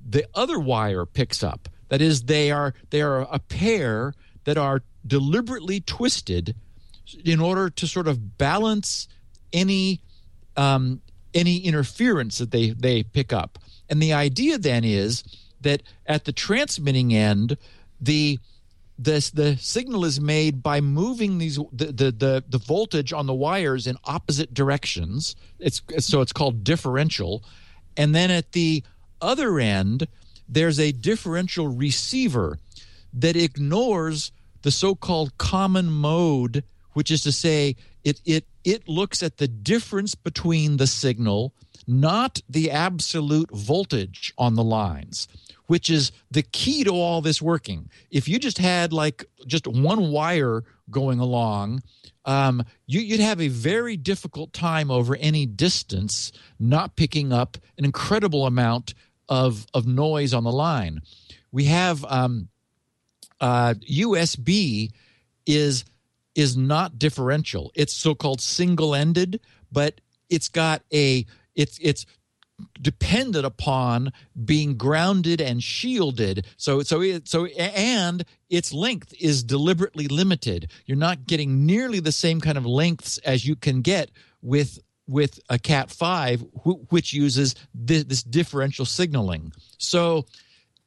the 0.09 0.27
other 0.35 0.59
wire 0.59 1.07
picks 1.07 1.43
up. 1.43 1.69
That 1.89 2.01
is, 2.01 2.23
they 2.23 2.51
are 2.51 2.75
they 2.91 3.03
are 3.03 3.23
a 3.23 3.39
pair 3.39 4.15
that 4.45 4.57
are 4.57 4.83
deliberately 5.07 5.81
twisted 5.81 6.55
in 7.25 7.41
order 7.41 7.71
to 7.71 7.87
sort 7.87 8.07
of 8.07 8.39
balance 8.39 9.09
any 9.53 10.03
um, 10.57 11.01
any 11.35 11.59
interference 11.59 12.39
that 12.39 12.51
they 12.51 12.71
they 12.71 13.03
pick 13.03 13.33
up. 13.33 13.59
And 13.89 14.01
the 14.01 14.13
idea 14.13 14.59
then 14.59 14.85
is 14.85 15.25
that 15.61 15.83
at 16.07 16.25
the 16.25 16.33
transmitting 16.33 17.13
end, 17.13 17.57
the 18.01 18.39
this 19.03 19.31
the 19.31 19.57
signal 19.57 20.05
is 20.05 20.21
made 20.21 20.63
by 20.63 20.81
moving 20.81 21.39
these 21.39 21.57
the, 21.73 21.87
the 21.87 22.11
the 22.13 22.45
the 22.49 22.59
voltage 22.59 23.13
on 23.13 23.27
the 23.27 23.35
wires 23.35 23.87
in 23.87 23.97
opposite 24.05 24.53
directions. 24.53 25.35
It's 25.59 25.81
so 25.99 26.21
it's 26.21 26.33
called 26.33 26.63
differential. 26.65 27.43
And 27.97 28.15
then 28.15 28.31
at 28.31 28.53
the 28.53 28.83
other 29.21 29.59
end 29.59 30.07
there's 30.49 30.79
a 30.81 30.93
differential 30.93 31.69
receiver 31.69 32.59
that 33.13 33.37
ignores 33.37 34.33
the 34.63 34.71
so-called 34.71 35.37
common 35.39 35.91
mode 35.91 36.65
which 36.93 37.11
is 37.11 37.23
to 37.23 37.33
say, 37.33 37.77
it 38.05 38.21
it 38.25 38.45
it 38.65 38.89
looks 38.89 39.23
at 39.23 39.39
the 39.39 39.49
difference 39.49 40.15
between 40.15 40.77
the 40.77 40.87
signal, 40.87 41.55
not 41.87 42.41
the 42.49 42.71
absolute 42.71 43.51
voltage 43.53 44.35
on 44.37 44.55
the 44.55 44.65
lines 44.65 45.29
which 45.71 45.89
is 45.89 46.11
the 46.33 46.43
key 46.43 46.83
to 46.83 46.91
all 46.91 47.21
this 47.21 47.41
working. 47.41 47.89
If 48.11 48.27
you 48.27 48.41
just 48.41 48.59
had 48.59 48.93
like 48.93 49.25
just 49.47 49.69
one 49.69 50.11
wire 50.11 50.65
going 50.91 51.21
along, 51.21 51.85
um, 52.25 52.65
you, 52.89 53.09
would 53.13 53.21
have 53.21 53.41
a 53.41 53.47
very 53.47 53.97
difficult 53.97 54.53
time 54.53 54.91
over 54.91 55.15
any 55.15 55.47
distance 55.47 56.33
not 56.59 56.97
picking 56.97 57.33
up 57.33 57.57
an 57.79 57.85
incredible 57.85 58.47
amount 58.47 58.95
of, 59.29 59.65
of 59.73 59.87
noise 59.87 60.35
on 60.35 60.43
the 60.43 60.51
line. 60.51 61.03
We 61.53 61.67
have 61.67 62.05
um, 62.09 62.49
uh, 63.41 63.75
USB 63.89 64.91
is 65.47 65.85
is 66.35 66.57
not 66.57 66.99
differential. 66.99 67.71
It's 67.77 67.93
so-called 67.93 68.41
single-ended, 68.41 69.41
but 69.71 70.01
it's 70.29 70.49
got 70.49 70.83
a 70.93 71.27
it's 71.55 71.79
it's 71.81 72.07
dependent 72.81 73.45
upon 73.45 74.13
being 74.45 74.77
grounded 74.77 75.41
and 75.41 75.63
shielded. 75.63 76.47
So 76.57 76.83
so 76.83 77.01
it, 77.03 77.29
so 77.29 77.47
and 77.47 78.25
its 78.49 78.73
length 78.73 79.15
is 79.21 79.43
deliberately 79.43 80.09
limited. 80.09 80.71
You're 80.87 80.97
not 80.97 81.27
getting 81.27 81.67
nearly 81.67 82.01
the 82.01 82.13
same 82.13 82.41
kind 82.41 82.59
of 82.59 82.67
lengths 82.67 83.19
as 83.19 83.47
you 83.47 83.57
can 83.57 83.83
get 83.83 84.11
with 84.43 84.79
with 85.07 85.41
a 85.49 85.59
Cat 85.59 85.91
five, 85.91 86.41
which 86.89 87.13
uses 87.13 87.55
this, 87.75 88.05
this 88.05 88.23
differential 88.23 88.85
signaling. 88.85 89.53
So 89.77 90.27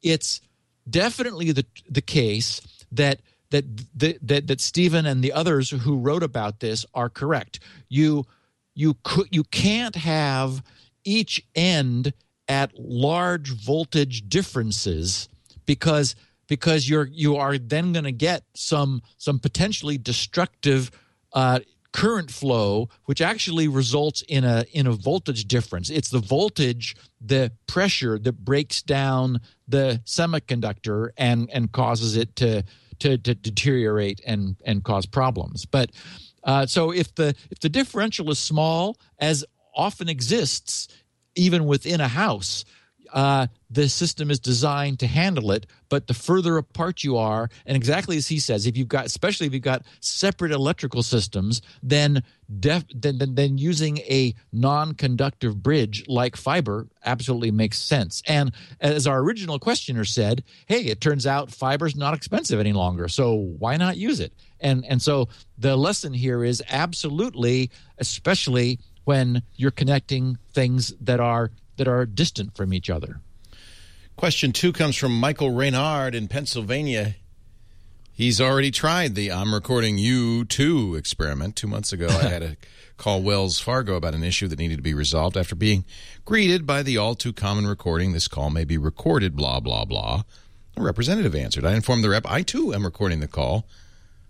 it's 0.02 0.40
definitely 0.88 1.52
the 1.52 1.66
the 1.88 2.02
case 2.02 2.60
that 2.92 3.20
that 3.50 3.64
that 3.94 4.46
that 4.46 4.60
Stephen 4.60 5.06
and 5.06 5.22
the 5.22 5.32
others 5.32 5.70
who 5.70 5.98
wrote 5.98 6.22
about 6.22 6.60
this 6.60 6.84
are 6.94 7.08
correct. 7.08 7.60
You 7.88 8.26
you 8.74 8.96
could 9.02 9.28
you 9.30 9.44
can't 9.44 9.94
have 9.94 10.62
each 11.04 11.46
end 11.54 12.12
at 12.48 12.72
large 12.78 13.50
voltage 13.50 14.28
differences 14.28 15.28
because 15.66 16.14
because 16.46 16.88
you're 16.88 17.06
you 17.06 17.36
are 17.36 17.58
then 17.58 17.92
going 17.92 18.04
to 18.04 18.12
get 18.12 18.44
some 18.54 19.02
some 19.16 19.38
potentially 19.38 19.96
destructive 19.96 20.90
uh, 21.32 21.60
current 21.92 22.30
flow 22.30 22.88
which 23.04 23.20
actually 23.20 23.68
results 23.68 24.22
in 24.28 24.44
a 24.44 24.64
in 24.72 24.86
a 24.86 24.92
voltage 24.92 25.46
difference. 25.46 25.90
It's 25.90 26.10
the 26.10 26.18
voltage 26.18 26.96
the 27.20 27.52
pressure 27.66 28.18
that 28.18 28.44
breaks 28.44 28.82
down 28.82 29.40
the 29.68 30.02
semiconductor 30.04 31.10
and 31.16 31.48
and 31.52 31.72
causes 31.72 32.16
it 32.16 32.34
to 32.36 32.64
to, 32.98 33.16
to 33.18 33.34
deteriorate 33.34 34.20
and 34.26 34.56
and 34.64 34.84
cause 34.84 35.06
problems. 35.06 35.66
But 35.66 35.90
uh, 36.42 36.66
so 36.66 36.90
if 36.90 37.14
the 37.14 37.34
if 37.50 37.60
the 37.60 37.68
differential 37.68 38.30
is 38.30 38.38
small 38.38 38.98
as 39.18 39.44
often 39.74 40.08
exists 40.08 40.88
even 41.34 41.66
within 41.66 42.00
a 42.00 42.08
house. 42.08 42.64
Uh, 43.12 43.46
the 43.70 43.88
system 43.88 44.28
is 44.28 44.40
designed 44.40 44.98
to 44.98 45.06
handle 45.06 45.52
it, 45.52 45.66
but 45.88 46.08
the 46.08 46.14
further 46.14 46.56
apart 46.56 47.04
you 47.04 47.16
are, 47.16 47.48
and 47.64 47.76
exactly 47.76 48.16
as 48.16 48.26
he 48.26 48.40
says, 48.40 48.66
if 48.66 48.76
you've 48.76 48.88
got, 48.88 49.06
especially 49.06 49.46
if 49.46 49.52
you've 49.52 49.62
got 49.62 49.82
separate 50.00 50.50
electrical 50.50 51.00
systems, 51.00 51.62
then 51.80 52.24
def, 52.58 52.84
then, 52.92 53.18
then, 53.18 53.36
then 53.36 53.56
using 53.56 53.98
a 53.98 54.34
non-conductive 54.52 55.62
bridge 55.62 56.04
like 56.08 56.34
fiber 56.34 56.88
absolutely 57.04 57.52
makes 57.52 57.78
sense. 57.78 58.20
And 58.26 58.52
as 58.80 59.06
our 59.06 59.20
original 59.20 59.60
questioner 59.60 60.04
said, 60.04 60.42
hey, 60.66 60.86
it 60.86 61.00
turns 61.00 61.24
out 61.24 61.52
fiber's 61.52 61.94
not 61.94 62.14
expensive 62.14 62.58
any 62.58 62.72
longer, 62.72 63.06
so 63.06 63.34
why 63.34 63.76
not 63.76 63.96
use 63.96 64.18
it? 64.18 64.32
And 64.58 64.84
and 64.86 65.00
so 65.00 65.28
the 65.58 65.76
lesson 65.76 66.12
here 66.14 66.42
is 66.42 66.62
absolutely, 66.68 67.70
especially 67.98 68.80
when 69.04 69.42
you're 69.56 69.70
connecting 69.70 70.38
things 70.52 70.94
that 71.00 71.20
are 71.20 71.50
that 71.76 71.88
are 71.88 72.06
distant 72.06 72.56
from 72.56 72.72
each 72.72 72.88
other. 72.90 73.20
Question 74.16 74.52
two 74.52 74.72
comes 74.72 74.96
from 74.96 75.18
Michael 75.18 75.50
Reynard 75.50 76.14
in 76.14 76.28
Pennsylvania. 76.28 77.16
He's 78.12 78.40
already 78.40 78.70
tried 78.70 79.16
the 79.16 79.32
I'm 79.32 79.52
recording 79.52 79.98
you 79.98 80.44
too 80.44 80.94
experiment. 80.94 81.56
Two 81.56 81.66
months 81.66 81.92
ago, 81.92 82.06
I 82.06 82.28
had 82.28 82.42
to 82.42 82.56
call 82.96 83.22
Wells 83.22 83.58
Fargo 83.58 83.96
about 83.96 84.14
an 84.14 84.22
issue 84.22 84.46
that 84.46 84.58
needed 84.58 84.76
to 84.76 84.82
be 84.82 84.94
resolved 84.94 85.36
after 85.36 85.56
being 85.56 85.84
greeted 86.24 86.64
by 86.64 86.84
the 86.84 86.96
all 86.96 87.16
too 87.16 87.32
common 87.32 87.66
recording. 87.66 88.12
This 88.12 88.28
call 88.28 88.50
may 88.50 88.64
be 88.64 88.78
recorded, 88.78 89.34
blah, 89.34 89.58
blah, 89.58 89.84
blah. 89.84 90.22
A 90.76 90.82
representative 90.82 91.34
answered. 91.34 91.64
I 91.64 91.74
informed 91.74 92.04
the 92.04 92.08
rep, 92.08 92.24
I 92.30 92.42
too 92.42 92.72
am 92.72 92.84
recording 92.84 93.18
the 93.18 93.26
call. 93.26 93.66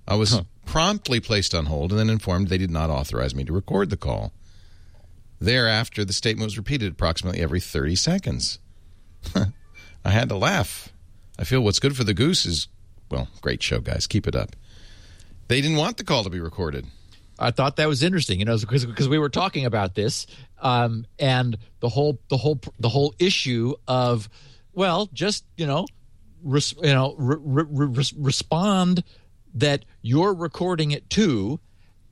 I 0.09 0.15
was 0.15 0.33
huh. 0.33 0.45
promptly 0.65 1.21
placed 1.21 1.55
on 1.55 1.67
hold 1.67 1.91
and 1.91 1.99
then 1.99 2.09
informed 2.09 2.49
they 2.49 2.59
did 2.59 2.71
not 2.71 2.89
authorize 2.89 3.35
me 3.35 3.45
to 3.45 3.53
record 3.53 3.91
the 3.91 3.99
call. 3.99 4.33
Thereafter, 5.45 6.05
the 6.05 6.13
statement 6.13 6.47
was 6.47 6.57
repeated 6.57 6.93
approximately 6.93 7.41
every 7.41 7.61
30 7.61 7.97
seconds. 7.97 8.59
I 10.05 10.11
had 10.11 10.29
to 10.31 10.37
laugh. 10.37 10.93
I 11.39 11.45
feel 11.45 11.61
what's 11.61 11.79
good 11.79 11.97
for 11.97 12.05
the 12.05 12.15
goose 12.15 12.47
is, 12.47 12.69
well, 13.11 13.29
great 13.41 13.63
show, 13.63 13.81
guys. 13.81 14.07
Keep 14.07 14.27
it 14.27 14.35
up. 14.35 14.57
They 15.49 15.61
didn't 15.61 15.77
want 15.77 15.97
the 15.97 16.05
call 16.05 16.25
to 16.25 16.31
be 16.31 16.41
recorded. 16.41 16.87
I 17.39 17.51
thought 17.51 17.77
that 17.77 17.89
was 17.89 18.03
interesting, 18.03 18.39
you 18.39 18.45
know, 18.45 18.57
because 18.57 18.87
because 18.87 19.09
we 19.09 19.19
were 19.19 19.29
talking 19.29 19.67
about 19.67 19.95
this, 19.95 20.27
um, 20.61 21.05
and 21.19 21.59
the 21.81 21.89
whole 21.89 22.21
the 22.29 22.37
whole 22.37 22.61
the 22.79 22.89
whole 22.89 23.13
issue 23.19 23.75
of, 23.89 24.29
well, 24.73 25.11
just 25.13 25.45
you 25.57 25.67
know, 25.67 25.87
res, 26.45 26.75
you 26.81 26.95
know, 26.95 27.15
re, 27.19 27.65
re, 27.69 28.05
respond 28.17 29.03
that 29.55 29.85
you're 30.01 30.33
recording 30.33 30.93
it 30.93 31.11
too, 31.11 31.59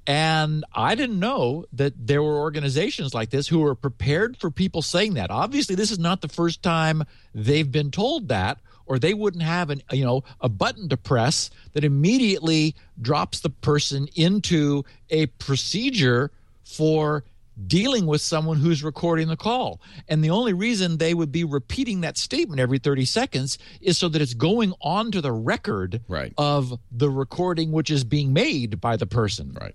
and 0.07 0.64
I 0.74 0.94
didn't 0.94 1.20
know 1.20 1.66
that 1.72 1.94
there 1.96 2.22
were 2.22 2.38
organizations 2.38 3.14
like 3.14 3.30
this 3.30 3.46
who 3.46 3.61
were 3.61 3.74
prepared 3.74 4.36
for 4.36 4.50
people 4.50 4.82
saying 4.82 5.14
that. 5.14 5.30
Obviously, 5.30 5.76
this 5.76 5.90
is 5.90 5.98
not 5.98 6.20
the 6.20 6.28
first 6.28 6.62
time 6.62 7.05
they've 7.34 7.70
been 7.70 7.90
told 7.90 8.28
that, 8.28 8.59
or 8.86 8.98
they 8.98 9.14
wouldn't 9.14 9.44
have 9.44 9.70
an 9.70 9.82
you 9.92 10.05
know 10.05 10.24
a 10.40 10.48
button 10.48 10.88
to 10.88 10.96
press 10.96 11.50
that 11.72 11.84
immediately 11.84 12.74
drops 13.00 13.40
the 13.40 13.50
person 13.50 14.09
into 14.16 14.84
a 15.11 15.26
procedure 15.26 16.32
for 16.64 17.24
dealing 17.66 18.07
with 18.07 18.20
someone 18.20 18.57
who's 18.57 18.82
recording 18.82 19.28
the 19.28 19.36
call. 19.36 19.80
And 20.09 20.24
the 20.24 20.30
only 20.30 20.53
reason 20.53 20.96
they 20.96 21.14
would 21.14 21.30
be 21.30 21.44
repeating 21.44 22.00
that 22.00 22.16
statement 22.16 22.61
every 22.61 22.78
30 22.78 23.05
seconds 23.05 23.59
is 23.80 23.98
so 23.98 24.09
that 24.09 24.22
it's 24.22 24.34
going 24.34 24.72
on 24.80 25.12
to 25.12 25.20
the 25.20 25.32
record 25.32 26.00
right. 26.09 26.32
of 26.38 26.78
the 26.90 27.11
recording 27.11 27.70
which 27.70 27.90
is 27.90 28.05
being 28.05 28.32
made 28.32 28.80
by 28.80 28.96
the 28.96 29.07
person. 29.07 29.57
Right. 29.61 29.74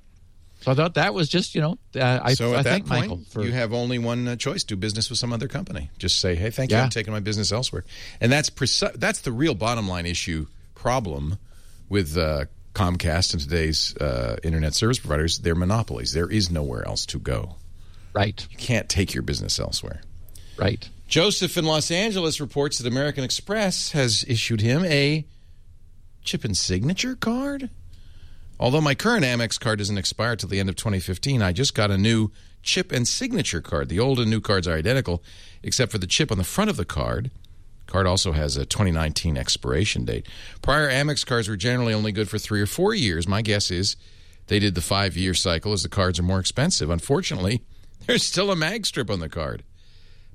So 0.62 0.72
I 0.72 0.76
thought 0.76 0.96
that 0.96 1.14
was 1.14 1.30
just, 1.30 1.56
you 1.56 1.62
know, 1.62 1.78
uh, 1.96 2.20
I, 2.24 2.34
so 2.34 2.54
at 2.54 2.60
I 2.60 2.64
that 2.64 2.70
thank 2.70 2.88
point, 2.88 3.02
Michael 3.02 3.22
for. 3.30 3.44
You 3.44 3.52
have 3.52 3.74
only 3.74 4.00
one 4.00 4.28
uh, 4.28 4.36
choice: 4.36 4.64
do 4.64 4.76
business 4.76 5.10
with 5.10 5.20
some 5.20 5.32
other 5.32 5.48
company. 5.48 5.92
Just 5.98 6.20
say, 6.20 6.36
"Hey, 6.36 6.50
thank 6.50 6.72
you, 6.72 6.78
I'm 6.78 6.90
taking 6.90 7.14
my 7.14 7.20
business 7.20 7.52
elsewhere," 7.52 7.84
and 8.20 8.32
that's 8.32 8.50
preci- 8.50 8.94
that's 8.96 9.22
the 9.22 9.32
real 9.32 9.54
bottom 9.54 9.88
line 9.88 10.06
issue 10.06 10.48
problem 10.74 11.38
with 11.90 12.18
uh, 12.18 12.46
Comcast 12.74 13.34
and 13.34 13.42
today's 13.42 13.96
uh, 13.98 14.38
internet 14.44 14.74
service 14.74 15.00
providers. 15.00 15.40
They're 15.40 15.56
monopolies. 15.56 16.14
There 16.14 16.30
is 16.30 16.52
nowhere 16.52 16.88
else 16.88 17.06
to 17.08 17.20
go. 17.20 17.56
Right. 18.14 18.48
You 18.50 18.58
can't 18.58 18.90
take 18.90 19.14
your 19.14 19.24
business 19.24 19.60
elsewhere. 19.60 20.02
Right. 20.58 20.90
Joseph 21.08 21.58
in 21.58 21.66
Los 21.66 21.92
Angeles 21.92 22.42
reports 22.42 22.80
that 22.80 22.88
American 22.88 23.24
Express 23.24 23.92
has 23.92 24.26
issued 24.28 24.62
him 24.62 24.84
a 24.86 25.26
chip 26.24 26.44
and 26.44 26.58
signature 26.58 27.16
card. 27.16 27.70
Although 28.60 28.82
my 28.82 28.96
current 28.96 29.24
Amex 29.24 29.60
card 29.60 29.80
doesn't 29.80 29.98
expire 29.98 30.36
till 30.36 30.50
the 30.50 30.60
end 30.60 30.70
of 30.70 30.76
2015, 30.76 31.42
I 31.42 31.54
just 31.54 31.76
got 31.76 31.92
a 31.92 31.98
new 31.98 32.32
chip 32.64 32.92
and 32.92 33.08
signature 33.08 33.62
card. 33.62 33.90
The 33.90 34.00
old 34.00 34.20
and 34.20 34.30
new 34.30 34.42
cards 34.42 34.68
are 34.68 34.76
identical, 34.76 35.24
except 35.62 35.92
for 35.92 36.00
the 36.00 36.08
chip 36.08 36.32
on 36.32 36.38
the 36.38 36.44
front 36.44 36.70
of 36.70 36.78
the 36.78 36.86
card. 36.86 37.30
Card 37.86 38.06
also 38.06 38.34
has 38.34 38.58
a 38.58 38.66
2019 38.66 39.38
expiration 39.38 40.06
date. 40.06 40.28
Prior 40.62 40.90
Amex 40.90 41.26
cards 41.26 41.48
were 41.48 41.56
generally 41.56 41.94
only 41.94 42.12
good 42.12 42.30
for 42.30 42.38
three 42.38 42.62
or 42.62 42.66
four 42.66 42.94
years. 42.94 43.28
My 43.28 43.42
guess 43.42 43.72
is 43.72 43.96
they 44.48 44.60
did 44.60 44.76
the 44.76 44.82
five 44.82 45.16
year 45.16 45.34
cycle 45.34 45.72
as 45.72 45.84
the 45.84 45.90
cards 45.90 46.20
are 46.20 46.24
more 46.24 46.40
expensive. 46.40 46.90
Unfortunately, 46.90 47.64
there's 48.06 48.26
still 48.26 48.52
a 48.52 48.56
mag 48.56 48.86
strip 48.86 49.10
on 49.10 49.20
the 49.20 49.30
card. 49.30 49.64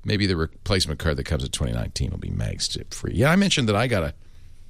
Maybe 0.05 0.25
the 0.25 0.35
replacement 0.35 0.99
card 0.99 1.17
that 1.17 1.25
comes 1.25 1.43
in 1.43 1.51
2019 1.51 2.11
will 2.11 2.17
be 2.17 2.29
mag 2.29 2.61
strip 2.61 2.93
free. 2.93 3.13
Yeah, 3.13 3.31
I 3.31 3.35
mentioned 3.35 3.69
that 3.69 3.75
I 3.75 3.87
got 3.87 4.03
a 4.03 4.13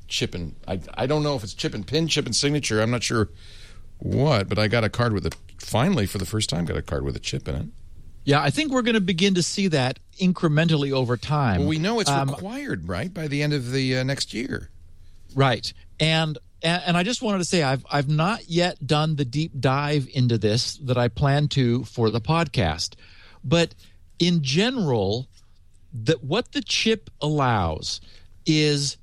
chip 0.07 0.35
and 0.35 0.55
I, 0.67 0.79
I 0.93 1.05
don't 1.05 1.23
know 1.23 1.35
if 1.35 1.43
it's 1.43 1.53
chip 1.53 1.73
and 1.73 1.85
pin, 1.85 2.07
chip 2.07 2.25
and 2.25 2.35
signature. 2.35 2.81
I'm 2.81 2.91
not 2.91 3.03
sure 3.03 3.29
what, 3.99 4.49
but 4.49 4.59
I 4.59 4.67
got 4.67 4.83
a 4.83 4.89
card 4.89 5.13
with 5.13 5.25
a 5.25 5.31
finally 5.59 6.05
for 6.05 6.17
the 6.17 6.25
first 6.25 6.49
time 6.49 6.65
got 6.65 6.77
a 6.77 6.81
card 6.81 7.03
with 7.03 7.15
a 7.15 7.19
chip 7.19 7.47
in 7.47 7.55
it. 7.55 7.67
Yeah, 8.25 8.41
I 8.41 8.51
think 8.51 8.71
we're 8.71 8.83
going 8.83 8.95
to 8.95 9.01
begin 9.01 9.35
to 9.35 9.43
see 9.43 9.67
that 9.69 9.99
incrementally 10.19 10.91
over 10.91 11.17
time. 11.17 11.61
Well, 11.61 11.69
we 11.69 11.79
know 11.79 11.99
it's 11.99 12.09
um, 12.09 12.29
required, 12.29 12.87
right, 12.87 13.13
by 13.13 13.27
the 13.27 13.43
end 13.43 13.53
of 13.53 13.71
the 13.71 13.97
uh, 13.97 14.03
next 14.03 14.33
year. 14.33 14.69
Right, 15.35 15.73
and, 15.99 16.37
and 16.61 16.83
and 16.85 16.97
I 16.97 17.03
just 17.03 17.21
wanted 17.21 17.39
to 17.39 17.45
say 17.45 17.63
I've 17.63 17.85
I've 17.91 18.07
not 18.07 18.49
yet 18.49 18.85
done 18.85 19.15
the 19.15 19.25
deep 19.25 19.59
dive 19.59 20.07
into 20.13 20.37
this 20.37 20.77
that 20.77 20.97
I 20.97 21.09
plan 21.09 21.47
to 21.49 21.83
for 21.83 22.09
the 22.09 22.21
podcast, 22.21 22.95
but 23.43 23.75
in 24.19 24.41
general, 24.41 25.27
that 25.93 26.23
what 26.23 26.51
the 26.53 26.61
chip 26.61 27.09
allows 27.21 27.99
is 28.45 28.97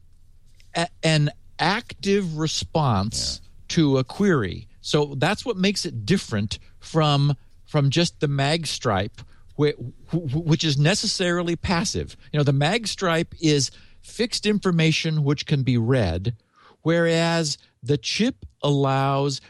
a, 0.75 0.89
an 1.03 1.31
active 1.59 2.39
response 2.39 3.41
yeah. 3.43 3.49
to 3.69 3.99
a 3.99 4.05
query. 4.05 4.69
So 4.81 5.15
that's 5.17 5.45
what 5.45 5.57
makes 5.57 5.85
it 5.85 6.07
different 6.07 6.59
from 6.79 7.37
from 7.67 7.91
just 7.91 8.19
the 8.19 8.27
mag 8.27 8.67
stripe, 8.67 9.21
which, 9.55 9.77
which 10.13 10.65
is 10.65 10.77
necessarily 10.77 11.55
passive. 11.55 12.17
You 12.33 12.39
know, 12.39 12.45
the 12.45 12.53
mag 12.53 12.89
stripe 12.89 13.33
is 13.41 13.71
fixed 14.03 14.45
information 14.45 15.23
which 15.23 15.47
can 15.47 15.63
be 15.63 15.79
read, 15.79 16.35
whereas 16.83 17.59
the 17.81 17.97
chip 17.97 18.45
allows 18.61 19.41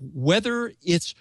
whether 0.00 0.72
it's 0.82 1.14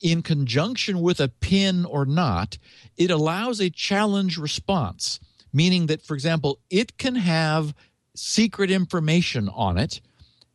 in 0.00 0.22
conjunction 0.22 1.00
with 1.00 1.18
a 1.18 1.28
pin 1.28 1.84
or 1.84 2.04
not, 2.04 2.58
it 2.96 3.10
allows 3.10 3.60
a 3.60 3.70
challenge 3.70 4.38
response, 4.38 5.18
meaning 5.52 5.86
that, 5.86 6.02
for 6.02 6.14
example, 6.14 6.60
it 6.70 6.98
can 6.98 7.16
have 7.16 7.74
secret 8.14 8.70
information 8.70 9.48
on 9.48 9.78
it, 9.78 10.00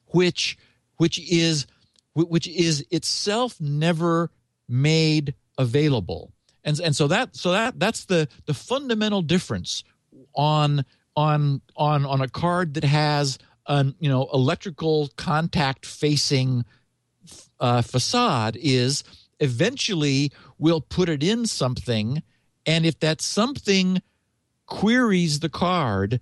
which 0.08 0.58
which 0.98 1.20
is 1.20 1.66
which 2.14 2.48
is 2.48 2.86
itself 2.92 3.60
never 3.62 4.32
made 4.68 5.34
available. 5.58 6.32
And, 6.64 6.80
and 6.80 6.96
so 6.96 7.08
that 7.08 7.36
so 7.36 7.52
that 7.52 7.80
that's 7.80 8.06
the 8.06 8.28
the 8.46 8.54
fundamental 8.54 9.22
difference 9.22 9.84
on 10.34 10.86
on 11.16 11.62
on 11.76 12.06
on 12.06 12.22
a 12.22 12.28
card 12.28 12.74
that 12.76 12.84
has 12.84 13.40
an 13.68 13.96
you 14.00 14.10
know 14.10 14.28
electrical 14.34 15.10
contact 15.16 15.86
facing 15.86 16.66
uh, 17.60 17.82
facade 17.82 18.58
is 18.60 19.04
eventually 19.40 20.32
we'll 20.58 20.82
put 20.82 21.08
it 21.08 21.24
in 21.24 21.46
something 21.46 22.24
and 22.66 22.86
if 22.86 23.00
that 23.00 23.22
something 23.22 24.02
queries 24.66 25.40
the 25.40 25.50
card 25.50 26.20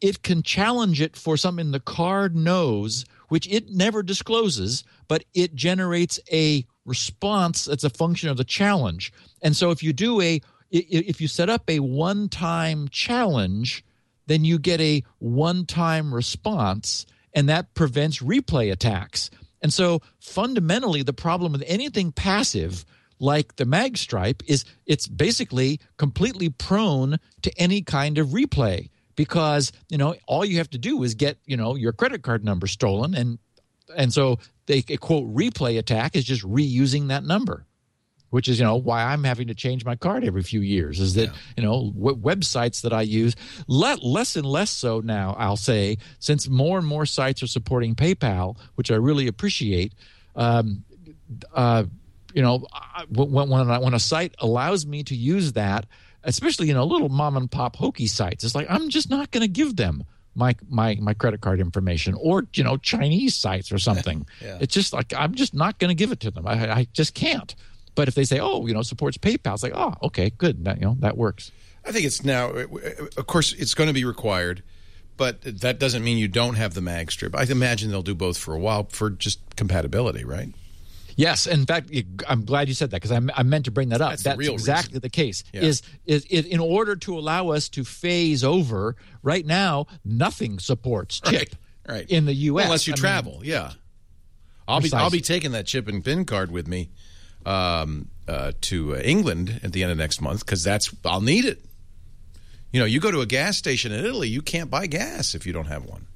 it 0.00 0.22
can 0.22 0.42
challenge 0.42 1.00
it 1.00 1.16
for 1.16 1.36
something 1.36 1.70
the 1.70 1.80
card 1.80 2.34
knows 2.36 3.04
which 3.28 3.48
it 3.48 3.70
never 3.70 4.02
discloses 4.02 4.84
but 5.08 5.24
it 5.34 5.54
generates 5.54 6.20
a 6.32 6.64
response 6.84 7.64
that's 7.64 7.84
a 7.84 7.90
function 7.90 8.28
of 8.28 8.36
the 8.36 8.44
challenge 8.44 9.12
and 9.42 9.56
so 9.56 9.70
if 9.70 9.82
you 9.82 9.92
do 9.92 10.20
a 10.20 10.40
if 10.70 11.20
you 11.20 11.28
set 11.28 11.48
up 11.48 11.68
a 11.68 11.78
one 11.78 12.28
time 12.28 12.88
challenge 12.88 13.84
then 14.26 14.44
you 14.44 14.58
get 14.58 14.80
a 14.80 15.02
one 15.18 15.66
time 15.66 16.14
response, 16.14 17.06
and 17.34 17.48
that 17.48 17.74
prevents 17.74 18.22
replay 18.22 18.72
attacks. 18.72 19.30
And 19.60 19.72
so 19.72 20.02
fundamentally, 20.20 21.02
the 21.02 21.12
problem 21.12 21.52
with 21.52 21.64
anything 21.66 22.12
passive 22.12 22.84
like 23.18 23.56
the 23.56 23.64
mag 23.64 23.96
stripe 23.96 24.42
is 24.46 24.64
it's 24.86 25.06
basically 25.06 25.80
completely 25.96 26.50
prone 26.50 27.18
to 27.42 27.52
any 27.58 27.80
kind 27.80 28.18
of 28.18 28.28
replay 28.28 28.90
because 29.16 29.72
you 29.88 29.98
know 29.98 30.14
all 30.26 30.44
you 30.44 30.58
have 30.58 30.70
to 30.70 30.78
do 30.78 31.02
is 31.02 31.14
get 31.14 31.38
you 31.46 31.56
know 31.56 31.74
your 31.74 31.92
credit 31.92 32.22
card 32.22 32.44
number 32.44 32.66
stolen 32.66 33.14
and 33.14 33.38
and 33.96 34.12
so 34.12 34.38
they 34.66 34.84
a 34.88 34.96
quote 34.96 35.32
replay 35.34 35.78
attack 35.78 36.16
is 36.16 36.24
just 36.24 36.42
reusing 36.42 37.08
that 37.08 37.24
number 37.24 37.66
which 38.34 38.48
is 38.48 38.58
you 38.58 38.64
know 38.64 38.74
why 38.74 39.04
I'm 39.04 39.22
having 39.22 39.46
to 39.46 39.54
change 39.54 39.84
my 39.84 39.94
card 39.94 40.24
every 40.24 40.42
few 40.42 40.60
years. 40.60 40.98
Is 40.98 41.14
that 41.14 41.26
yeah. 41.26 41.34
you 41.56 41.62
know 41.62 41.92
w- 41.96 42.16
websites 42.16 42.82
that 42.82 42.92
I 42.92 43.02
use 43.02 43.36
let 43.68 44.02
less 44.02 44.34
and 44.34 44.44
less 44.44 44.70
so 44.70 44.98
now. 44.98 45.36
I'll 45.38 45.56
say 45.56 45.98
since 46.18 46.48
more 46.48 46.76
and 46.76 46.84
more 46.84 47.06
sites 47.06 47.44
are 47.44 47.46
supporting 47.46 47.94
PayPal, 47.94 48.56
which 48.74 48.90
I 48.90 48.96
really 48.96 49.28
appreciate. 49.28 49.94
Um, 50.34 50.82
uh, 51.54 51.84
you 52.34 52.42
know, 52.42 52.66
when 53.08 53.48
when, 53.48 53.70
I, 53.70 53.78
when 53.78 53.94
a 53.94 54.00
site 54.00 54.34
allows 54.40 54.84
me 54.84 55.04
to 55.04 55.14
use 55.14 55.52
that, 55.52 55.86
especially 56.24 56.68
you 56.68 56.74
know 56.74 56.84
little 56.84 57.08
mom 57.08 57.36
and 57.36 57.50
pop 57.50 57.76
hokey 57.76 58.06
sites, 58.06 58.44
it's 58.44 58.54
like 58.54 58.66
I'm 58.68 58.88
just 58.88 59.10
not 59.10 59.30
going 59.30 59.42
to 59.42 59.48
give 59.48 59.76
them 59.76 60.04
my 60.34 60.54
my 60.68 60.96
my 61.00 61.14
credit 61.14 61.40
card 61.40 61.60
information 61.60 62.14
or 62.14 62.46
you 62.54 62.64
know 62.64 62.76
Chinese 62.76 63.34
sites 63.34 63.70
or 63.72 63.78
something. 63.78 64.26
yeah. 64.42 64.58
It's 64.60 64.74
just 64.74 64.92
like 64.92 65.12
I'm 65.16 65.34
just 65.34 65.54
not 65.54 65.78
going 65.78 65.90
to 65.90 65.94
give 65.94 66.12
it 66.12 66.20
to 66.20 66.30
them. 66.30 66.46
I, 66.46 66.72
I 66.72 66.86
just 66.92 67.14
can't. 67.14 67.54
But 67.94 68.08
if 68.08 68.14
they 68.14 68.24
say, 68.24 68.40
oh, 68.40 68.66
you 68.66 68.74
know, 68.74 68.82
supports 68.82 69.16
PayPal, 69.18 69.54
it's 69.54 69.62
like, 69.62 69.74
oh, 69.74 69.94
okay, 70.02 70.30
good. 70.30 70.64
That, 70.64 70.78
you 70.78 70.84
know, 70.84 70.96
that 71.00 71.16
works. 71.16 71.52
I 71.84 71.92
think 71.92 72.06
it's 72.06 72.24
now, 72.24 72.48
of 72.50 73.26
course, 73.26 73.52
it's 73.52 73.74
going 73.74 73.88
to 73.88 73.94
be 73.94 74.04
required, 74.04 74.62
but 75.16 75.42
that 75.42 75.78
doesn't 75.78 76.02
mean 76.02 76.18
you 76.18 76.28
don't 76.28 76.54
have 76.54 76.74
the 76.74 76.80
mag 76.80 77.12
strip. 77.12 77.36
I 77.36 77.44
imagine 77.44 77.90
they'll 77.90 78.02
do 78.02 78.14
both 78.14 78.38
for 78.38 78.54
a 78.54 78.58
while 78.58 78.88
for 78.90 79.10
just 79.10 79.38
compatibility, 79.56 80.24
right? 80.24 80.48
Yes, 81.16 81.46
in 81.46 81.64
fact, 81.66 81.90
I'm 82.28 82.44
glad 82.44 82.68
you 82.68 82.74
said 82.74 82.90
that 82.90 82.96
because 83.00 83.12
I, 83.12 83.20
I, 83.34 83.42
meant 83.42 83.66
to 83.66 83.70
bring 83.70 83.90
that 83.90 84.00
up. 84.00 84.10
That's, 84.10 84.22
That's 84.24 84.38
the 84.38 84.52
exactly 84.52 84.92
reason. 84.92 85.00
the 85.00 85.08
case. 85.08 85.44
Yeah. 85.52 85.62
Is, 85.62 85.82
is 86.06 86.24
is 86.26 86.44
in 86.46 86.60
order 86.60 86.96
to 86.96 87.18
allow 87.18 87.50
us 87.50 87.68
to 87.70 87.84
phase 87.84 88.42
over? 88.42 88.96
Right 89.22 89.46
now, 89.46 89.86
nothing 90.04 90.58
supports 90.58 91.20
chip 91.20 91.54
right, 91.88 91.94
right. 91.94 92.10
in 92.10 92.26
the 92.26 92.34
U.S. 92.34 92.54
Well, 92.54 92.64
unless 92.64 92.86
you 92.86 92.92
I 92.94 92.96
travel. 92.96 93.38
Mean, 93.38 93.50
yeah, 93.50 93.72
I'll 94.66 94.80
precisely. 94.80 94.98
be 94.98 95.02
I'll 95.02 95.10
be 95.10 95.20
taking 95.20 95.52
that 95.52 95.66
chip 95.66 95.88
and 95.88 96.04
pin 96.04 96.24
card 96.24 96.50
with 96.50 96.66
me 96.66 96.90
um, 97.46 98.08
uh, 98.28 98.52
to 98.62 98.96
uh, 98.96 98.98
England 98.98 99.60
at 99.62 99.72
the 99.72 99.82
end 99.82 99.92
of 99.92 99.98
next 99.98 100.20
month 100.20 100.44
because 100.44 100.62
that's 100.64 100.94
I'll 101.04 101.20
need 101.20 101.44
it. 101.44 101.64
You 102.72 102.80
know, 102.80 102.86
you 102.86 102.98
go 102.98 103.10
to 103.10 103.20
a 103.20 103.26
gas 103.26 103.56
station 103.56 103.92
in 103.92 104.04
Italy, 104.04 104.28
you 104.28 104.42
can't 104.42 104.68
buy 104.68 104.86
gas 104.88 105.34
if 105.34 105.46
you 105.46 105.52
don't 105.52 105.66
have 105.66 105.84
one, 105.84 106.06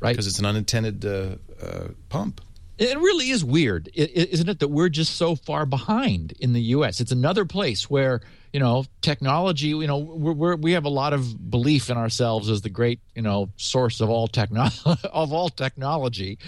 right? 0.00 0.12
Because 0.12 0.26
it's 0.26 0.40
an 0.40 0.46
unintended 0.46 1.04
uh, 1.04 1.36
uh, 1.64 1.88
pump. 2.08 2.40
It 2.78 2.98
really 2.98 3.30
is 3.30 3.44
weird, 3.44 3.90
isn't 3.94 4.48
it, 4.48 4.58
that 4.60 4.68
we're 4.68 4.88
just 4.88 5.16
so 5.16 5.36
far 5.36 5.66
behind 5.66 6.32
in 6.40 6.52
the 6.52 6.62
U.S. 6.62 7.00
It's 7.00 7.12
another 7.12 7.44
place 7.44 7.88
where 7.88 8.22
you 8.52 8.60
know 8.60 8.84
technology. 9.02 9.68
You 9.68 9.86
know, 9.86 9.98
we're, 9.98 10.32
we're, 10.32 10.56
we 10.56 10.72
have 10.72 10.84
a 10.84 10.90
lot 10.90 11.12
of 11.12 11.50
belief 11.50 11.90
in 11.90 11.96
ourselves 11.96 12.48
as 12.48 12.62
the 12.62 12.70
great 12.70 13.00
you 13.14 13.22
know 13.22 13.50
source 13.56 14.00
of 14.00 14.08
all 14.10 14.26
techno 14.26 14.68
of 15.12 15.32
all 15.32 15.48
technology, 15.48 16.38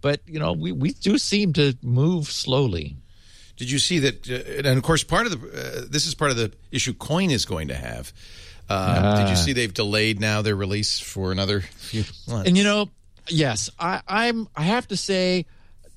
but 0.00 0.20
you 0.26 0.38
know 0.38 0.52
we 0.52 0.72
we 0.72 0.92
do 0.92 1.18
seem 1.18 1.52
to 1.54 1.76
move 1.82 2.26
slowly. 2.26 2.96
Did 3.56 3.70
you 3.70 3.78
see 3.78 3.98
that? 4.00 4.28
Uh, 4.30 4.68
and 4.68 4.78
of 4.78 4.82
course, 4.82 5.04
part 5.04 5.26
of 5.26 5.40
the 5.40 5.48
uh, 5.48 5.86
this 5.88 6.06
is 6.06 6.14
part 6.14 6.30
of 6.30 6.36
the 6.36 6.52
issue 6.70 6.94
Coin 6.94 7.30
is 7.30 7.44
going 7.44 7.68
to 7.68 7.76
have. 7.76 8.12
Uh, 8.68 8.72
uh, 8.72 9.20
did 9.20 9.30
you 9.30 9.36
see 9.36 9.52
they've 9.52 9.74
delayed 9.74 10.20
now 10.20 10.42
their 10.42 10.56
release 10.56 10.98
for 10.98 11.32
another 11.32 11.60
few 11.60 12.04
months? 12.28 12.48
And 12.48 12.56
you 12.56 12.64
know, 12.64 12.88
yes, 13.28 13.70
I, 13.78 14.00
I'm. 14.06 14.48
I 14.56 14.62
have 14.62 14.88
to 14.88 14.96
say. 14.96 15.46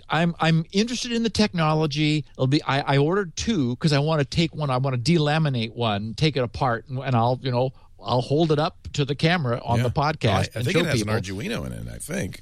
I'm 0.09 0.35
I'm 0.39 0.65
interested 0.71 1.11
in 1.11 1.23
the 1.23 1.29
technology. 1.29 2.25
It'll 2.33 2.47
be 2.47 2.61
I, 2.63 2.95
I 2.95 2.97
ordered 2.97 3.35
two 3.35 3.71
because 3.71 3.93
I 3.93 3.99
want 3.99 4.19
to 4.19 4.25
take 4.25 4.55
one. 4.55 4.69
I 4.69 4.77
want 4.77 5.03
to 5.03 5.11
delaminate 5.11 5.73
one, 5.73 6.13
take 6.13 6.37
it 6.37 6.43
apart, 6.43 6.85
and, 6.89 6.99
and 6.99 7.15
I'll 7.15 7.39
you 7.41 7.51
know 7.51 7.71
I'll 8.01 8.21
hold 8.21 8.51
it 8.51 8.59
up 8.59 8.87
to 8.93 9.05
the 9.05 9.15
camera 9.15 9.61
on 9.63 9.77
yeah. 9.77 9.83
the 9.83 9.89
podcast. 9.89 10.49
I, 10.55 10.59
I 10.59 10.63
think 10.63 10.77
it 10.77 10.85
has 10.85 10.99
people. 10.99 11.13
an 11.13 11.21
Arduino 11.21 11.65
in 11.65 11.73
it. 11.73 11.87
I 11.91 11.97
think. 11.97 12.41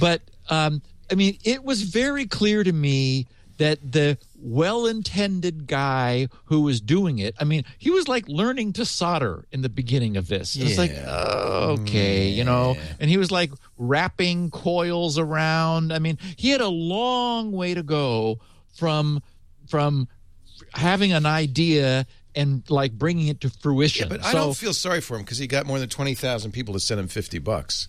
But 0.00 0.22
um, 0.48 0.82
I 1.10 1.14
mean, 1.14 1.38
it 1.44 1.64
was 1.64 1.82
very 1.82 2.26
clear 2.26 2.64
to 2.64 2.72
me 2.72 3.26
that 3.60 3.92
the 3.92 4.16
well-intended 4.40 5.66
guy 5.66 6.26
who 6.46 6.62
was 6.62 6.80
doing 6.80 7.18
it 7.18 7.34
i 7.38 7.44
mean 7.44 7.62
he 7.76 7.90
was 7.90 8.08
like 8.08 8.26
learning 8.26 8.72
to 8.72 8.86
solder 8.86 9.44
in 9.52 9.60
the 9.60 9.68
beginning 9.68 10.16
of 10.16 10.28
this 10.28 10.56
yeah. 10.56 10.66
it's 10.66 10.78
like 10.78 10.92
oh, 11.06 11.76
okay 11.78 12.28
yeah. 12.28 12.36
you 12.36 12.42
know 12.42 12.74
and 12.98 13.10
he 13.10 13.18
was 13.18 13.30
like 13.30 13.50
wrapping 13.76 14.50
coils 14.50 15.18
around 15.18 15.92
i 15.92 15.98
mean 15.98 16.16
he 16.36 16.48
had 16.48 16.62
a 16.62 16.68
long 16.68 17.52
way 17.52 17.74
to 17.74 17.82
go 17.82 18.38
from 18.76 19.22
from 19.68 20.08
having 20.72 21.12
an 21.12 21.26
idea 21.26 22.06
and 22.34 22.62
like 22.70 22.92
bringing 22.92 23.28
it 23.28 23.42
to 23.42 23.50
fruition 23.50 24.08
yeah, 24.08 24.16
but 24.16 24.24
so, 24.24 24.30
i 24.30 24.32
don't 24.32 24.56
feel 24.56 24.72
sorry 24.72 25.02
for 25.02 25.16
him 25.16 25.22
because 25.22 25.36
he 25.36 25.46
got 25.46 25.66
more 25.66 25.78
than 25.78 25.88
20000 25.88 26.50
people 26.50 26.72
to 26.72 26.80
send 26.80 26.98
him 26.98 27.08
50 27.08 27.38
bucks 27.40 27.88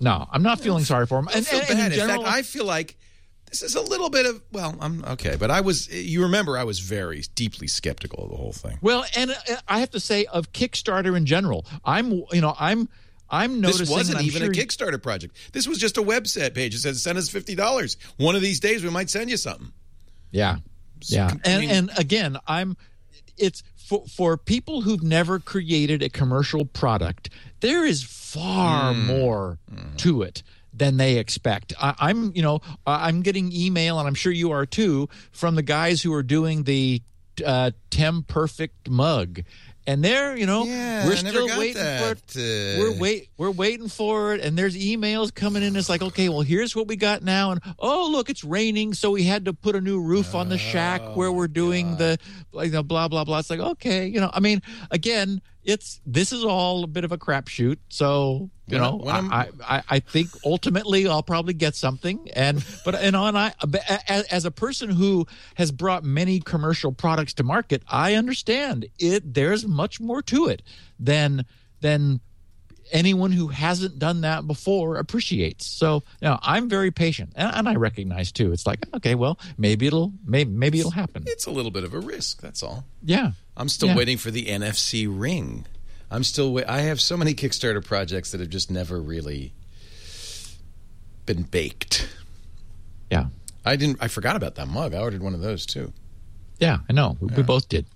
no, 0.00 0.26
I'm 0.30 0.42
not 0.42 0.60
feeling 0.60 0.84
sorry 0.84 1.06
for 1.06 1.20
him. 1.20 1.28
And, 1.32 1.46
and, 1.50 1.70
and 1.70 1.78
in 1.80 1.92
general, 1.92 2.20
in 2.20 2.26
fact, 2.26 2.36
I 2.36 2.42
feel 2.42 2.64
like 2.64 2.96
this 3.60 3.70
is 3.70 3.76
a 3.76 3.80
little 3.80 4.10
bit 4.10 4.26
of 4.26 4.42
well 4.50 4.74
i'm 4.80 5.04
okay 5.04 5.36
but 5.36 5.50
i 5.50 5.60
was 5.60 5.88
you 5.92 6.22
remember 6.22 6.58
i 6.58 6.64
was 6.64 6.80
very 6.80 7.22
deeply 7.36 7.68
skeptical 7.68 8.24
of 8.24 8.30
the 8.30 8.36
whole 8.36 8.52
thing 8.52 8.78
well 8.82 9.04
and 9.16 9.30
uh, 9.30 9.56
I 9.68 9.78
have 9.78 9.90
to 9.92 10.00
say 10.00 10.24
of 10.26 10.52
kickstarter 10.52 11.16
in 11.16 11.24
general 11.24 11.64
i'm 11.84 12.24
you 12.32 12.40
know 12.40 12.54
i'm 12.58 12.88
I'm 13.30 13.60
noticing. 13.60 13.86
This 13.86 13.90
wasn't 13.90 14.22
even 14.22 14.42
sure 14.42 14.50
a 14.50 14.54
Kickstarter 14.54 15.02
project. 15.02 15.34
This 15.52 15.66
was 15.66 15.78
just 15.78 15.96
a 15.96 16.02
website 16.02 16.54
page. 16.54 16.74
It 16.74 16.80
says 16.80 17.02
send 17.02 17.16
us 17.16 17.30
fifty 17.30 17.54
dollars. 17.54 17.96
One 18.18 18.36
of 18.36 18.42
these 18.42 18.60
days 18.60 18.84
we 18.84 18.90
might 18.90 19.08
send 19.08 19.30
you 19.30 19.38
something. 19.38 19.72
Yeah, 20.30 20.58
yeah. 21.06 21.32
And 21.42 21.64
and 21.64 21.90
again, 21.96 22.36
I'm. 22.46 22.76
It's 23.38 23.64
for 23.76 24.06
for 24.06 24.36
people 24.36 24.82
who've 24.82 25.02
never 25.02 25.40
created 25.40 26.02
a 26.02 26.10
commercial 26.10 26.66
product. 26.66 27.30
There 27.60 27.84
is 27.84 28.04
far 28.04 28.92
mm. 28.92 29.06
more 29.06 29.58
mm. 29.72 29.96
to 29.96 30.22
it 30.22 30.42
than 30.76 30.96
they 30.96 31.18
expect. 31.18 31.72
I, 31.80 32.10
am 32.10 32.32
you 32.34 32.42
know, 32.42 32.60
I'm 32.86 33.22
getting 33.22 33.52
email, 33.52 33.98
and 33.98 34.08
I'm 34.08 34.14
sure 34.14 34.32
you 34.32 34.50
are 34.50 34.66
too, 34.66 35.08
from 35.32 35.54
the 35.54 35.62
guys 35.62 36.02
who 36.02 36.12
are 36.14 36.22
doing 36.22 36.64
the 36.64 37.02
uh, 37.44 37.70
TemPerfect 37.90 38.88
mug. 38.88 39.42
And 39.86 40.02
they're, 40.02 40.34
you 40.34 40.46
know, 40.46 40.64
yeah, 40.64 41.04
we're 41.04 41.16
still 41.16 41.46
waiting 41.58 41.74
that. 41.74 42.00
for 42.00 42.38
it. 42.38 42.78
Uh... 42.78 42.80
We're 42.80 42.98
wait, 42.98 43.28
we're 43.36 43.50
waiting 43.50 43.88
for 43.88 44.32
it, 44.32 44.40
and 44.40 44.56
there's 44.56 44.74
emails 44.78 45.34
coming 45.34 45.62
in. 45.62 45.76
It's 45.76 45.90
like, 45.90 46.00
okay, 46.00 46.30
well, 46.30 46.40
here's 46.40 46.74
what 46.74 46.88
we 46.88 46.96
got 46.96 47.22
now, 47.22 47.50
and 47.50 47.60
oh, 47.78 48.08
look, 48.10 48.30
it's 48.30 48.44
raining, 48.44 48.94
so 48.94 49.10
we 49.10 49.24
had 49.24 49.44
to 49.44 49.52
put 49.52 49.76
a 49.76 49.82
new 49.82 50.00
roof 50.00 50.34
on 50.34 50.48
the 50.48 50.56
shack 50.56 51.02
where 51.14 51.30
we're 51.30 51.48
doing 51.48 51.90
God. 51.90 51.98
the, 51.98 52.18
like, 52.52 52.72
the 52.72 52.82
blah 52.82 53.08
blah 53.08 53.24
blah. 53.24 53.40
It's 53.40 53.50
like, 53.50 53.60
okay, 53.60 54.06
you 54.06 54.20
know, 54.20 54.30
I 54.32 54.40
mean, 54.40 54.62
again, 54.90 55.42
it's 55.64 56.00
this 56.06 56.32
is 56.32 56.44
all 56.44 56.84
a 56.84 56.86
bit 56.86 57.04
of 57.04 57.12
a 57.12 57.18
crapshoot. 57.18 57.78
So 57.88 58.50
you 58.66 58.78
When 58.78 58.80
know, 58.80 59.02
I, 59.06 59.48
I 59.62 59.82
I 59.88 59.98
think 60.00 60.28
ultimately 60.44 61.06
I'll 61.06 61.22
probably 61.22 61.54
get 61.54 61.74
something. 61.74 62.30
And 62.34 62.64
but 62.84 62.94
and 62.94 63.16
on 63.16 63.36
I 63.36 63.52
as, 64.08 64.24
as 64.24 64.44
a 64.44 64.50
person 64.50 64.90
who 64.90 65.26
has 65.56 65.70
brought 65.72 66.04
many 66.04 66.40
commercial 66.40 66.92
products 66.92 67.34
to 67.34 67.42
market, 67.42 67.82
I 67.88 68.14
understand 68.14 68.86
it. 68.98 69.34
There's 69.34 69.66
much 69.66 70.00
more 70.00 70.22
to 70.22 70.46
it 70.46 70.62
than 70.98 71.44
than 71.80 72.20
anyone 72.92 73.32
who 73.32 73.48
hasn't 73.48 73.98
done 73.98 74.22
that 74.22 74.46
before 74.46 74.96
appreciates. 74.96 75.66
So, 75.66 76.02
you 76.20 76.28
know, 76.28 76.38
I'm 76.42 76.68
very 76.68 76.90
patient, 76.90 77.32
and, 77.34 77.54
and 77.54 77.68
I 77.68 77.74
recognize 77.74 78.32
too. 78.32 78.52
It's 78.52 78.66
like, 78.66 78.86
okay, 78.94 79.14
well, 79.14 79.38
maybe 79.56 79.86
it'll, 79.86 80.12
maybe, 80.24 80.50
maybe 80.50 80.80
it'll 80.80 80.90
happen. 80.90 81.24
It's 81.26 81.46
a 81.46 81.50
little 81.50 81.70
bit 81.70 81.84
of 81.84 81.94
a 81.94 81.98
risk. 81.98 82.40
That's 82.40 82.62
all. 82.62 82.84
Yeah, 83.02 83.32
I'm 83.56 83.68
still 83.68 83.88
Yeah. 83.90 83.96
waiting 83.96 84.18
for 84.18 84.30
the 84.30 84.46
NFC 84.46 85.06
ring. 85.08 85.66
I'm 86.10 86.24
still. 86.24 86.52
Wait- 86.52 86.66
I 86.68 86.80
have 86.82 87.00
so 87.00 87.16
many 87.16 87.34
Kickstarter 87.34 87.84
projects 87.84 88.30
that 88.32 88.40
have 88.40 88.50
just 88.50 88.70
never 88.70 89.00
really 89.00 89.52
been 91.26 91.42
baked. 91.42 92.08
yeah, 93.10 93.26
I 93.64 93.76
didn't. 93.76 93.98
I 94.00 94.08
forgot 94.08 94.36
about 94.36 94.56
that 94.56 94.68
mug. 94.68 94.94
I 94.94 94.98
ordered 94.98 95.22
one 95.22 95.34
of 95.34 95.40
those 95.40 95.66
too. 95.66 95.92
yeah. 96.58 96.78
I 96.88 96.92
know. 96.92 97.16
We, 97.20 97.28
we 97.36 97.42
both 97.42 97.68
did. 97.68 97.86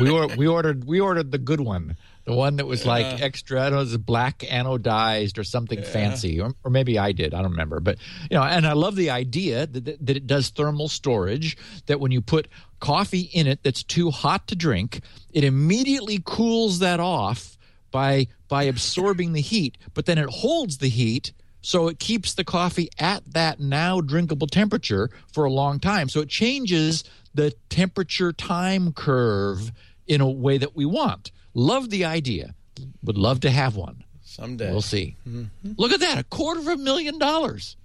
we 0.00 0.08
or, 0.10 0.28
we 0.36 0.46
ordered 0.46 0.84
we 0.84 1.00
ordered 1.00 1.30
the 1.32 1.38
good 1.38 1.60
one, 1.60 1.96
the 2.26 2.34
one 2.34 2.56
that 2.56 2.66
was 2.66 2.84
like 2.84 3.22
extra. 3.22 3.60
I 3.60 3.64
don't 3.64 3.74
know, 3.74 3.78
it 3.78 3.84
was 3.84 3.96
black 3.98 4.40
anodized 4.40 5.38
or 5.38 5.44
something 5.44 5.82
fancy, 5.82 6.40
or, 6.40 6.54
or 6.64 6.70
maybe 6.70 6.98
I 6.98 7.12
did. 7.12 7.32
I 7.32 7.40
don't 7.40 7.52
remember. 7.52 7.78
But 7.78 7.98
you 8.28 8.36
know, 8.36 8.42
and 8.42 8.66
I 8.66 8.72
love 8.72 8.96
the 8.96 9.10
idea 9.10 9.66
that, 9.66 9.84
that, 9.84 10.04
that 10.06 10.16
it 10.16 10.26
does 10.26 10.50
thermal 10.50 10.88
storage. 10.88 11.56
That 11.86 12.00
when 12.00 12.10
you 12.10 12.20
put 12.20 12.48
coffee 12.80 13.30
in 13.32 13.46
it 13.46 13.62
that's 13.62 13.84
too 13.84 14.10
hot 14.10 14.48
to 14.48 14.56
drink, 14.56 15.00
it 15.32 15.44
immediately 15.44 16.20
cools 16.24 16.80
that 16.80 16.98
off 16.98 17.56
by 17.92 18.26
by 18.48 18.64
absorbing 18.64 19.32
the 19.32 19.40
heat. 19.40 19.78
But 19.94 20.06
then 20.06 20.18
it 20.18 20.28
holds 20.28 20.78
the 20.78 20.88
heat. 20.88 21.32
So 21.60 21.88
it 21.88 21.98
keeps 21.98 22.34
the 22.34 22.44
coffee 22.44 22.88
at 22.98 23.24
that 23.34 23.58
now 23.58 24.00
drinkable 24.00 24.46
temperature 24.46 25.10
for 25.32 25.44
a 25.44 25.50
long 25.50 25.80
time. 25.80 26.08
So 26.08 26.20
it 26.20 26.28
changes 26.28 27.02
the 27.34 27.52
temperature 27.70 28.32
time 28.32 28.92
curve 28.92 29.72
in 30.06 30.20
a 30.20 30.30
way 30.30 30.58
that 30.58 30.76
we 30.76 30.84
want. 30.84 31.30
Love 31.56 31.88
the 31.88 32.04
idea. 32.04 32.54
Would 33.02 33.16
love 33.16 33.40
to 33.40 33.50
have 33.50 33.76
one. 33.76 34.04
Someday. 34.22 34.70
We'll 34.70 34.82
see. 34.82 35.16
Mm-hmm. 35.26 35.72
Look 35.78 35.92
at 35.92 36.00
that, 36.00 36.18
a 36.18 36.24
quarter 36.24 36.60
of 36.60 36.66
a 36.68 36.76
million 36.76 37.18
dollars. 37.18 37.76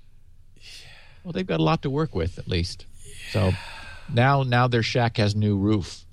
Well, 1.24 1.32
they've 1.32 1.47
got 1.47 1.61
a 1.61 1.63
lot 1.63 1.84
to 1.84 1.89
work 1.89 2.13
with, 2.13 2.38
at 2.38 2.49
least. 2.49 2.86
So 3.32 3.53
now, 4.13 4.43
now 4.43 4.67
their 4.67 4.84
shack 4.84 5.15
has 5.17 5.36
new 5.36 5.57
roof. 5.57 6.03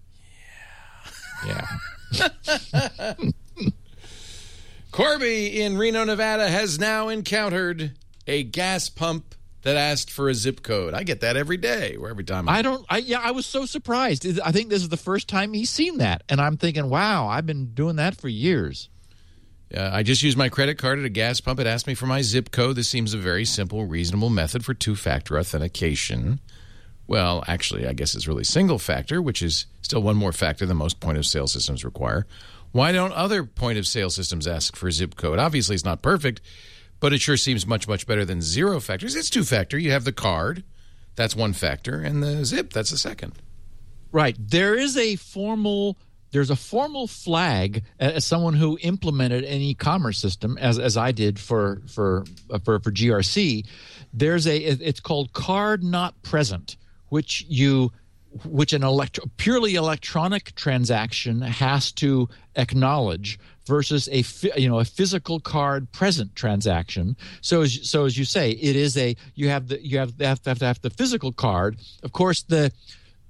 Yeah. 1.45 1.67
Yeah. 2.13 3.15
Corby 4.93 5.61
in 5.61 5.77
Reno, 5.77 6.05
Nevada 6.05 6.49
has 6.49 6.79
now 6.79 7.09
encountered 7.09 7.93
a 8.29 8.45
gas 8.45 8.89
pump 8.89 9.35
that 9.69 9.77
asked 9.77 10.11
for 10.11 10.31
a 10.31 10.35
zip 10.35 10.63
code. 10.63 10.95
I 10.95 11.03
get 11.03 11.21
that 11.21 11.37
every 11.37 11.59
day, 11.59 11.97
or 11.97 12.09
every 12.09 12.25
time. 12.25 12.49
I 12.49 12.63
don't. 12.63 12.85
I 12.89 12.99
yeah. 12.99 13.21
I 13.23 13.33
was 13.33 13.45
so 13.45 13.67
surprised. 13.67 14.27
I 14.41 14.51
think 14.51 14.71
this 14.71 14.83
is 14.83 14.89
the 14.89 14.97
first 14.97 15.29
time 15.29 15.53
he's 15.53 15.69
seen 15.69 15.99
that, 15.99 16.23
and 16.29 16.41
I'm 16.41 16.57
thinking, 16.57 16.89
wow, 16.89 17.29
I've 17.29 17.45
been 17.45 17.75
doing 17.75 17.97
that 17.97 18.17
for 18.17 18.29
years. 18.29 18.89
Uh, 19.75 19.91
I 19.93 20.03
just 20.03 20.23
used 20.23 20.39
my 20.39 20.49
credit 20.49 20.79
card 20.79 20.99
at 20.99 21.05
a 21.05 21.11
gas 21.11 21.43
pump. 21.43 21.61
It 21.61 21.67
asked 21.67 21.87
me 21.87 21.95
for 21.95 22.07
my 22.07 22.23
zip 22.23 22.51
code. 22.51 22.77
This 22.77 22.89
seems 22.89 23.13
a 23.13 23.19
very 23.19 23.45
simple, 23.45 23.85
reasonable 23.85 24.31
method 24.31 24.65
for 24.65 24.73
two 24.73 24.97
factor 24.97 25.39
authentication. 25.39 26.41
Well, 27.07 27.45
actually, 27.47 27.87
I 27.87 27.93
guess 27.93 28.15
it's 28.15 28.27
really 28.27 28.45
single 28.45 28.79
factor, 28.79 29.21
which 29.21 29.43
is 29.43 29.67
still 29.83 30.03
one 30.03 30.17
more 30.17 30.33
factor 30.33 30.65
than 30.65 30.79
most 30.79 31.01
point 31.01 31.19
of 31.19 31.27
sale 31.27 31.47
systems 31.47 31.85
require. 31.85 32.27
Why 32.73 32.93
don't 32.93 33.13
other 33.13 33.45
point 33.45 33.79
of 33.79 33.87
sale 33.87 34.09
systems 34.09 34.47
ask 34.47 34.77
for 34.77 34.91
zip 34.91 35.17
code? 35.17 35.39
Obviously, 35.39 35.75
it's 35.75 35.85
not 35.85 36.01
perfect, 36.01 36.41
but 37.01 37.13
it 37.13 37.21
sure 37.21 37.37
seems 37.37 37.67
much, 37.67 37.87
much 37.89 38.07
better 38.07 38.25
than 38.25 38.43
zero 38.43 38.81
factors. 38.81 39.15
It's 39.15 39.31
two 39.31 39.45
factor. 39.45 39.79
You 39.79 39.91
have 39.93 40.05
the 40.05 40.13
card, 40.13 40.65
that's 41.17 41.37
one 41.37 41.53
factor, 41.53 42.01
and 42.01 42.23
the 42.23 42.45
zip, 42.45 42.73
that's 42.73 42.91
the 42.91 42.99
second. 42.99 43.35
Right. 44.13 44.37
There 44.39 44.75
is 44.75 44.97
a 44.97 45.17
formal 45.17 45.97
there's 46.31 46.51
a 46.51 46.57
formal 46.57 47.07
flag 47.07 47.85
as 47.99 48.25
someone 48.25 48.55
who 48.55 48.79
implemented 48.83 49.45
an 49.45 49.61
e-commerce 49.61 50.19
system 50.19 50.59
as 50.59 50.79
as 50.79 50.97
I 50.97 51.13
did 51.13 51.39
for 51.39 51.83
for 51.87 52.25
uh, 52.51 52.59
for, 52.59 52.81
for 52.81 52.91
GRC. 52.91 53.67
There's 54.13 54.47
a 54.47 54.57
it's 54.57 55.01
called 55.01 55.33
card 55.33 55.83
not 55.83 56.21
present, 56.23 56.77
which 57.09 57.47
you 57.49 57.93
which 58.45 58.75
an 58.75 58.83
elect- 58.83 59.21
purely 59.39 59.75
electronic 59.75 60.55
transaction 60.55 61.41
has 61.41 61.93
to 61.93 62.29
acknowledge 62.57 63.39
versus 63.69 64.09
a 64.09 64.25
you 64.59 64.69
know 64.69 64.81
a 64.81 64.85
physical 64.85 65.39
card 65.39 65.93
present 65.93 66.35
transaction. 66.35 67.17
So 67.41 67.63
as 67.63 67.89
so 67.89 68.05
as 68.05 68.19
you 68.19 68.25
say, 68.25 68.51
it 68.51 68.75
is 68.75 68.97
a 68.97 69.15
you 69.37 69.49
have 69.49 69.69
the 69.69 69.81
you 69.87 69.99
have 69.99 70.15
have 70.19 70.43
to 70.43 70.51
have, 70.51 70.59
to 70.59 70.67
have 70.67 70.81
the 70.81 70.91
physical 70.91 71.31
card. 71.31 71.79
Of 72.03 72.13
course, 72.13 72.43
the 72.43 72.73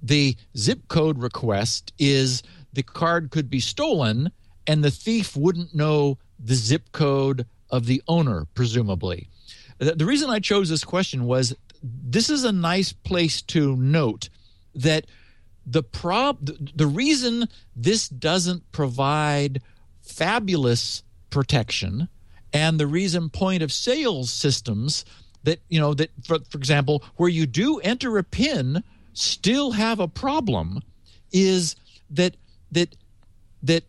the 0.01 0.35
zip 0.57 0.87
code 0.87 1.19
request 1.19 1.93
is 1.99 2.41
the 2.73 2.83
card 2.83 3.29
could 3.29 3.49
be 3.49 3.59
stolen 3.59 4.31
and 4.65 4.83
the 4.83 4.91
thief 4.91 5.35
wouldn't 5.35 5.75
know 5.75 6.17
the 6.39 6.55
zip 6.55 6.91
code 6.91 7.45
of 7.69 7.85
the 7.85 8.01
owner, 8.07 8.45
presumably. 8.53 9.27
The 9.77 10.05
reason 10.05 10.29
I 10.29 10.39
chose 10.39 10.69
this 10.69 10.83
question 10.83 11.25
was 11.25 11.55
this 11.81 12.29
is 12.29 12.43
a 12.43 12.51
nice 12.51 12.91
place 12.91 13.41
to 13.43 13.75
note 13.77 14.29
that 14.75 15.05
the 15.65 15.83
prob 15.83 16.45
the 16.75 16.87
reason 16.87 17.47
this 17.75 18.09
doesn't 18.09 18.71
provide 18.71 19.61
fabulous 20.09 21.03
protection 21.29 22.09
and 22.53 22.79
the 22.79 22.87
reason 22.87 23.29
point 23.29 23.61
of 23.61 23.71
sales 23.71 24.31
systems 24.31 25.05
that 25.43 25.59
you 25.69 25.79
know 25.79 25.93
that 25.93 26.09
for, 26.25 26.39
for 26.49 26.57
example 26.57 27.03
where 27.15 27.29
you 27.29 27.45
do 27.45 27.79
enter 27.79 28.17
a 28.17 28.23
pin 28.23 28.83
still 29.13 29.71
have 29.71 29.99
a 29.99 30.07
problem 30.07 30.81
is 31.31 31.75
that 32.09 32.35
that 32.71 32.95
that 33.63 33.83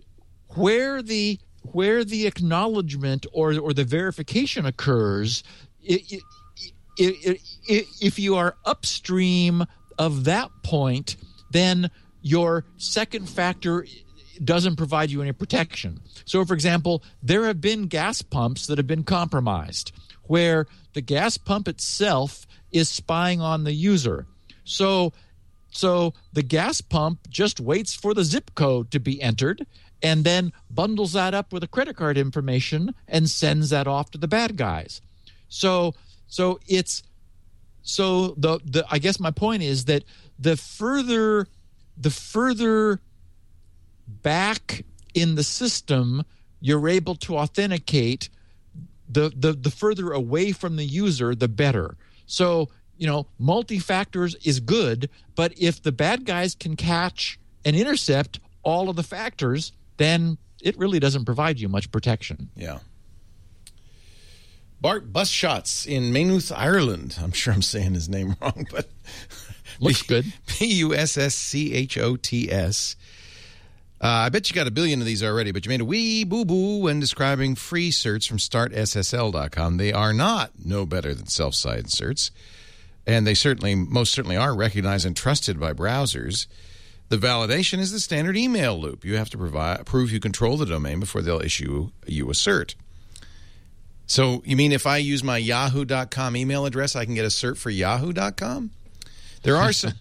where 0.57 1.03
the 1.03 1.39
where 1.73 2.05
the 2.05 2.27
acknowledgement 2.27 3.27
or 3.33 3.59
or 3.59 3.73
the 3.73 3.85
verification 3.85 4.67
occurs 4.67 5.43
it, 5.83 6.23
it, 6.99 7.41
it, 7.67 7.87
if 8.01 8.19
you 8.19 8.37
are 8.37 8.57
upstream 8.65 9.65
of 9.99 10.25
that 10.25 10.51
point 10.63 11.17
then 11.51 11.91
your 12.23 12.65
second 12.77 13.29
factor 13.29 13.87
doesn't 14.45 14.77
provide 14.77 15.11
you 15.11 15.21
any 15.23 15.33
protection 15.33 16.01
so 16.25 16.45
for 16.45 16.55
example 16.55 17.03
there 17.23 17.45
have 17.45 17.61
been 17.61 17.87
gas 17.87 18.23
pumps 18.23 18.67
that 18.67 18.79
have 18.79 18.87
been 18.87 19.05
compromised 19.05 19.93
where 20.25 20.67
the 20.95 21.01
gas 21.01 21.37
pump 21.37 21.69
itself 21.69 22.47
is 22.73 22.89
spying 22.89 23.41
on 23.41 23.65
the 23.65 23.73
user 23.73 24.27
so 24.65 25.13
so 25.73 26.15
the 26.33 26.43
gas 26.43 26.81
pump 26.81 27.29
just 27.29 27.61
waits 27.61 27.95
for 27.95 28.15
the 28.15 28.25
zip 28.25 28.55
code 28.55 28.91
to 28.91 28.99
be 28.99 29.21
entered 29.23 29.67
and 30.03 30.25
then 30.25 30.53
bundles 30.71 31.13
that 31.13 31.35
up 31.35 31.53
with 31.53 31.63
the 31.63 31.69
credit 31.69 31.97
card 31.97 32.17
information 32.17 32.95
and 33.07 33.29
sends 33.29 33.71
that 33.71 33.87
off 33.87 34.11
to 34.11 34.19
the 34.19 34.29
bad 34.29 34.57
guys. 34.57 35.01
So 35.49 35.95
so 36.27 36.61
it's 36.67 37.03
so 37.83 38.29
the 38.37 38.61
the 38.65 38.85
I 38.91 38.99
guess 38.99 39.21
my 39.21 39.31
point 39.31 39.63
is 39.63 39.87
that 39.87 40.05
the 40.39 40.57
further 40.57 41.47
the 41.97 42.11
further 42.11 43.01
back 44.23 44.85
in 45.15 45.35
the 45.35 45.45
system 45.45 46.25
you're 46.61 46.89
able 46.89 47.15
to 47.15 47.39
authenticate 47.39 48.29
the 49.09 49.33
the 49.35 49.53
the 49.53 49.71
further 49.71 50.13
away 50.13 50.53
from 50.53 50.77
the 50.77 50.85
user 50.85 51.35
the 51.35 51.49
better. 51.49 51.97
So 52.27 52.69
you 52.97 53.07
know, 53.07 53.27
multi 53.39 53.79
factors 53.79 54.35
is 54.45 54.61
good, 54.61 55.09
but 55.35 55.55
if 55.57 55.83
the 55.83 55.91
bad 55.91 56.27
guys 56.27 56.55
can 56.55 56.77
catch 56.77 57.41
and 57.65 57.75
intercept 57.75 58.41
all 58.63 58.91
of 58.91 58.97
the 58.97 59.03
factors, 59.03 59.73
then 59.97 60.37
it 60.63 60.77
really 60.77 60.99
doesn't 60.99 61.25
provide 61.25 61.59
you 61.59 61.69
much 61.69 61.91
protection. 61.91 62.51
Yeah. 62.55 62.81
Bart 64.83 65.13
Busschots 65.13 65.87
in 65.87 66.13
Maynooth, 66.13 66.53
Ireland. 66.55 67.17
I'm 67.23 67.33
sure 67.33 67.55
I'm 67.55 67.63
saying 67.63 67.95
his 67.95 68.09
name 68.09 68.37
wrong, 68.43 68.67
but 68.71 68.89
Looks 69.81 70.03
good. 70.03 70.33
B 70.59 70.67
U 70.77 70.95
S 70.95 71.17
S 71.17 71.35
C 71.35 71.73
H 71.75 71.99
O 71.99 72.17
T 72.17 72.51
S. 72.53 72.97
Uh, 74.03 74.25
I 74.25 74.29
bet 74.31 74.49
you 74.49 74.55
got 74.55 74.67
a 74.67 74.71
billion 74.71 75.01
of 75.01 75.07
these 75.07 75.23
already, 75.23 75.53
but 75.53 75.67
you 75.67 75.69
made 75.69 75.83
a 75.83 75.85
wee 75.85 76.25
boo 76.25 76.47
boo 76.47 76.79
when 76.79 77.01
describing 77.01 77.55
free 77.55 77.91
certs 77.91 78.27
from 78.27 78.39
startssl.com. 78.39 79.77
They 79.77 79.93
are 79.93 80.15
not 80.15 80.53
no 80.65 80.87
better 80.87 81.13
than 81.13 81.27
self-signed 81.27 81.87
certs, 81.87 82.31
and 83.07 83.27
they 83.27 83.35
certainly, 83.35 83.75
most 83.75 84.13
certainly, 84.13 84.39
are 84.39 84.57
recognized 84.57 85.05
and 85.05 85.15
trusted 85.15 85.61
by 85.61 85.75
browsers. 85.75 86.47
The 87.11 87.19
validation 87.19 87.79
is 87.79 87.93
the 87.93 88.01
standard 88.01 88.39
email 88.39 88.81
loop. 88.81 89.05
You 89.05 89.17
have 89.17 89.29
to 89.31 89.39
provide, 89.39 89.85
prove 89.85 90.13
you 90.13 90.21
control 90.21 90.57
the 90.57 90.65
domain 90.65 90.99
before 90.99 91.21
they'll 91.21 91.41
issue 91.41 91.91
you 92.07 92.31
a 92.31 92.33
cert. 92.33 92.77
So, 94.07 94.43
you 94.47 94.57
mean 94.57 94.73
if 94.73 94.87
I 94.87 94.97
use 94.97 95.23
my 95.23 95.37
yahoo.com 95.37 96.37
email 96.37 96.65
address, 96.65 96.97
I 96.97 97.05
can 97.05 97.15
get 97.15 97.25
a 97.25 97.29
cert 97.29 97.59
for 97.59 97.69
yahoo.com? 97.69 98.71
There 99.43 99.57
are 99.57 99.73
some. 99.73 99.93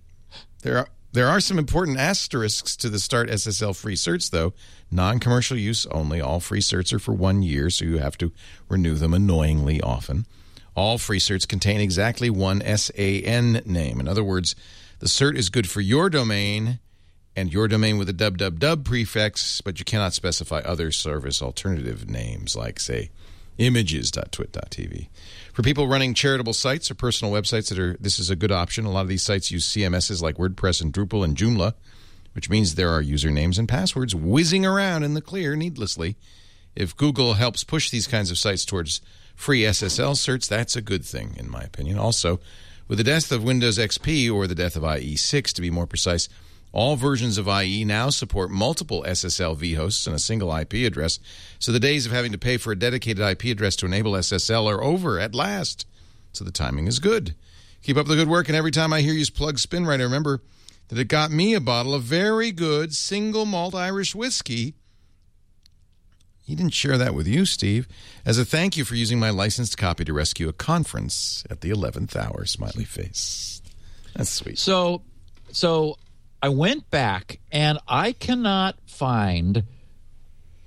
there 0.62 0.78
are 0.78 0.88
There 1.16 1.28
are 1.28 1.40
some 1.40 1.58
important 1.58 1.96
asterisks 1.96 2.76
to 2.76 2.90
the 2.90 2.98
Start 2.98 3.30
SSL 3.30 3.74
free 3.74 3.94
certs, 3.94 4.28
though. 4.28 4.52
Non 4.90 5.18
commercial 5.18 5.56
use 5.56 5.86
only. 5.86 6.20
All 6.20 6.40
free 6.40 6.60
certs 6.60 6.92
are 6.92 6.98
for 6.98 7.14
one 7.14 7.42
year, 7.42 7.70
so 7.70 7.86
you 7.86 7.96
have 7.96 8.18
to 8.18 8.32
renew 8.68 8.96
them 8.96 9.14
annoyingly 9.14 9.80
often. 9.80 10.26
All 10.74 10.98
free 10.98 11.18
certs 11.18 11.48
contain 11.48 11.80
exactly 11.80 12.28
one 12.28 12.60
SAN 12.60 13.62
name. 13.64 13.98
In 13.98 14.06
other 14.06 14.22
words, 14.22 14.54
the 14.98 15.06
cert 15.06 15.36
is 15.36 15.48
good 15.48 15.66
for 15.70 15.80
your 15.80 16.10
domain 16.10 16.80
and 17.34 17.50
your 17.50 17.66
domain 17.66 17.96
with 17.96 18.10
a 18.10 18.12
www 18.12 18.84
prefix, 18.84 19.62
but 19.62 19.78
you 19.78 19.86
cannot 19.86 20.12
specify 20.12 20.58
other 20.58 20.92
service 20.92 21.40
alternative 21.40 22.10
names 22.10 22.54
like, 22.54 22.78
say, 22.78 23.08
images.twit.tv. 23.58 25.08
For 25.52 25.62
people 25.62 25.88
running 25.88 26.14
charitable 26.14 26.52
sites 26.52 26.90
or 26.90 26.94
personal 26.94 27.32
websites 27.32 27.68
that 27.68 27.78
are 27.78 27.96
this 27.98 28.18
is 28.18 28.30
a 28.30 28.36
good 28.36 28.52
option. 28.52 28.84
A 28.84 28.90
lot 28.90 29.02
of 29.02 29.08
these 29.08 29.22
sites 29.22 29.50
use 29.50 29.66
CMSs 29.66 30.22
like 30.22 30.36
WordPress 30.36 30.82
and 30.82 30.92
Drupal 30.92 31.24
and 31.24 31.36
Joomla, 31.36 31.74
which 32.34 32.50
means 32.50 32.74
there 32.74 32.90
are 32.90 33.02
usernames 33.02 33.58
and 33.58 33.68
passwords 33.68 34.14
whizzing 34.14 34.66
around 34.66 35.02
in 35.02 35.14
the 35.14 35.22
clear 35.22 35.56
needlessly. 35.56 36.16
If 36.74 36.96
Google 36.96 37.34
helps 37.34 37.64
push 37.64 37.90
these 37.90 38.06
kinds 38.06 38.30
of 38.30 38.38
sites 38.38 38.64
towards 38.64 39.00
free 39.34 39.62
SSL 39.62 40.12
certs, 40.12 40.46
that's 40.46 40.76
a 40.76 40.82
good 40.82 41.04
thing 41.04 41.34
in 41.38 41.50
my 41.50 41.62
opinion. 41.62 41.98
Also, 41.98 42.38
with 42.88 42.98
the 42.98 43.04
death 43.04 43.32
of 43.32 43.42
Windows 43.42 43.78
XP 43.78 44.32
or 44.32 44.46
the 44.46 44.54
death 44.54 44.76
of 44.76 44.82
IE6 44.82 45.52
to 45.54 45.62
be 45.62 45.70
more 45.70 45.86
precise, 45.86 46.28
all 46.76 46.94
versions 46.94 47.38
of 47.38 47.48
IE 47.48 47.86
now 47.86 48.10
support 48.10 48.50
multiple 48.50 49.02
SSL 49.08 49.56
vhosts 49.56 50.06
and 50.06 50.14
a 50.14 50.18
single 50.18 50.54
IP 50.54 50.74
address, 50.74 51.18
so 51.58 51.72
the 51.72 51.80
days 51.80 52.04
of 52.04 52.12
having 52.12 52.32
to 52.32 52.38
pay 52.38 52.58
for 52.58 52.70
a 52.70 52.78
dedicated 52.78 53.18
IP 53.18 53.44
address 53.44 53.76
to 53.76 53.86
enable 53.86 54.12
SSL 54.12 54.70
are 54.70 54.84
over 54.84 55.18
at 55.18 55.34
last. 55.34 55.86
So 56.34 56.44
the 56.44 56.52
timing 56.52 56.86
is 56.86 56.98
good. 56.98 57.34
Keep 57.82 57.96
up 57.96 58.06
the 58.06 58.14
good 58.14 58.28
work, 58.28 58.48
and 58.48 58.56
every 58.56 58.72
time 58.72 58.92
I 58.92 59.00
hear 59.00 59.14
you 59.14 59.24
plug 59.32 59.56
SpinRite, 59.56 60.00
remember 60.00 60.42
that 60.88 60.98
it 60.98 61.08
got 61.08 61.30
me 61.30 61.54
a 61.54 61.60
bottle 61.60 61.94
of 61.94 62.02
very 62.02 62.52
good 62.52 62.94
single 62.94 63.46
malt 63.46 63.74
Irish 63.74 64.14
whiskey. 64.14 64.74
He 66.44 66.54
didn't 66.54 66.74
share 66.74 66.98
that 66.98 67.14
with 67.14 67.26
you, 67.26 67.46
Steve. 67.46 67.88
As 68.26 68.36
a 68.36 68.44
thank 68.44 68.76
you 68.76 68.84
for 68.84 68.96
using 68.96 69.18
my 69.18 69.30
licensed 69.30 69.78
copy 69.78 70.04
to 70.04 70.12
rescue 70.12 70.50
a 70.50 70.52
conference 70.52 71.42
at 71.48 71.62
the 71.62 71.70
11th 71.70 72.14
hour, 72.14 72.44
smiley 72.44 72.84
face. 72.84 73.62
That's 74.14 74.28
sweet. 74.28 74.58
So, 74.58 75.02
so 75.52 75.96
I 76.46 76.48
went 76.48 76.88
back 76.92 77.40
and 77.50 77.80
I 77.88 78.12
cannot 78.12 78.76
find 78.86 79.64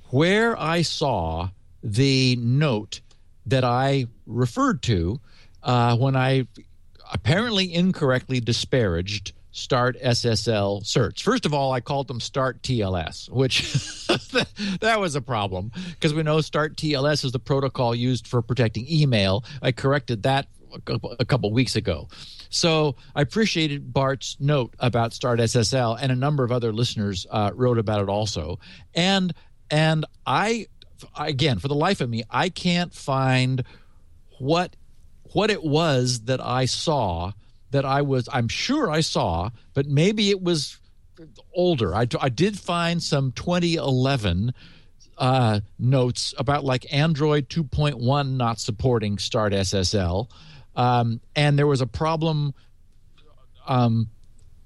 where 0.09 0.59
I 0.59 0.81
saw 0.81 1.51
the 1.81 2.35
note 2.35 2.99
that 3.45 3.63
I 3.63 4.07
referred 4.25 4.81
to 4.81 5.21
uh, 5.63 5.95
when 5.95 6.17
I 6.17 6.47
apparently 7.13 7.73
incorrectly 7.73 8.41
disparaged 8.41 9.31
Start 9.51 9.97
SSL 10.03 10.83
certs. 10.83 11.21
First 11.21 11.45
of 11.45 11.53
all, 11.53 11.71
I 11.71 11.79
called 11.79 12.09
them 12.09 12.19
Start 12.19 12.61
TLS, 12.61 13.29
which 13.29 13.61
that 14.81 14.99
was 14.99 15.15
a 15.15 15.21
problem 15.21 15.71
because 15.91 16.13
we 16.13 16.23
know 16.23 16.41
Start 16.41 16.75
TLS 16.75 17.23
is 17.23 17.31
the 17.31 17.39
protocol 17.39 17.95
used 17.95 18.27
for 18.27 18.41
protecting 18.41 18.85
email. 18.91 19.45
I 19.61 19.71
corrected 19.71 20.23
that 20.23 20.47
a 21.19 21.25
couple 21.25 21.51
weeks 21.51 21.75
ago. 21.75 22.07
So 22.49 22.95
I 23.15 23.21
appreciated 23.21 23.93
Bart's 23.93 24.37
note 24.39 24.73
about 24.79 25.13
Start 25.13 25.39
SSL, 25.39 25.97
and 26.01 26.11
a 26.11 26.15
number 26.15 26.43
of 26.43 26.51
other 26.51 26.73
listeners 26.73 27.27
uh, 27.29 27.51
wrote 27.53 27.77
about 27.77 28.01
it 28.01 28.09
also. 28.09 28.59
And 28.93 29.33
and 29.71 30.05
I 30.25 30.67
again, 31.17 31.59
for 31.59 31.67
the 31.67 31.75
life 31.75 32.01
of 32.01 32.09
me, 32.09 32.23
I 32.29 32.49
can't 32.49 32.93
find 32.93 33.63
what 34.39 34.75
what 35.33 35.51
it 35.51 35.63
was 35.63 36.21
that 36.21 36.43
I 36.43 36.65
saw 36.65 37.33
that 37.71 37.85
I 37.85 38.01
was. 38.01 38.27
I'm 38.31 38.47
sure 38.47 38.89
I 38.89 39.01
saw, 39.01 39.51
but 39.73 39.85
maybe 39.85 40.29
it 40.29 40.41
was 40.41 40.79
older. 41.53 41.93
I, 41.93 42.07
I 42.19 42.29
did 42.29 42.57
find 42.57 43.01
some 43.01 43.31
2011 43.33 44.53
uh, 45.17 45.59
notes 45.77 46.33
about 46.37 46.63
like 46.63 46.91
Android 46.93 47.49
2.1 47.49 48.37
not 48.37 48.59
supporting 48.59 49.17
Start 49.17 49.53
SSL. 49.53 50.29
Um, 50.79 51.19
and 51.35 51.59
there 51.59 51.67
was 51.67 51.81
a 51.81 51.87
problem 51.87 52.53
um, 53.67 54.09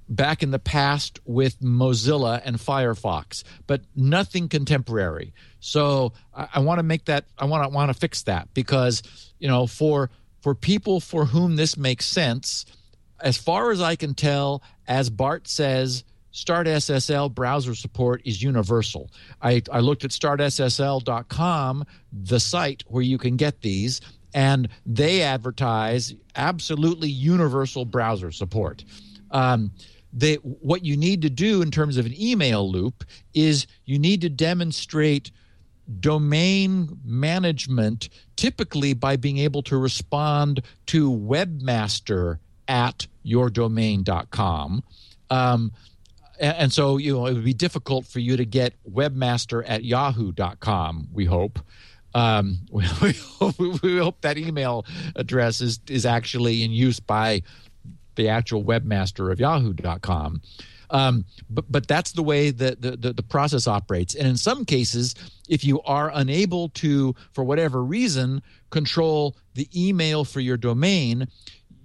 back 0.07 0.43
in 0.43 0.51
the 0.51 0.59
past 0.59 1.19
with 1.25 1.59
Mozilla 1.59 2.39
and 2.45 2.57
Firefox, 2.57 3.43
but 3.65 3.81
nothing 3.95 4.47
contemporary. 4.47 5.33
So 5.59 6.13
I, 6.31 6.49
I 6.53 6.59
want 6.59 6.77
to 6.77 6.83
make 6.83 7.05
that. 7.05 7.25
I 7.35 7.45
want 7.45 7.63
to 7.63 7.75
want 7.75 7.91
to 7.91 7.99
fix 7.99 8.21
that 8.23 8.53
because 8.53 9.01
you 9.39 9.47
know 9.47 9.65
for 9.65 10.11
for 10.41 10.53
people 10.53 10.99
for 10.99 11.25
whom 11.25 11.55
this 11.55 11.77
makes 11.77 12.05
sense, 12.05 12.67
as 13.19 13.35
far 13.35 13.71
as 13.71 13.81
I 13.81 13.95
can 13.95 14.13
tell, 14.13 14.61
as 14.87 15.09
Bart 15.09 15.47
says. 15.47 16.03
Start 16.35 16.65
SSL 16.65 17.31
browser 17.31 17.75
support 17.75 18.23
is 18.25 18.41
universal. 18.41 19.11
I, 19.39 19.61
I 19.71 19.81
looked 19.81 20.03
at 20.03 20.09
startssl.com, 20.09 21.85
the 22.11 22.39
site 22.39 22.83
where 22.87 23.03
you 23.03 23.19
can 23.19 23.35
get 23.35 23.61
these, 23.61 24.01
and 24.33 24.69
they 24.85 25.21
advertise 25.21 26.13
absolutely 26.35 27.09
universal 27.09 27.85
browser 27.85 28.31
support. 28.31 28.83
Um, 29.31 29.71
they, 30.11 30.35
what 30.35 30.85
you 30.85 30.95
need 30.95 31.21
to 31.23 31.29
do 31.29 31.61
in 31.61 31.71
terms 31.71 31.97
of 31.97 32.05
an 32.05 32.19
email 32.19 32.69
loop 32.69 33.03
is 33.33 33.65
you 33.85 33.97
need 33.97 34.21
to 34.21 34.29
demonstrate 34.29 35.31
domain 35.99 36.99
management 37.03 38.09
typically 38.35 38.93
by 38.93 39.15
being 39.15 39.39
able 39.39 39.63
to 39.63 39.77
respond 39.77 40.61
to 40.85 41.11
webmaster 41.11 42.37
at 42.67 43.07
yourdomain.com. 43.25 44.83
Um, 45.29 45.71
and, 46.39 46.57
and 46.57 46.73
so 46.73 46.97
you 46.97 47.13
know 47.13 47.25
it 47.25 47.33
would 47.33 47.43
be 47.43 47.53
difficult 47.53 48.05
for 48.05 48.19
you 48.19 48.37
to 48.37 48.45
get 48.45 48.73
webmaster 48.89 49.63
at 49.67 49.83
yahoo.com 49.83 51.07
we 51.11 51.25
hope 51.25 51.59
um, 52.13 52.59
we, 52.71 52.85
we, 53.01 53.13
hope, 53.13 53.59
we 53.59 53.97
hope 53.97 54.21
that 54.21 54.37
email 54.37 54.85
address 55.15 55.61
is, 55.61 55.79
is 55.87 56.05
actually 56.05 56.63
in 56.63 56.71
use 56.71 56.99
by 56.99 57.43
the 58.15 58.29
actual 58.29 58.63
webmaster 58.63 59.31
of 59.31 59.39
yahoo.com. 59.39 60.41
Um, 60.89 61.25
but, 61.49 61.65
but 61.71 61.87
that's 61.87 62.11
the 62.11 62.21
way 62.21 62.51
that 62.51 62.81
the, 62.81 62.95
the, 62.95 63.13
the 63.13 63.23
process 63.23 63.67
operates. 63.67 64.13
And 64.13 64.27
in 64.27 64.37
some 64.37 64.63
cases, 64.63 65.15
if 65.49 65.63
you 65.63 65.81
are 65.81 66.11
unable 66.13 66.69
to, 66.69 67.15
for 67.31 67.43
whatever 67.43 67.83
reason, 67.83 68.43
control 68.69 69.35
the 69.55 69.67
email 69.75 70.23
for 70.23 70.39
your 70.39 70.57
domain, 70.57 71.27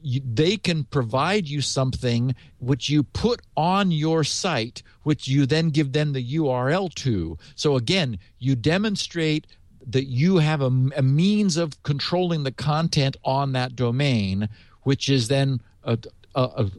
you, 0.02 0.20
they 0.24 0.56
can 0.58 0.84
provide 0.84 1.48
you 1.48 1.62
something 1.62 2.34
which 2.58 2.90
you 2.90 3.02
put 3.02 3.40
on 3.56 3.90
your 3.90 4.24
site, 4.24 4.82
which 5.04 5.26
you 5.26 5.46
then 5.46 5.70
give 5.70 5.92
them 5.92 6.12
the 6.12 6.34
URL 6.36 6.92
to. 6.96 7.38
So 7.54 7.76
again, 7.76 8.18
you 8.38 8.56
demonstrate 8.56 9.46
that 9.88 10.04
you 10.04 10.36
have 10.36 10.60
a, 10.60 10.70
a, 10.96 11.02
means 11.02 11.56
of 11.56 11.82
controlling 11.82 12.44
the 12.44 12.52
content 12.52 13.16
on 13.24 13.52
that 13.52 13.74
domain, 13.74 14.48
which 14.82 15.08
is 15.08 15.28
then 15.28 15.60
a, 15.82 15.98
a, 16.34 16.70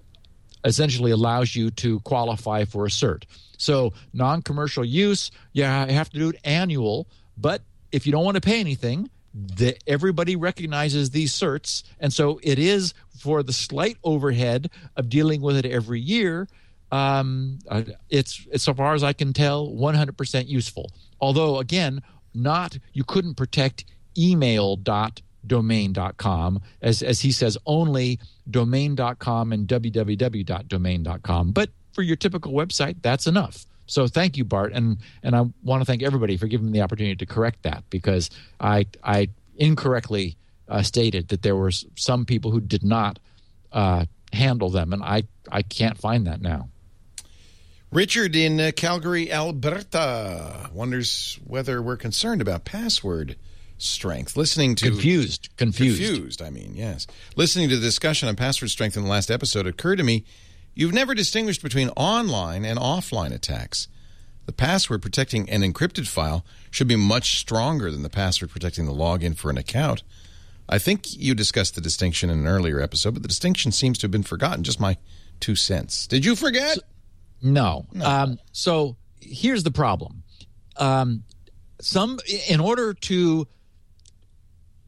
essentially 0.64 1.12
allows 1.12 1.56
you 1.56 1.72
to 1.72 2.00
qualify 2.02 2.66
for 2.66 2.86
a 2.86 2.90
cert. 2.90 3.24
So 3.58 3.94
non-commercial 4.14 4.86
use, 4.86 5.32
yeah, 5.54 5.86
you 5.88 5.94
have 5.94 6.10
to 6.12 6.20
do 6.20 6.30
it 6.30 6.36
annual, 6.44 7.08
but 7.38 7.62
if 7.92 8.06
you 8.06 8.12
don't 8.12 8.24
want 8.24 8.36
to 8.36 8.42
pay 8.42 8.60
anything, 8.60 9.10
the, 9.34 9.78
everybody 9.88 10.36
recognizes 10.36 11.10
these 11.10 11.34
certs, 11.34 11.84
and 12.00 12.14
so 12.14 12.40
it 12.44 12.60
is 12.60 12.94
for 13.18 13.44
the 13.44 13.54
slight 13.54 13.98
overhead 14.04 14.70
of 14.96 15.10
dealing 15.10 15.42
with 15.42 15.58
it 15.58 15.66
every 15.66 16.00
year. 16.00 16.48
Um, 16.92 17.60
uh, 17.68 17.84
it's, 18.10 18.46
it's 18.52 18.64
so 18.64 18.74
far 18.74 18.94
as 18.94 19.04
I 19.04 19.14
can 19.14 19.34
tell, 19.34 19.68
100% 19.68 20.48
useful. 20.48 20.92
Although 21.22 21.60
again, 21.60 22.02
not 22.34 22.78
you 22.94 23.04
couldn't 23.04 23.36
protect 23.36 23.86
email.domain.com 24.18 26.62
as 26.82 27.02
as 27.02 27.22
he 27.22 27.32
says 27.32 27.58
only 27.66 28.20
domain.com 28.50 29.54
and 29.54 29.68
www.domain.com 29.68 31.52
but 31.52 31.70
for 31.94 32.02
your 32.02 32.16
typical 32.16 32.54
website 32.54 32.96
that's 33.02 33.28
enough. 33.28 33.66
So 33.86 34.08
thank 34.08 34.38
you 34.38 34.46
bart 34.46 34.72
and 34.74 34.98
and 35.24 35.36
i 35.36 35.44
want 35.64 35.82
to 35.82 35.86
thank 35.86 36.04
everybody 36.04 36.38
for 36.38 36.48
giving 36.48 36.68
me 36.68 36.74
the 36.74 36.82
opportunity 36.84 37.16
to 37.16 37.26
correct 37.26 37.64
that 37.64 37.84
because 37.90 38.30
i 38.60 38.86
i 39.04 39.30
incorrectly 39.58 40.38
uh, 40.68 40.84
stated 40.84 41.30
that 41.30 41.42
there 41.42 41.56
were 41.56 41.72
some 41.72 42.26
people 42.26 42.52
who 42.52 42.62
did 42.62 42.84
not 42.84 43.18
uh, 43.72 44.06
handle 44.32 44.70
them 44.70 44.94
and 44.94 45.02
i 45.04 45.24
i 45.52 45.64
can't 45.64 45.98
find 45.98 46.28
that 46.28 46.42
now 46.42 46.70
Richard 47.92 48.36
in 48.36 48.60
uh, 48.60 48.72
Calgary, 48.76 49.32
Alberta, 49.32 50.70
wonders 50.72 51.40
whether 51.44 51.82
we're 51.82 51.98
concerned 51.98 52.40
about 52.42 52.64
password 52.64 53.36
strength. 53.80 54.38
Listening 54.38 54.76
to 54.76 54.90
confused, 54.92 55.50
confused, 55.58 56.02
confused. 56.04 56.42
I 56.42 56.52
mean, 56.52 56.74
yes. 56.76 57.08
Listening 57.36 57.68
to 57.70 57.76
the 57.78 57.82
discussion 57.82 58.30
on 58.30 58.36
password 58.36 58.70
strength 58.70 58.96
in 58.96 59.04
the 59.04 59.10
last 59.10 59.32
episode 59.32 59.66
occurred 59.66 59.96
to 59.98 60.04
me. 60.04 60.24
You've 60.76 60.94
never 60.94 61.16
distinguished 61.16 61.64
between 61.64 61.90
online 61.90 62.64
and 62.64 62.78
offline 62.78 63.34
attacks. 63.34 63.88
The 64.46 64.54
password 64.54 65.02
protecting 65.02 65.50
an 65.50 65.62
encrypted 65.62 66.08
file 66.08 66.46
should 66.70 66.88
be 66.88 66.96
much 66.96 67.40
stronger 67.40 67.92
than 67.92 68.04
the 68.04 68.10
password 68.10 68.52
protecting 68.52 68.86
the 68.86 68.94
login 68.94 69.36
for 69.36 69.50
an 69.50 69.58
account. 69.58 70.04
I 70.68 70.78
think 70.78 71.18
you 71.18 71.34
discussed 71.34 71.74
the 71.74 71.82
distinction 71.82 72.30
in 72.30 72.40
an 72.40 72.48
earlier 72.48 72.80
episode, 72.80 73.16
but 73.16 73.24
the 73.24 73.28
distinction 73.28 73.72
seems 73.72 73.98
to 73.98 74.04
have 74.04 74.12
been 74.12 74.22
forgotten. 74.24 74.64
Just 74.64 74.80
my 74.80 74.98
two 75.40 75.56
cents. 75.56 76.06
Did 76.06 76.24
you 76.24 76.36
forget? 76.36 76.76
So- 76.76 76.82
No. 77.42 77.86
Um, 78.02 78.40
so 78.52 78.96
here's 79.20 79.64
the 79.64 79.72
problem. 79.72 80.24
Um, 80.78 81.24
some 81.82 82.20
in 82.50 82.60
order 82.60 82.94
to 82.94 83.48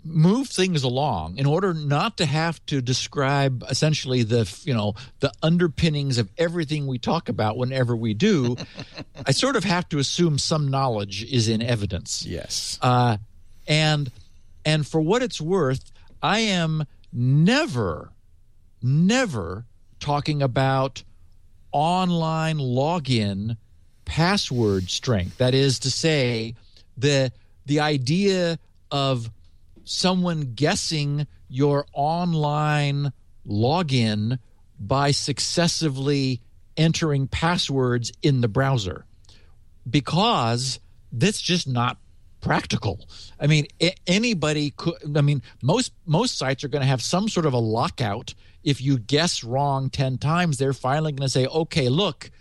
move 0.03 0.47
things 0.47 0.81
along 0.83 1.37
in 1.37 1.45
order 1.45 1.75
not 1.75 2.17
to 2.17 2.25
have 2.25 2.63
to 2.65 2.81
describe 2.81 3.63
essentially 3.69 4.23
the 4.23 4.51
you 4.65 4.73
know 4.73 4.95
the 5.19 5.31
underpinnings 5.43 6.17
of 6.17 6.27
everything 6.39 6.87
we 6.87 6.97
talk 6.97 7.29
about 7.29 7.55
whenever 7.55 7.95
we 7.95 8.11
do 8.15 8.55
i 9.27 9.31
sort 9.31 9.55
of 9.55 9.63
have 9.63 9.87
to 9.87 9.99
assume 9.99 10.39
some 10.39 10.67
knowledge 10.69 11.23
is 11.31 11.47
in 11.47 11.61
evidence 11.61 12.25
Yes. 12.25 12.79
uh, 12.81 13.17
and 13.67 14.11
and 14.65 14.87
for 14.87 15.01
what 15.01 15.21
it's 15.23 15.39
worth, 15.41 15.91
I 16.21 16.39
am 16.39 16.85
never, 17.11 18.11
never 18.81 19.65
talking 19.99 20.41
about 20.43 21.03
online 21.71 22.57
login 22.57 23.57
password 24.05 24.89
strength. 24.89 25.37
That 25.37 25.53
is 25.53 25.79
to 25.79 25.91
say, 25.91 26.55
the 26.97 27.31
the 27.65 27.79
idea 27.79 28.59
of 28.89 29.29
someone 29.83 30.53
guessing 30.55 31.27
your 31.47 31.85
online 31.93 33.13
login 33.47 34.39
by 34.79 35.11
successively 35.11 36.41
entering 36.77 37.27
passwords 37.27 38.11
in 38.21 38.41
the 38.41 38.47
browser 38.47 39.05
because 39.89 40.79
that's 41.11 41.41
just 41.41 41.67
not 41.67 41.97
practical. 42.39 43.07
I 43.39 43.47
mean, 43.47 43.67
anybody 44.07 44.71
could. 44.71 44.95
I 45.15 45.21
mean, 45.21 45.41
most 45.61 45.93
most 46.05 46.37
sites 46.37 46.63
are 46.63 46.67
going 46.67 46.81
to 46.81 46.87
have 46.87 47.01
some 47.01 47.29
sort 47.29 47.45
of 47.45 47.53
a 47.53 47.59
lockout. 47.59 48.33
If 48.63 48.81
you 48.81 48.97
guess 48.99 49.43
wrong 49.43 49.89
ten 49.89 50.17
times, 50.17 50.57
they're 50.57 50.73
finally 50.73 51.11
going 51.11 51.27
to 51.27 51.29
say, 51.29 51.45
"Okay, 51.47 51.89
look." 51.89 52.31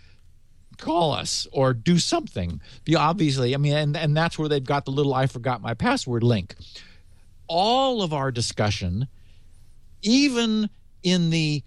Call 0.77 1.11
us 1.11 1.45
or 1.51 1.75
do 1.75 1.99
something. 1.99 2.59
Obviously, 2.97 3.53
I 3.53 3.57
mean, 3.57 3.73
and, 3.73 3.95
and 3.95 4.17
that's 4.17 4.39
where 4.39 4.49
they've 4.49 4.63
got 4.63 4.85
the 4.85 4.91
little 4.91 5.13
"I 5.13 5.27
forgot 5.27 5.61
my 5.61 5.75
password" 5.75 6.23
link. 6.23 6.55
All 7.47 8.01
of 8.01 8.13
our 8.13 8.31
discussion, 8.31 9.07
even 10.01 10.71
in 11.03 11.29
the 11.29 11.63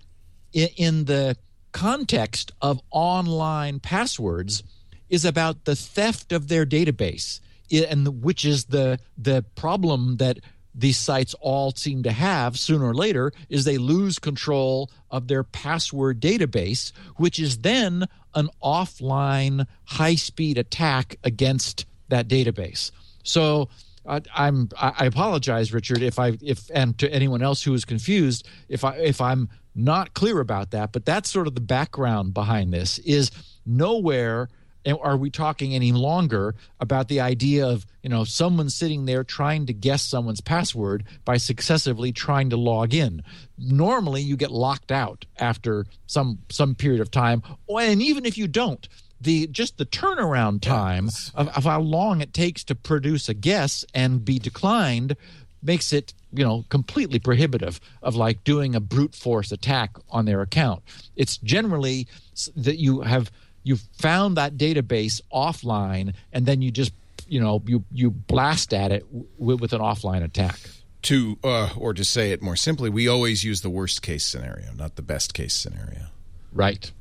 in 0.53 1.05
the 1.05 1.37
context 1.71 2.53
of 2.61 2.81
online 2.91 3.79
passwords 3.79 4.63
is 5.09 5.25
about 5.25 5.65
the 5.65 5.77
theft 5.77 6.33
of 6.33 6.49
their 6.49 6.65
database 6.65 7.41
and 7.71 8.23
which 8.23 8.45
is 8.45 8.67
the 8.67 8.99
the 9.19 9.45
problem 9.55 10.17
that 10.19 10.39
these 10.75 10.97
sites 10.97 11.35
all 11.41 11.71
seem 11.73 12.03
to 12.03 12.13
have 12.13 12.59
sooner 12.59 12.87
or 12.87 12.95
later 12.95 13.33
is 13.49 13.65
they 13.65 13.79
lose 13.79 14.19
control 14.19 14.91
of 15.11 15.29
their 15.29 15.45
password 15.45 16.21
database 16.21 16.93
which 17.17 17.39
is 17.39 17.59
then 17.59 18.05
an 18.35 18.49
offline 18.63 19.67
high 19.85 20.15
speed 20.17 20.59
attack 20.59 21.17
against 21.25 21.87
that 22.09 22.29
database 22.29 22.91
so 23.23 23.69
I, 24.07 24.21
I'm 24.35 24.69
I 24.79 25.07
apologize, 25.07 25.73
Richard, 25.73 26.03
if 26.03 26.19
I 26.19 26.37
if 26.43 26.71
and 26.73 26.97
to 26.99 27.11
anyone 27.11 27.43
else 27.43 27.63
who 27.63 27.73
is 27.75 27.85
confused, 27.85 28.47
if 28.69 28.85
I 28.85 28.97
if 28.97 29.21
I'm 29.21 29.49
not 29.75 30.15
clear 30.15 30.41
about 30.41 30.71
that. 30.73 30.93
But 30.93 31.05
that's 31.05 31.31
sort 31.31 31.47
of 31.47 31.55
the 31.55 31.61
background 31.61 32.35
behind 32.35 32.73
this. 32.73 32.99
Is 32.99 33.31
nowhere 33.65 34.49
are 34.87 35.17
we 35.17 35.31
talking 35.31 35.75
any 35.75 35.93
longer 35.93 36.55
about 36.81 37.09
the 37.09 37.21
idea 37.21 37.67
of 37.67 37.87
you 38.03 38.11
know 38.11 38.25
someone 38.25 38.71
sitting 38.71 39.07
there 39.07 39.25
trying 39.25 39.67
to 39.67 39.73
guess 39.73 40.03
someone's 40.03 40.41
password 40.41 41.05
by 41.25 41.37
successively 41.37 42.13
trying 42.13 42.51
to 42.51 42.57
log 42.57 42.95
in. 42.95 43.23
Normally, 43.59 44.23
you 44.23 44.37
get 44.37 44.51
locked 44.51 44.93
out 44.93 45.25
after 45.39 45.87
some 46.07 46.39
some 46.51 46.75
period 46.75 47.01
of 47.01 47.11
time, 47.11 47.43
and 47.69 48.03
even 48.03 48.25
if 48.25 48.37
you 48.37 48.47
don't, 48.47 48.89
the 49.21 49.47
just 49.49 49.79
the 49.79 49.87
turnaround 49.87 50.61
time 50.61 51.09
of, 51.35 51.49
of 51.49 51.65
how 51.65 51.81
long 51.81 52.21
it 52.21 52.35
takes 52.35 52.63
to 52.65 52.75
produce 52.75 53.29
a 53.29 53.35
guess 53.35 53.85
and 53.95 54.25
be 54.25 54.39
declined 54.39 55.17
makes 55.63 55.93
it 55.93 56.13
you 56.33 56.45
know 56.45 56.65
completely 56.69 57.19
prohibitive 57.19 57.81
of 58.03 58.15
like 58.15 58.45
doing 58.45 58.75
a 58.75 58.81
brute 58.81 59.15
force 59.15 59.51
attack 59.51 59.97
on 60.11 60.27
their 60.27 60.43
account. 60.43 60.83
It's 61.17 61.39
generally 61.39 62.07
that 62.55 62.79
you 62.79 63.01
have 63.01 63.31
you've 63.65 63.83
found 63.99 64.37
that 64.37 64.57
database 64.57 65.21
offline 65.33 66.15
and 66.33 66.47
then 66.47 66.63
you 66.63 66.71
just 66.71 66.93
you 67.27 67.41
know 67.41 67.61
you 67.67 67.83
you 67.91 68.11
blast 68.11 68.73
at 68.73 68.93
it 68.93 69.05
w- 69.39 69.57
with 69.59 69.73
an 69.73 69.81
offline 69.81 70.23
attack 70.23 70.59
To 71.03 71.37
uh, 71.43 71.71
or 71.77 71.93
to 71.95 72.05
say 72.05 72.31
it 72.33 72.41
more 72.43 72.57
simply, 72.57 72.89
we 72.91 73.09
always 73.09 73.43
use 73.45 73.61
the 73.63 73.71
worst 73.71 74.01
case 74.03 74.25
scenario, 74.25 74.73
not 74.75 74.95
the 74.97 75.03
best 75.03 75.35
case 75.35 75.55
scenario. 75.55 76.07
right 76.53 76.93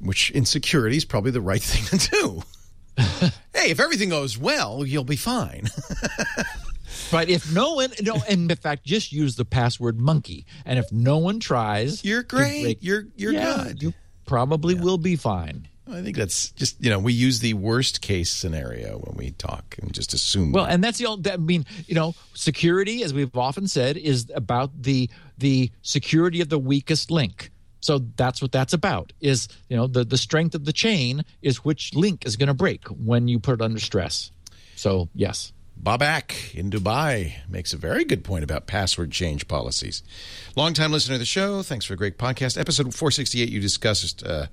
Which 0.00 0.30
in 0.30 0.44
security 0.44 0.96
is 0.96 1.04
probably 1.04 1.30
the 1.32 1.40
right 1.40 1.62
thing 1.72 1.98
to 1.98 2.08
do. 2.10 2.42
hey, 3.54 3.70
if 3.70 3.80
everything 3.80 4.10
goes 4.10 4.38
well, 4.38 4.84
you'll 4.86 5.04
be 5.04 5.16
fine. 5.16 5.66
But 7.10 7.28
If 7.30 7.52
no 7.54 7.74
one, 7.74 7.90
no, 8.02 8.16
and 8.28 8.50
in 8.50 8.56
fact, 8.56 8.84
just 8.84 9.12
use 9.12 9.36
the 9.36 9.44
password 9.44 9.98
monkey. 10.00 10.44
And 10.66 10.78
if 10.78 10.90
no 10.92 11.18
one 11.18 11.38
tries, 11.40 12.04
You're 12.04 12.22
great. 12.22 12.62
break- 12.62 12.78
You're 12.82 13.04
you're 13.16 13.32
Yeah, 13.32 13.64
good. 13.64 13.82
You 13.82 13.94
probably 14.28 14.74
will 14.74 14.98
be 14.98 15.16
fine. 15.16 15.66
I 15.90 16.02
think 16.02 16.16
that's 16.16 16.50
just 16.50 16.76
you 16.84 16.90
know 16.90 16.98
we 16.98 17.12
use 17.12 17.40
the 17.40 17.54
worst 17.54 18.02
case 18.02 18.30
scenario 18.30 18.98
when 18.98 19.16
we 19.16 19.30
talk 19.32 19.76
and 19.80 19.92
just 19.92 20.12
assume. 20.12 20.52
Well, 20.52 20.66
and 20.66 20.84
that's 20.84 20.98
the 20.98 21.06
old. 21.06 21.26
I 21.26 21.38
mean, 21.38 21.64
you 21.86 21.94
know, 21.94 22.14
security, 22.34 23.02
as 23.02 23.14
we've 23.14 23.34
often 23.36 23.66
said, 23.66 23.96
is 23.96 24.30
about 24.34 24.70
the 24.82 25.10
the 25.38 25.70
security 25.82 26.40
of 26.40 26.50
the 26.50 26.58
weakest 26.58 27.10
link. 27.10 27.50
So 27.80 28.00
that's 28.16 28.42
what 28.42 28.52
that's 28.52 28.74
about. 28.74 29.12
Is 29.20 29.48
you 29.68 29.76
know 29.76 29.86
the 29.86 30.04
the 30.04 30.18
strength 30.18 30.54
of 30.54 30.66
the 30.66 30.72
chain 30.72 31.24
is 31.40 31.64
which 31.64 31.94
link 31.94 32.26
is 32.26 32.36
going 32.36 32.48
to 32.48 32.54
break 32.54 32.86
when 32.88 33.26
you 33.26 33.40
put 33.40 33.54
it 33.54 33.62
under 33.62 33.80
stress. 33.80 34.30
So 34.76 35.08
yes. 35.14 35.52
Babak 35.82 36.54
in 36.54 36.70
Dubai 36.70 37.34
makes 37.48 37.72
a 37.72 37.76
very 37.76 38.04
good 38.04 38.24
point 38.24 38.42
about 38.44 38.66
password 38.66 39.12
change 39.12 39.46
policies. 39.46 40.02
Longtime 40.56 40.90
listener 40.90 41.14
to 41.14 41.18
the 41.18 41.24
show, 41.24 41.62
thanks 41.62 41.84
for 41.84 41.94
a 41.94 41.96
great 41.96 42.18
podcast. 42.18 42.58
Episode 42.58 42.92
468, 42.94 43.48
you 43.48 43.60
discussed, 43.60 44.24
uh, 44.26 44.46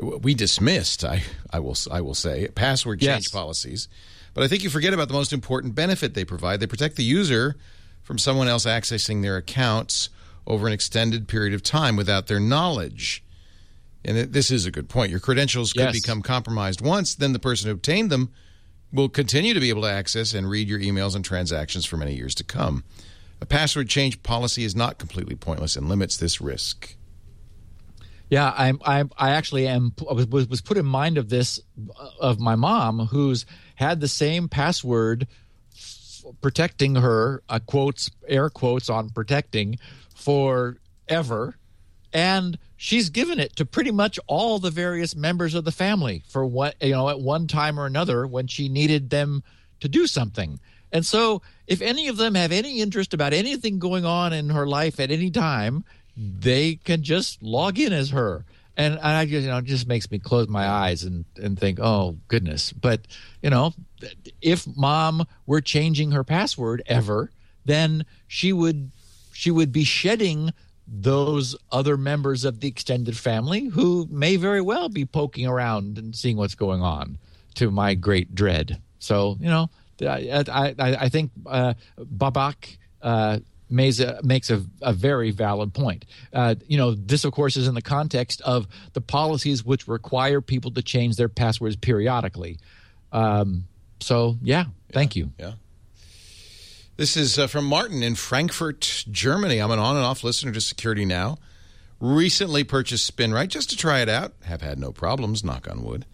we 0.00 0.34
dismissed, 0.34 1.04
I, 1.04 1.22
I 1.50 1.60
will 1.60 1.76
I 1.90 2.00
will 2.00 2.14
say, 2.14 2.48
password 2.48 3.00
change 3.00 3.24
Yes. 3.26 3.28
policies. 3.28 3.88
But 4.34 4.42
I 4.42 4.48
think 4.48 4.64
you 4.64 4.70
forget 4.70 4.92
about 4.94 5.08
the 5.08 5.14
most 5.14 5.32
important 5.32 5.74
benefit 5.74 6.14
they 6.14 6.24
provide. 6.24 6.58
They 6.60 6.66
protect 6.66 6.96
the 6.96 7.04
user 7.04 7.56
from 8.02 8.18
someone 8.18 8.48
else 8.48 8.64
accessing 8.66 9.22
their 9.22 9.36
accounts 9.36 10.08
over 10.46 10.66
an 10.66 10.72
extended 10.72 11.28
period 11.28 11.54
of 11.54 11.62
time 11.62 11.94
without 11.94 12.26
their 12.26 12.40
knowledge. 12.40 13.22
And 14.04 14.32
this 14.32 14.50
is 14.50 14.66
a 14.66 14.72
good 14.72 14.88
point. 14.88 15.10
Your 15.12 15.20
credentials 15.20 15.72
could 15.72 15.82
Yes. 15.82 16.00
become 16.00 16.20
compromised 16.22 16.80
once, 16.80 17.14
then 17.14 17.32
the 17.32 17.38
person 17.38 17.68
who 17.68 17.72
obtained 17.74 18.10
them 18.10 18.30
will 18.92 19.08
continue 19.08 19.54
to 19.54 19.60
be 19.60 19.70
able 19.70 19.82
to 19.82 19.90
access 19.90 20.34
and 20.34 20.48
read 20.48 20.68
your 20.68 20.78
emails 20.78 21.16
and 21.16 21.24
transactions 21.24 21.86
for 21.86 21.96
many 21.96 22.14
years 22.14 22.34
to 22.36 22.44
come. 22.44 22.84
A 23.40 23.46
password 23.46 23.88
change 23.88 24.22
policy 24.22 24.64
is 24.64 24.76
not 24.76 24.98
completely 24.98 25.34
pointless 25.34 25.74
and 25.74 25.88
limits 25.88 26.16
this 26.16 26.40
risk. 26.40 26.96
Yeah, 28.30 28.54
I'm. 28.56 28.80
I 28.86 29.04
I 29.18 29.30
actually 29.32 29.66
am. 29.66 29.92
I 30.08 30.14
was 30.14 30.26
was 30.26 30.48
was 30.48 30.60
put 30.62 30.78
in 30.78 30.86
mind 30.86 31.18
of 31.18 31.28
this 31.28 31.60
uh, 32.00 32.08
of 32.18 32.40
my 32.40 32.54
mom, 32.54 33.00
who's 33.08 33.44
had 33.74 34.00
the 34.00 34.08
same 34.08 34.48
password 34.48 35.26
f- 35.74 36.24
protecting 36.40 36.94
her 36.94 37.42
uh, 37.50 37.58
quotes 37.58 38.10
air 38.26 38.48
quotes 38.48 38.88
on 38.88 39.10
protecting 39.10 39.78
forever, 40.14 41.56
and 42.12 42.58
she's 42.76 43.10
given 43.10 43.38
it 43.38 43.56
to 43.56 43.64
pretty 43.64 43.90
much 43.90 44.18
all 44.26 44.58
the 44.58 44.70
various 44.70 45.14
members 45.16 45.54
of 45.54 45.64
the 45.64 45.72
family 45.72 46.22
for 46.28 46.44
what 46.44 46.74
you 46.80 46.92
know 46.92 47.08
at 47.08 47.20
one 47.20 47.46
time 47.46 47.78
or 47.78 47.86
another 47.86 48.26
when 48.26 48.46
she 48.46 48.68
needed 48.68 49.10
them 49.10 49.42
to 49.80 49.88
do 49.88 50.06
something. 50.06 50.60
And 50.92 51.06
so, 51.06 51.40
if 51.66 51.80
any 51.80 52.08
of 52.08 52.18
them 52.18 52.34
have 52.34 52.52
any 52.52 52.80
interest 52.80 53.14
about 53.14 53.32
anything 53.32 53.78
going 53.78 54.04
on 54.04 54.32
in 54.32 54.50
her 54.50 54.66
life 54.66 55.00
at 55.00 55.10
any 55.10 55.30
time, 55.30 55.84
they 56.16 56.76
can 56.76 57.02
just 57.02 57.42
log 57.42 57.78
in 57.78 57.92
as 57.92 58.10
her. 58.10 58.44
And 58.76 58.98
I 59.00 59.24
just, 59.24 59.44
you 59.44 59.50
know, 59.50 59.60
just 59.60 59.86
makes 59.86 60.10
me 60.10 60.18
close 60.18 60.48
my 60.48 60.66
eyes 60.66 61.02
and, 61.02 61.24
and 61.36 61.58
think, 61.58 61.78
oh, 61.80 62.16
goodness. 62.28 62.72
But, 62.72 63.02
you 63.42 63.50
know, 63.50 63.74
if 64.40 64.66
mom 64.76 65.26
were 65.46 65.60
changing 65.60 66.12
her 66.12 66.24
password 66.24 66.82
ever, 66.86 67.30
then 67.64 68.04
she 68.26 68.52
would 68.52 68.90
she 69.32 69.50
would 69.50 69.72
be 69.72 69.84
shedding 69.84 70.52
those 70.94 71.56
other 71.70 71.96
members 71.96 72.44
of 72.44 72.60
the 72.60 72.68
extended 72.68 73.16
family 73.16 73.66
who 73.66 74.06
may 74.10 74.36
very 74.36 74.60
well 74.60 74.90
be 74.90 75.06
poking 75.06 75.46
around 75.46 75.96
and 75.96 76.14
seeing 76.14 76.36
what's 76.36 76.54
going 76.54 76.82
on 76.82 77.16
to 77.54 77.70
my 77.70 77.94
great 77.94 78.34
dread. 78.34 78.80
So, 78.98 79.38
you 79.40 79.48
know, 79.48 79.70
I, 80.02 80.44
I, 80.48 80.74
I 80.78 81.08
think 81.08 81.30
uh, 81.46 81.74
Babak 81.98 82.76
uh, 83.00 83.38
makes 83.70 84.00
a, 84.00 84.20
makes 84.22 84.50
a, 84.50 84.62
a 84.82 84.92
very 84.92 85.30
valid 85.30 85.72
point. 85.72 86.04
Uh, 86.30 86.56
you 86.68 86.76
know, 86.76 86.94
this, 86.94 87.24
of 87.24 87.32
course, 87.32 87.56
is 87.56 87.66
in 87.66 87.74
the 87.74 87.82
context 87.82 88.42
of 88.42 88.68
the 88.92 89.00
policies 89.00 89.64
which 89.64 89.88
require 89.88 90.42
people 90.42 90.70
to 90.72 90.82
change 90.82 91.16
their 91.16 91.30
passwords 91.30 91.74
periodically. 91.74 92.58
Um, 93.12 93.64
so, 94.00 94.36
yeah, 94.42 94.66
thank 94.92 95.16
you. 95.16 95.32
Yeah. 95.38 95.52
This 96.98 97.16
is 97.16 97.38
uh, 97.38 97.46
from 97.46 97.64
Martin 97.64 98.02
in 98.02 98.16
Frankfurt, 98.16 99.06
Germany. 99.10 99.60
I'm 99.60 99.70
an 99.70 99.78
on 99.78 99.96
and 99.96 100.04
off 100.04 100.22
listener 100.22 100.52
to 100.52 100.60
Security 100.60 101.06
Now. 101.06 101.38
Recently 102.00 102.64
purchased 102.64 103.16
SpinRite 103.16 103.48
just 103.48 103.70
to 103.70 103.78
try 103.78 104.00
it 104.00 104.10
out. 104.10 104.34
Have 104.42 104.60
had 104.60 104.78
no 104.78 104.92
problems, 104.92 105.42
knock 105.42 105.66
on 105.70 105.82
wood. 105.82 106.04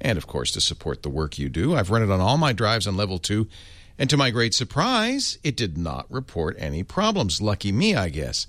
And 0.00 0.16
of 0.16 0.28
course, 0.28 0.52
to 0.52 0.60
support 0.60 1.02
the 1.02 1.08
work 1.08 1.40
you 1.40 1.48
do. 1.48 1.74
I've 1.74 1.90
run 1.90 2.04
it 2.04 2.10
on 2.10 2.20
all 2.20 2.38
my 2.38 2.52
drives 2.52 2.86
on 2.86 2.96
level 2.96 3.18
2. 3.18 3.48
And 3.98 4.08
to 4.10 4.16
my 4.16 4.30
great 4.30 4.54
surprise, 4.54 5.38
it 5.42 5.56
did 5.56 5.76
not 5.76 6.06
report 6.08 6.54
any 6.60 6.84
problems. 6.84 7.42
Lucky 7.42 7.72
me, 7.72 7.96
I 7.96 8.08
guess. 8.08 8.46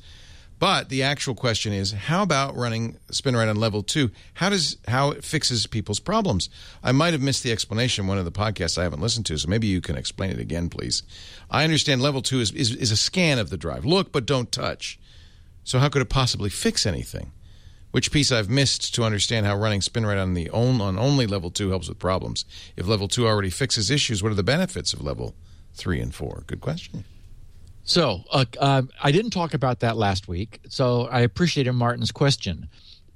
But 0.60 0.90
the 0.90 1.04
actual 1.04 1.36
question 1.36 1.72
is, 1.72 1.94
how 1.94 2.22
about 2.22 2.56
running 2.56 2.98
spin 3.12 3.34
SpinRite 3.34 3.50
on 3.50 3.56
level 3.56 3.82
two? 3.82 4.12
How 4.34 4.50
does 4.50 4.78
how 4.90 5.12
it 5.12 5.24
fixes 5.24 5.66
people's 5.66 6.02
problems? 6.02 6.50
I 6.84 6.92
might 6.92 7.14
have 7.14 7.22
missed 7.22 7.44
the 7.44 7.54
explanation 7.54 8.08
one 8.08 8.18
of 8.18 8.26
the 8.26 8.32
podcasts 8.32 8.78
I 8.78 8.84
haven't 8.84 9.02
listened 9.02 9.26
to, 9.28 9.38
so 9.38 9.48
maybe 9.48 9.68
you 9.68 9.80
can 9.80 9.96
explain 9.96 10.32
it 10.32 10.40
again, 10.40 10.70
please. 10.70 11.04
I 11.50 11.64
understand 11.64 12.02
level 12.02 12.22
two 12.22 12.42
is, 12.42 12.52
is, 12.52 12.76
is 12.76 12.92
a 12.92 12.98
scan 12.98 13.40
of 13.40 13.50
the 13.50 13.58
drive. 13.58 13.86
Look, 13.86 14.12
but 14.12 14.26
don't 14.26 14.52
touch. 14.52 15.00
So 15.64 15.80
how 15.80 15.88
could 15.88 16.02
it 16.02 16.10
possibly 16.10 16.50
fix 16.50 16.86
anything? 16.86 17.32
Which 17.92 18.12
piece 18.12 18.32
I've 18.32 18.50
missed 18.50 18.94
to 18.96 19.04
understand 19.04 19.46
how 19.46 19.56
running 19.56 19.82
spin 19.82 20.04
SpinRite 20.04 20.22
on 20.22 20.34
the 20.34 20.50
on, 20.50 20.82
on 20.82 21.00
only 21.00 21.26
level 21.26 21.52
two 21.52 21.70
helps 21.70 21.88
with 21.88 22.00
problems? 22.00 22.44
If 22.76 22.86
level 22.86 23.08
two 23.08 23.26
already 23.26 23.50
fixes 23.50 23.90
issues, 23.90 24.22
what 24.22 24.32
are 24.34 24.36
the 24.36 24.44
benefits 24.44 24.92
of 24.92 25.02
level 25.02 25.36
three 25.74 26.02
and 26.02 26.14
four? 26.14 26.44
Good 26.48 26.60
question. 26.60 27.06
So 27.90 28.24
uh, 28.30 28.46
uh, 28.60 28.84
I 29.02 29.12
didn't 29.12 29.32
talk 29.32 29.56
about 29.56 29.80
that 29.80 29.98
last 29.98 30.28
week, 30.28 30.60
so 30.70 31.08
I 31.08 31.22
appreciated 31.22 31.72
Martin's 31.74 32.12
question. 32.12 32.70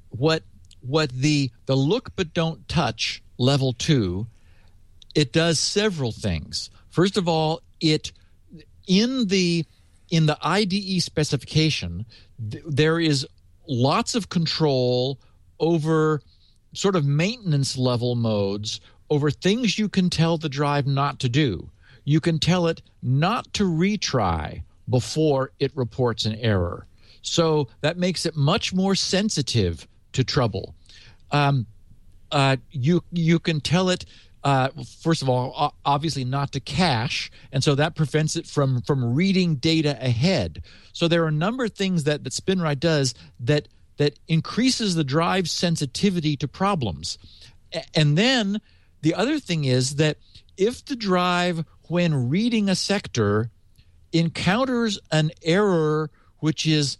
What 0.09 0.41
what 0.82 1.11
the 1.11 1.51
the 1.67 1.76
look 1.76 2.15
but 2.15 2.34
don't 2.34 2.67
touch 2.67 3.21
level 3.38 3.74
two? 3.74 4.26
It 5.13 5.32
does 5.32 5.59
several 5.59 6.11
things. 6.11 6.71
First 6.89 7.17
of 7.17 7.28
all, 7.28 7.61
it 7.82 8.13
in 8.88 9.28
the 9.28 9.63
in 10.09 10.26
the 10.26 10.39
IDE 10.41 11.03
specification, 11.03 12.07
th- 12.49 12.63
there 12.67 12.99
is 12.99 13.28
lots 13.67 14.15
of 14.15 14.30
control 14.30 15.19
over 15.59 16.19
sort 16.74 16.95
of 16.95 17.05
maintenance 17.05 17.78
level 17.78 18.15
modes 18.15 18.82
over 19.11 19.30
things 19.30 19.78
you 19.78 19.88
can 19.88 20.09
tell 20.09 20.39
the 20.39 20.49
drive 20.49 20.88
not 20.88 21.19
to 21.19 21.30
do 21.30 21.69
you 22.06 22.20
can 22.20 22.39
tell 22.39 22.68
it 22.68 22.82
not 23.01 23.51
to 23.54 23.64
retry 23.64 24.64
before 24.89 25.51
it 25.60 25.72
reports 25.76 26.26
an 26.26 26.36
error. 26.36 26.86
So 27.22 27.70
that 27.82 27.97
makes 27.97 28.26
it 28.26 28.36
much 28.36 28.74
more 28.74 28.95
sensitive 28.95 29.88
to 30.14 30.24
trouble. 30.24 30.76
Um, 31.32 31.66
uh, 32.32 32.58
you 32.72 33.04
you 33.12 33.39
can 33.39 33.62
tell 33.62 33.89
it 33.89 34.06
uh, 34.43 34.70
first 34.99 35.22
of 35.22 35.30
all, 35.30 35.74
obviously 35.86 36.26
not 36.26 36.51
to 36.51 36.60
cache, 36.60 37.32
and 37.54 37.64
so 37.64 37.76
that 37.76 37.95
prevents 37.95 38.36
it 38.36 38.45
from 38.45 38.82
from 38.82 39.14
reading 39.14 39.56
data 39.56 39.97
ahead. 40.01 40.64
So 40.91 41.08
there 41.08 41.24
are 41.24 41.30
a 41.30 41.32
number 41.32 41.66
of 41.66 41.74
things 41.74 42.04
that 42.04 42.24
that 42.24 42.34
SpinRite 42.34 42.80
does 42.80 43.14
that 43.39 43.70
that 43.97 44.20
increases 44.28 44.95
the 44.95 45.04
drive's 45.04 45.51
sensitivity 45.51 46.36
to 46.38 46.47
problems. 46.47 47.18
And 47.95 48.18
then 48.18 48.60
the 49.01 49.14
other 49.14 49.39
thing 49.39 49.66
is 49.66 49.95
that 49.95 50.18
if 50.58 50.84
the 50.86 50.95
drive 50.95 51.64
when 51.88 52.30
reading 52.30 52.70
a 52.70 52.76
sector 52.76 53.50
encounters 54.12 55.00
an 55.12 55.32
error 55.42 56.10
which 56.40 56.66
is 56.66 56.98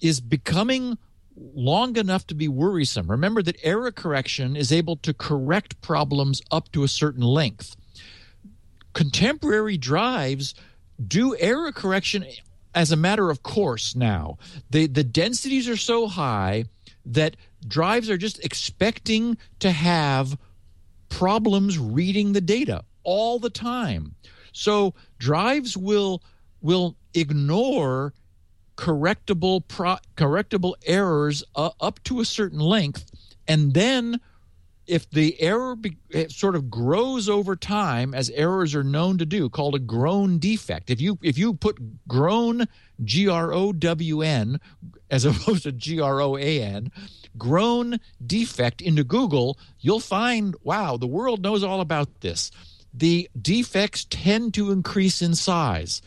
is 0.00 0.20
becoming 0.20 0.98
long 1.36 1.96
enough 1.96 2.26
to 2.26 2.34
be 2.34 2.46
worrisome. 2.46 3.10
Remember 3.10 3.42
that 3.42 3.56
error 3.62 3.90
correction 3.90 4.54
is 4.54 4.70
able 4.70 4.96
to 4.96 5.12
correct 5.12 5.80
problems 5.80 6.42
up 6.50 6.70
to 6.72 6.84
a 6.84 6.88
certain 6.88 7.22
length. 7.22 7.74
Contemporary 8.92 9.76
drives 9.76 10.54
do 11.04 11.36
error 11.38 11.72
correction 11.72 12.24
as 12.74 12.92
a 12.92 12.96
matter 12.96 13.30
of 13.30 13.42
course 13.42 13.96
now. 13.96 14.38
The 14.70 14.86
the 14.86 15.04
densities 15.04 15.68
are 15.68 15.76
so 15.76 16.06
high 16.06 16.66
that 17.06 17.36
drives 17.66 18.08
are 18.08 18.18
just 18.18 18.44
expecting 18.44 19.36
to 19.58 19.70
have 19.70 20.38
problems 21.08 21.78
reading 21.78 22.32
the 22.32 22.40
data 22.40 22.84
all 23.04 23.38
the 23.38 23.50
time. 23.50 24.16
So 24.52 24.94
drives 25.18 25.76
will 25.76 26.22
will 26.60 26.96
ignore 27.12 28.14
correctable 28.76 29.66
pro- 29.68 29.98
correctable 30.16 30.74
errors 30.84 31.44
uh, 31.54 31.70
up 31.80 32.02
to 32.04 32.20
a 32.20 32.24
certain 32.24 32.58
length, 32.58 33.10
and 33.46 33.74
then 33.74 34.20
if 34.86 35.08
the 35.10 35.40
error 35.40 35.76
be, 35.76 35.96
sort 36.28 36.54
of 36.54 36.70
grows 36.70 37.28
over 37.28 37.56
time, 37.56 38.14
as 38.14 38.28
errors 38.30 38.74
are 38.74 38.84
known 38.84 39.18
to 39.18 39.24
do, 39.26 39.48
called 39.48 39.74
a 39.74 39.78
grown 39.78 40.38
defect. 40.38 40.90
If 40.90 41.00
you 41.00 41.18
if 41.22 41.38
you 41.38 41.54
put 41.54 42.06
grown 42.06 42.66
G 43.02 43.28
R 43.28 43.52
O 43.52 43.72
W 43.72 44.22
N 44.22 44.60
as 45.10 45.24
opposed 45.24 45.62
to 45.64 45.72
G 45.72 46.00
R 46.00 46.20
O 46.20 46.36
A 46.36 46.62
N, 46.62 46.92
grown 47.38 47.98
defect 48.24 48.82
into 48.82 49.04
Google, 49.04 49.58
you'll 49.80 50.00
find 50.00 50.54
wow, 50.62 50.96
the 50.96 51.06
world 51.06 51.42
knows 51.42 51.62
all 51.62 51.80
about 51.80 52.20
this 52.20 52.50
the 52.94 53.28
defects 53.40 54.06
tend 54.08 54.54
to 54.54 54.70
increase 54.70 55.20
in 55.20 55.34
size. 55.34 56.00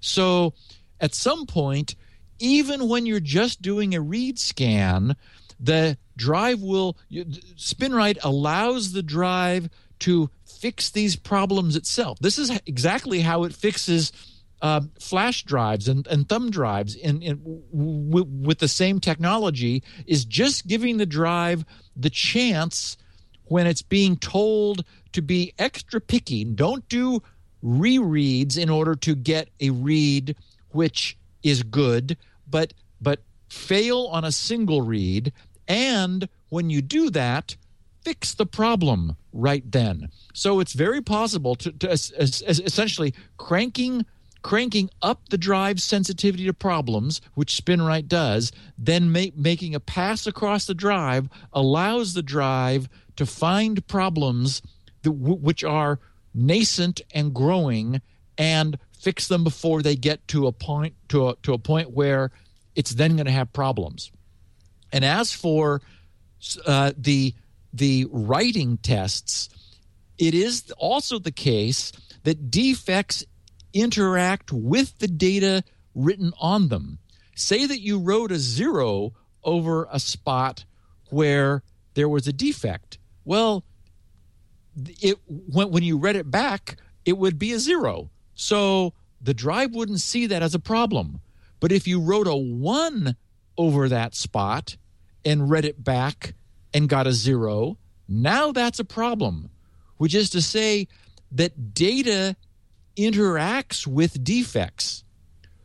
So 0.00 0.52
at 1.00 1.14
some 1.14 1.46
point, 1.46 1.96
even 2.38 2.88
when 2.88 3.06
you're 3.06 3.20
just 3.20 3.62
doing 3.62 3.94
a 3.94 4.00
read 4.00 4.38
scan, 4.38 5.16
the 5.58 5.96
drive 6.16 6.60
will, 6.60 6.96
SpinRite 7.10 8.18
allows 8.22 8.92
the 8.92 9.02
drive 9.02 9.70
to 10.00 10.28
fix 10.44 10.90
these 10.90 11.16
problems 11.16 11.76
itself. 11.76 12.18
This 12.18 12.38
is 12.38 12.50
exactly 12.66 13.20
how 13.20 13.44
it 13.44 13.54
fixes 13.54 14.12
uh, 14.62 14.80
flash 14.98 15.42
drives 15.44 15.88
and, 15.88 16.06
and 16.06 16.28
thumb 16.28 16.50
drives 16.50 16.94
in, 16.94 17.20
in 17.22 17.36
w- 17.70 18.24
with 18.24 18.58
the 18.58 18.68
same 18.68 18.98
technology 18.98 19.82
is 20.06 20.24
just 20.24 20.66
giving 20.66 20.96
the 20.96 21.06
drive 21.06 21.64
the 21.96 22.08
chance 22.08 22.96
when 23.44 23.66
it's 23.66 23.82
being 23.82 24.16
told 24.16 24.84
to 25.14 25.22
be 25.22 25.52
extra 25.58 26.00
picky. 26.00 26.44
Don't 26.44 26.88
do 26.88 27.22
rereads 27.64 28.58
in 28.58 28.68
order 28.68 28.94
to 28.94 29.14
get 29.14 29.48
a 29.60 29.70
read 29.70 30.36
which 30.70 31.16
is 31.42 31.62
good, 31.62 32.16
but 32.48 32.74
but 33.00 33.20
fail 33.48 34.08
on 34.10 34.24
a 34.24 34.32
single 34.32 34.82
read. 34.82 35.32
And 35.66 36.28
when 36.48 36.68
you 36.68 36.82
do 36.82 37.10
that, 37.10 37.56
fix 38.02 38.34
the 38.34 38.46
problem 38.46 39.16
right 39.32 39.70
then. 39.70 40.08
So 40.34 40.60
it's 40.60 40.72
very 40.72 41.00
possible 41.00 41.54
to, 41.56 41.72
to 41.72 41.90
as, 41.90 42.10
as, 42.12 42.42
as 42.42 42.60
essentially 42.60 43.14
cranking 43.36 44.04
cranking 44.42 44.90
up 45.00 45.30
the 45.30 45.38
drive 45.38 45.80
sensitivity 45.80 46.44
to 46.44 46.52
problems, 46.52 47.22
which 47.32 47.56
SpinRite 47.56 48.06
does, 48.06 48.52
then 48.76 49.10
making 49.10 49.74
a 49.74 49.80
pass 49.80 50.26
across 50.26 50.66
the 50.66 50.74
drive 50.74 51.30
allows 51.54 52.12
the 52.12 52.22
drive 52.22 52.86
to 53.16 53.24
find 53.24 53.86
problems 53.86 54.60
which 55.10 55.64
are 55.64 56.00
nascent 56.34 57.00
and 57.14 57.34
growing 57.34 58.00
and 58.36 58.78
fix 58.98 59.28
them 59.28 59.44
before 59.44 59.82
they 59.82 59.96
get 59.96 60.26
to 60.28 60.46
a 60.46 60.52
point 60.52 60.94
to 61.08 61.28
a, 61.28 61.36
to 61.42 61.52
a 61.52 61.58
point 61.58 61.90
where 61.90 62.30
it's 62.74 62.94
then 62.94 63.16
going 63.16 63.26
to 63.26 63.32
have 63.32 63.52
problems. 63.52 64.10
And 64.92 65.04
as 65.04 65.32
for 65.32 65.82
uh, 66.66 66.92
the 66.96 67.34
the 67.72 68.06
writing 68.10 68.78
tests, 68.78 69.48
it 70.18 70.34
is 70.34 70.70
also 70.78 71.18
the 71.18 71.32
case 71.32 71.92
that 72.22 72.50
defects 72.50 73.24
interact 73.72 74.52
with 74.52 74.98
the 74.98 75.08
data 75.08 75.64
written 75.94 76.32
on 76.40 76.68
them. 76.68 76.98
Say 77.34 77.66
that 77.66 77.80
you 77.80 77.98
wrote 77.98 78.30
a 78.30 78.38
zero 78.38 79.12
over 79.42 79.88
a 79.90 79.98
spot 79.98 80.64
where 81.10 81.62
there 81.94 82.08
was 82.08 82.28
a 82.28 82.32
defect. 82.32 82.98
Well, 83.24 83.64
it 85.00 85.18
when, 85.26 85.70
when 85.70 85.82
you 85.82 85.98
read 85.98 86.16
it 86.16 86.30
back, 86.30 86.76
it 87.04 87.18
would 87.18 87.38
be 87.38 87.52
a 87.52 87.58
zero. 87.58 88.10
So 88.34 88.92
the 89.20 89.34
drive 89.34 89.74
wouldn't 89.74 90.00
see 90.00 90.26
that 90.26 90.42
as 90.42 90.54
a 90.54 90.58
problem. 90.58 91.20
But 91.60 91.72
if 91.72 91.86
you 91.86 92.00
wrote 92.00 92.26
a 92.26 92.36
one 92.36 93.16
over 93.56 93.88
that 93.88 94.14
spot 94.14 94.76
and 95.24 95.50
read 95.50 95.64
it 95.64 95.82
back 95.82 96.34
and 96.72 96.88
got 96.88 97.06
a 97.06 97.12
zero, 97.12 97.78
now 98.08 98.52
that's 98.52 98.78
a 98.78 98.84
problem, 98.84 99.50
which 99.96 100.14
is 100.14 100.30
to 100.30 100.42
say 100.42 100.88
that 101.32 101.74
data 101.74 102.36
interacts 102.96 103.86
with 103.86 104.22
defects. 104.22 105.04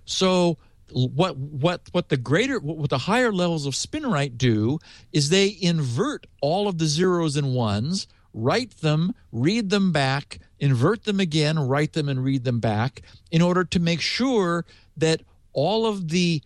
So 0.05 0.57
what 0.91 1.37
what 1.37 1.81
what 1.91 2.09
the 2.09 2.17
greater 2.17 2.59
what 2.59 2.89
the 2.89 2.97
higher 2.97 3.31
levels 3.31 3.65
of 3.65 3.75
spin 3.75 4.03
SpinRite 4.03 4.37
do 4.37 4.79
is 5.11 5.29
they 5.29 5.57
invert 5.61 6.25
all 6.41 6.67
of 6.67 6.77
the 6.77 6.87
zeros 6.87 7.35
and 7.35 7.53
ones 7.53 8.07
write 8.33 8.81
them, 8.81 9.13
read 9.31 9.69
them 9.69 9.91
back, 9.91 10.39
invert 10.59 11.03
them 11.03 11.19
again, 11.19 11.59
write 11.59 11.93
them 11.93 12.09
and 12.09 12.23
read 12.23 12.43
them 12.43 12.59
back 12.59 13.01
in 13.31 13.41
order 13.41 13.63
to 13.63 13.79
make 13.79 14.01
sure 14.01 14.65
that 14.97 15.21
all 15.53 15.85
of 15.85 16.09
the 16.09 16.41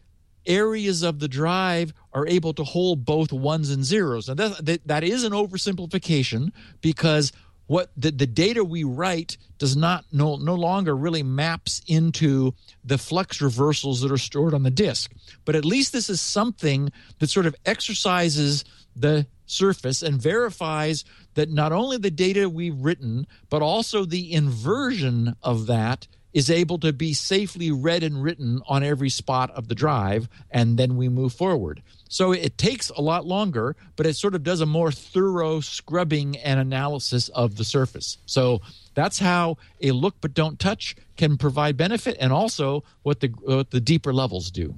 areas 0.45 1.03
of 1.03 1.19
the 1.19 1.27
drive 1.27 1.93
are 2.13 2.27
able 2.27 2.53
to 2.53 2.63
hold 2.63 3.05
both 3.05 3.31
ones 3.31 3.69
and 3.69 3.84
zeros. 3.84 4.27
Now, 4.27 4.36
that, 4.36 4.65
that, 4.65 4.88
that 4.88 5.03
is 5.03 5.23
an 5.23 5.31
oversimplification 5.31 6.51
because 6.81 7.31
what 7.67 7.91
the, 7.95 8.11
the 8.11 8.27
data 8.27 8.63
we 8.63 8.84
write 8.84 9.38
does 9.57 9.75
not 9.75 10.05
no, 10.11 10.36
no 10.36 10.53
longer 10.53 10.95
really 10.95 11.23
maps 11.23 11.81
into 11.88 12.53
the 12.84 12.97
flux 12.97 13.41
reversals 13.41 14.01
that 14.01 14.11
are 14.11 14.17
stored 14.17 14.53
on 14.53 14.63
the 14.63 14.71
disk. 14.71 15.11
But 15.45 15.55
at 15.55 15.65
least 15.65 15.93
this 15.93 16.09
is 16.09 16.19
something 16.21 16.91
that 17.19 17.29
sort 17.29 17.45
of 17.45 17.55
exercises 17.65 18.65
the 18.95 19.25
surface 19.45 20.01
and 20.01 20.21
verifies 20.21 21.05
that 21.36 21.49
not 21.49 21.71
only 21.71 21.97
the 21.97 22.11
data 22.11 22.49
we've 22.49 22.77
written, 22.77 23.27
but 23.49 23.61
also 23.61 24.05
the 24.05 24.34
inversion 24.34 25.36
of 25.41 25.67
that 25.67 26.07
is 26.34 26.49
able 26.49 26.79
to 26.79 26.91
be 26.91 27.13
safely 27.13 27.71
read 27.71 28.03
and 28.03 28.23
written 28.23 28.61
on 28.67 28.84
every 28.84 29.09
spot 29.09 29.51
of 29.51 29.67
the 29.67 29.75
drive, 29.75 30.27
and 30.49 30.77
then 30.77 30.97
we 30.97 31.07
move 31.07 31.31
forward. 31.31 31.81
So 32.09 32.31
it 32.31 32.57
takes 32.57 32.89
a 32.89 33.01
lot 33.01 33.25
longer, 33.25 33.75
but 33.95 34.05
it 34.05 34.15
sort 34.15 34.36
of 34.36 34.43
does 34.43 34.61
a 34.61 34.65
more 34.65 34.91
thorough 34.91 35.59
scrubbing 35.59 36.38
and 36.38 36.59
analysis 36.59 37.29
of 37.29 37.55
the 37.55 37.63
surface. 37.63 38.17
So 38.25 38.61
that's 38.95 39.19
how 39.19 39.57
a 39.81 39.91
look 39.91 40.15
but 40.21 40.34
don't 40.34 40.59
touch 40.59 40.95
can 41.17 41.38
provide 41.38 41.77
benefit, 41.77 42.17
and 42.19 42.34
also 42.34 42.84
what 43.03 43.19
the 43.19 43.27
what 43.27 43.71
the 43.71 43.81
deeper 43.81 44.13
levels 44.13 44.49
do. 44.49 44.75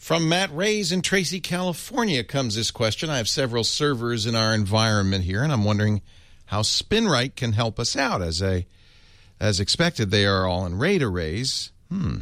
From 0.00 0.30
Matt 0.30 0.50
Rays 0.56 0.92
in 0.92 1.02
Tracy, 1.02 1.40
California 1.40 2.24
comes 2.24 2.54
this 2.54 2.70
question. 2.70 3.10
I 3.10 3.18
have 3.18 3.28
several 3.28 3.64
servers 3.64 4.24
in 4.24 4.34
our 4.34 4.54
environment 4.54 5.24
here, 5.24 5.42
and 5.42 5.52
I'm 5.52 5.62
wondering 5.62 6.00
how 6.46 6.62
SpinRite 6.62 7.36
can 7.36 7.52
help 7.52 7.78
us 7.78 7.94
out 7.94 8.22
as 8.22 8.40
a 8.40 8.66
as 9.38 9.60
expected, 9.60 10.10
they 10.10 10.24
are 10.24 10.46
all 10.46 10.64
in 10.64 10.78
RAID 10.78 11.02
arrays. 11.02 11.70
Hmm. 11.90 12.20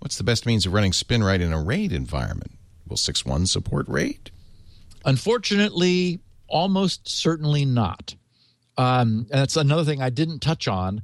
What's 0.00 0.18
the 0.18 0.24
best 0.24 0.44
means 0.44 0.66
of 0.66 0.72
running 0.72 0.90
SpinRite 0.90 1.40
in 1.40 1.52
a 1.52 1.62
RAID 1.62 1.92
environment? 1.92 2.50
Will 2.88 2.96
6.1 2.96 3.46
support 3.46 3.86
RAID? 3.88 4.32
Unfortunately, 5.04 6.18
almost 6.48 7.08
certainly 7.08 7.64
not. 7.64 8.16
Um, 8.76 9.28
and 9.30 9.40
that's 9.40 9.56
another 9.56 9.84
thing 9.84 10.02
I 10.02 10.10
didn't 10.10 10.40
touch 10.40 10.66
on. 10.66 11.02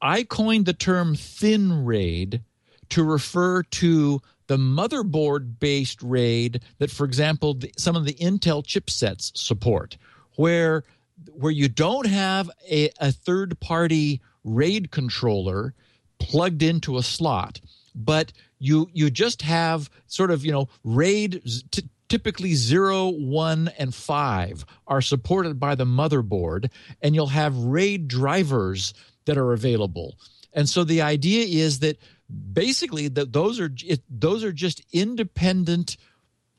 I 0.00 0.22
coined 0.22 0.66
the 0.66 0.74
term 0.74 1.16
thin 1.16 1.84
RAID 1.84 2.42
to 2.90 3.02
refer 3.02 3.64
to 3.64 4.22
the 4.50 4.56
motherboard 4.56 5.60
based 5.60 6.02
RAID 6.02 6.60
that, 6.78 6.90
for 6.90 7.04
example, 7.04 7.54
the, 7.54 7.72
some 7.78 7.94
of 7.94 8.04
the 8.04 8.14
Intel 8.14 8.66
chipsets 8.66 9.30
support, 9.38 9.96
where 10.34 10.82
where 11.34 11.52
you 11.52 11.68
don't 11.68 12.08
have 12.08 12.50
a, 12.68 12.90
a 12.98 13.12
third 13.12 13.60
party 13.60 14.20
RAID 14.42 14.90
controller 14.90 15.72
plugged 16.18 16.64
into 16.64 16.98
a 16.98 17.02
slot, 17.04 17.60
but 17.94 18.32
you 18.58 18.90
you 18.92 19.08
just 19.08 19.42
have 19.42 19.88
sort 20.08 20.32
of 20.32 20.44
you 20.44 20.50
know 20.50 20.68
RAID. 20.82 21.42
T- 21.70 21.88
typically 22.08 22.54
0, 22.54 23.10
1, 23.10 23.70
and 23.78 23.94
5 23.94 24.66
are 24.88 25.00
supported 25.00 25.60
by 25.60 25.76
the 25.76 25.84
motherboard, 25.84 26.68
and 27.00 27.14
you'll 27.14 27.28
have 27.28 27.56
RAID 27.56 28.08
drivers 28.08 28.94
that 29.26 29.38
are 29.38 29.52
available. 29.52 30.16
And 30.52 30.68
so 30.68 30.82
the 30.82 31.02
idea 31.02 31.44
is 31.44 31.78
that 31.78 32.00
basically 32.52 33.08
that 33.08 33.32
those 33.32 33.60
are 33.60 33.70
it, 33.84 34.02
those 34.08 34.44
are 34.44 34.52
just 34.52 34.82
independent 34.92 35.96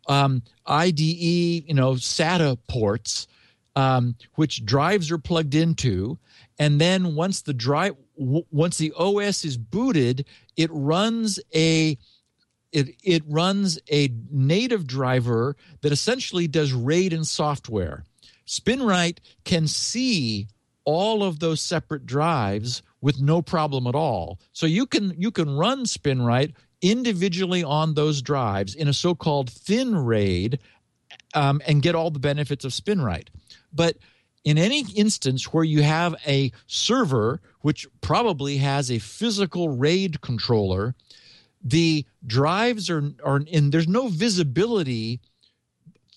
um, 0.07 0.43
IDE, 0.65 0.99
you 0.99 1.74
know, 1.74 1.93
SATA 1.93 2.57
ports, 2.67 3.28
um, 3.76 4.15
which 4.36 4.65
drives 4.65 5.11
are 5.11 5.17
plugged 5.17 5.55
into, 5.55 6.17
and 6.59 6.82
then 6.82 7.15
once 7.15 7.41
the 7.41 7.53
drive 7.53 7.95
once 8.15 8.78
the 8.78 8.93
OS 8.97 9.45
is 9.45 9.57
booted, 9.57 10.26
it 10.57 10.69
runs 10.72 11.39
a 11.55 11.97
it 12.72 12.95
it 13.03 13.24
runs 13.28 13.80
a 13.91 14.09
native 14.30 14.86
driver 14.86 15.55
that 15.82 15.91
essentially 15.91 16.47
does 16.47 16.74
RAID 16.74 17.13
and 17.13 17.28
software. 17.28 18.03
SpinRite 18.47 19.19
can 19.45 19.67
see 19.67 20.47
all 20.84 21.24
of 21.24 21.39
those 21.39 21.61
separate 21.61 22.05
drives 22.05 22.82
with 23.02 23.20
no 23.20 23.41
problem 23.41 23.88
at 23.88 23.95
all. 23.95 24.39
So 24.54 24.66
you 24.66 24.86
can 24.86 25.14
you 25.18 25.32
can 25.32 25.49
run 25.49 25.86
SpinRite 25.86 26.54
individually 26.82 27.64
on 27.64 27.93
those 27.93 28.22
drives 28.22 28.74
in 28.76 28.88
a 28.88 28.93
so-called 28.93 29.49
thin 29.49 29.95
RAID 29.95 30.60
um, 31.36 31.62
and 31.68 31.82
get 31.82 31.95
all 31.95 32.10
the 32.10 32.20
benefits 32.20 32.66
of 32.66 32.72
SpinRite. 32.72 33.28
But 33.72 33.97
in 34.43 34.58
any 34.58 34.86
instance 34.95 35.54
where 35.54 35.64
you 35.64 35.84
have 35.84 36.16
a 36.26 36.52
server 36.66 37.41
which 37.62 37.88
probably 38.02 38.58
has 38.58 38.89
a 38.89 38.97
physical 38.99 39.70
RAID 39.70 40.22
controller, 40.22 40.95
the 41.64 42.06
drives 42.26 42.89
are 42.89 43.12
are 43.24 43.41
in 43.47 43.70
there's 43.70 43.88
no 43.88 44.08
visibility 44.08 45.20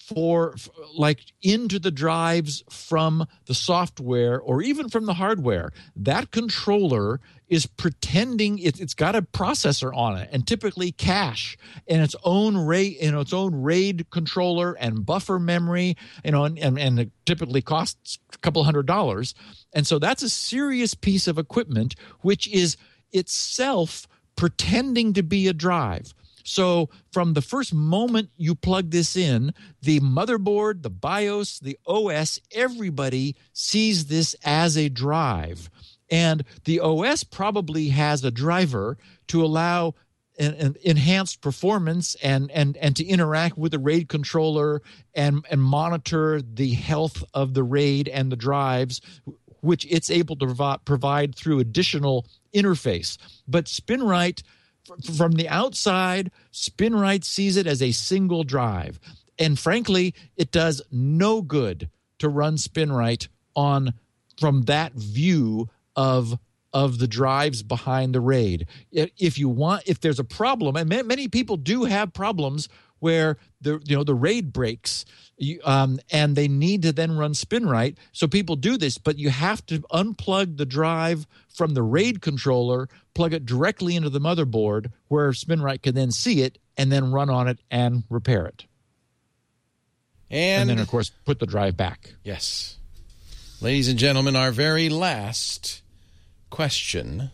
for 0.07 0.55
like 0.95 1.21
into 1.41 1.79
the 1.79 1.91
drives 1.91 2.63
from 2.69 3.27
the 3.47 3.55
software 3.55 4.39
or 4.39 4.61
even 4.61 4.91
from 4.91 5.07
the 5.07 5.15
hardware. 5.15 5.71
That 5.97 6.31
controller 6.31 7.21
is 7.49 7.65
pretending 7.65 8.59
it, 8.59 8.79
has 8.79 8.93
got 8.93 9.17
a 9.17 9.23
processor 9.23 9.95
on 9.97 10.19
it 10.19 10.29
and 10.31 10.47
typically 10.47 10.93
cache 10.93 11.57
in 11.87 12.03
its 12.03 12.15
own 12.23 12.57
RAID 12.57 12.97
in 12.97 13.17
its 13.17 13.33
own 13.33 13.63
RAID 13.63 14.11
controller 14.11 14.75
and 14.75 15.07
buffer 15.07 15.39
memory 15.39 15.97
you 16.23 16.33
know 16.33 16.45
and, 16.45 16.59
and, 16.59 16.79
and 16.79 17.01
it 17.01 17.11
typically 17.25 17.63
costs 17.63 18.19
a 18.35 18.39
couple 18.39 18.63
hundred 18.65 18.87
dollars. 18.87 19.35
And 19.73 19.87
so 19.87 19.99
that's 19.99 20.23
a 20.23 20.29
serious 20.29 20.93
piece 20.93 21.27
of 21.27 21.39
equipment 21.39 21.95
which 22.21 22.47
is 22.49 22.77
itself 23.13 24.07
pretending 24.37 25.15
to 25.15 25.23
be 25.23 25.49
a 25.49 25.55
drive 25.55 26.13
so, 26.45 26.91
from 27.11 27.33
the 27.33 27.43
first 27.43 27.73
moment 27.73 28.29
you 28.37 28.55
plug 28.55 28.91
this 28.91 29.17
in, 29.17 29.55
the 29.81 30.01
motherboard, 30.01 30.83
the 30.83 30.91
BIOS, 30.91 31.59
the 31.59 31.79
OS, 31.87 32.39
everybody 32.53 33.35
sees 33.55 34.07
this 34.07 34.37
as 34.45 34.77
a 34.77 34.91
drive. 34.91 35.71
And 36.11 36.45
the 36.65 36.81
OS 36.81 37.25
probably 37.25 37.89
has 37.89 38.23
a 38.23 38.31
driver 38.31 38.99
to 39.29 39.43
allow 39.43 39.95
an, 40.39 40.55
an 40.55 40.77
enhanced 40.83 41.41
performance 41.41 42.15
and, 42.23 42.51
and, 42.51 42.77
and 42.77 42.95
to 42.97 43.05
interact 43.05 43.57
with 43.57 43.73
the 43.73 43.79
RAID 43.79 44.11
controller 44.11 44.83
and, 45.15 45.47
and 45.51 45.63
monitor 45.63 46.43
the 46.43 46.75
health 46.75 47.25
of 47.33 47.55
the 47.55 47.63
RAID 47.63 48.09
and 48.09 48.31
the 48.31 48.37
drives, 48.37 49.01
which 49.63 49.87
it's 49.89 50.11
able 50.11 50.37
to 50.37 50.47
provide, 50.47 50.85
provide 50.85 51.35
through 51.35 51.61
additional 51.61 52.27
interface. 52.55 53.17
But 53.49 53.65
SpinRite 53.65 54.43
from 55.17 55.33
the 55.33 55.49
outside, 55.49 56.31
SpinRite 56.53 57.25
sees 57.25 57.57
it 57.57 57.67
as 57.67 57.83
a 57.83 57.93
single 57.93 58.45
drive. 58.45 59.01
And 59.39 59.59
frankly, 59.59 60.15
it 60.37 60.51
does 60.51 60.83
no 60.91 61.43
good 61.43 61.91
to 62.19 62.29
run 62.29 62.57
SpinRite 62.57 63.29
on 63.57 63.95
from 64.39 64.63
that 64.63 64.93
view 64.95 65.69
of 65.97 66.39
of 66.73 66.99
the 66.99 67.07
drives 67.07 67.63
behind 67.63 68.13
the 68.13 68.21
raid. 68.21 68.67
If 68.91 69.39
you 69.39 69.49
want, 69.49 69.85
if 69.87 70.01
there's 70.01 70.19
a 70.19 70.25
problem, 70.25 70.75
and 70.75 70.89
many 70.89 71.29
people 71.29 71.57
do 71.57 71.85
have 71.85 72.13
problems 72.13 72.69
where 73.05 73.37
the 73.61 73.79
you 73.85 73.95
know 73.95 74.03
the 74.03 74.15
raid 74.15 74.51
breaks 74.51 75.05
um, 75.63 75.99
and 76.11 76.37
they 76.37 76.49
need 76.49 76.81
to 76.81 76.91
then 76.91 77.17
run 77.19 77.35
SpinRite 77.35 77.97
so 78.13 78.27
people 78.27 78.57
do 78.57 78.79
this 78.79 78.97
but 78.97 79.19
you 79.19 79.29
have 79.29 79.65
to 79.67 79.81
unplug 79.93 80.57
the 80.57 80.65
drive 80.65 81.27
from 81.49 81.75
the 81.75 81.83
raid 81.83 82.23
controller 82.23 82.89
plug 83.15 83.35
it 83.35 83.45
directly 83.45 83.95
into 83.95 84.09
the 84.09 84.21
motherboard 84.21 84.91
where 85.09 85.31
SpinRite 85.33 85.83
can 85.83 85.95
then 85.95 86.11
see 86.11 86.41
it 86.41 86.59
and 86.79 86.91
then 86.91 87.13
run 87.13 87.29
on 87.29 87.47
it 87.47 87.59
and 87.71 88.05
repair 88.09 88.47
it. 88.47 88.65
And, 90.31 90.63
and 90.63 90.71
then 90.71 90.79
of 90.79 90.89
course 90.89 91.11
put 91.27 91.39
the 91.39 91.47
drive 91.47 91.77
back. 91.77 92.15
Yes. 92.25 92.79
Ladies 93.61 93.89
and 93.89 93.99
gentlemen 93.99 94.35
our 94.35 94.51
very 94.51 94.89
last 94.89 95.83
question 96.49 97.31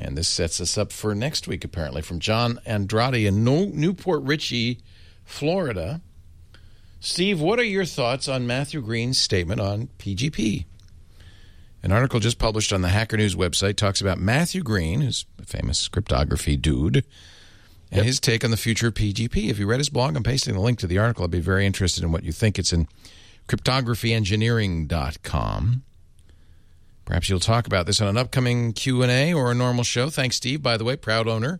and 0.00 0.16
this 0.16 0.28
sets 0.28 0.60
us 0.60 0.78
up 0.78 0.92
for 0.92 1.14
next 1.14 1.48
week, 1.48 1.64
apparently, 1.64 2.02
from 2.02 2.18
John 2.18 2.58
Andrade 2.64 3.26
in 3.26 3.44
New 3.44 3.92
Port 3.92 4.22
Richey, 4.22 4.78
Florida. 5.24 6.00
Steve, 7.00 7.40
what 7.40 7.58
are 7.58 7.64
your 7.64 7.84
thoughts 7.84 8.28
on 8.28 8.46
Matthew 8.46 8.80
Green's 8.80 9.18
statement 9.18 9.60
on 9.60 9.88
PGP? 9.98 10.64
An 11.82 11.92
article 11.92 12.18
just 12.18 12.38
published 12.38 12.72
on 12.72 12.80
the 12.82 12.88
Hacker 12.88 13.16
News 13.16 13.36
website 13.36 13.76
talks 13.76 14.00
about 14.00 14.18
Matthew 14.18 14.62
Green, 14.62 15.02
who's 15.02 15.26
a 15.40 15.44
famous 15.44 15.86
cryptography 15.86 16.56
dude, 16.56 17.04
and 17.90 17.98
yep. 17.98 18.04
his 18.04 18.18
take 18.18 18.44
on 18.44 18.50
the 18.50 18.56
future 18.56 18.88
of 18.88 18.94
PGP. 18.94 19.48
If 19.48 19.60
you 19.60 19.66
read 19.66 19.78
his 19.78 19.88
blog, 19.88 20.16
I'm 20.16 20.24
pasting 20.24 20.54
the 20.54 20.60
link 20.60 20.80
to 20.80 20.88
the 20.88 20.98
article. 20.98 21.24
I'd 21.24 21.30
be 21.30 21.40
very 21.40 21.66
interested 21.66 22.02
in 22.02 22.10
what 22.10 22.24
you 22.24 22.32
think. 22.32 22.58
It's 22.58 22.72
in 22.72 22.88
cryptographyengineering.com. 23.46 25.82
Perhaps 27.08 27.30
you'll 27.30 27.40
talk 27.40 27.66
about 27.66 27.86
this 27.86 28.02
on 28.02 28.08
an 28.08 28.18
upcoming 28.18 28.74
Q&A 28.74 29.32
or 29.32 29.50
a 29.50 29.54
normal 29.54 29.82
show. 29.82 30.10
Thanks, 30.10 30.36
Steve, 30.36 30.62
by 30.62 30.76
the 30.76 30.84
way, 30.84 30.94
proud 30.94 31.26
owner 31.26 31.58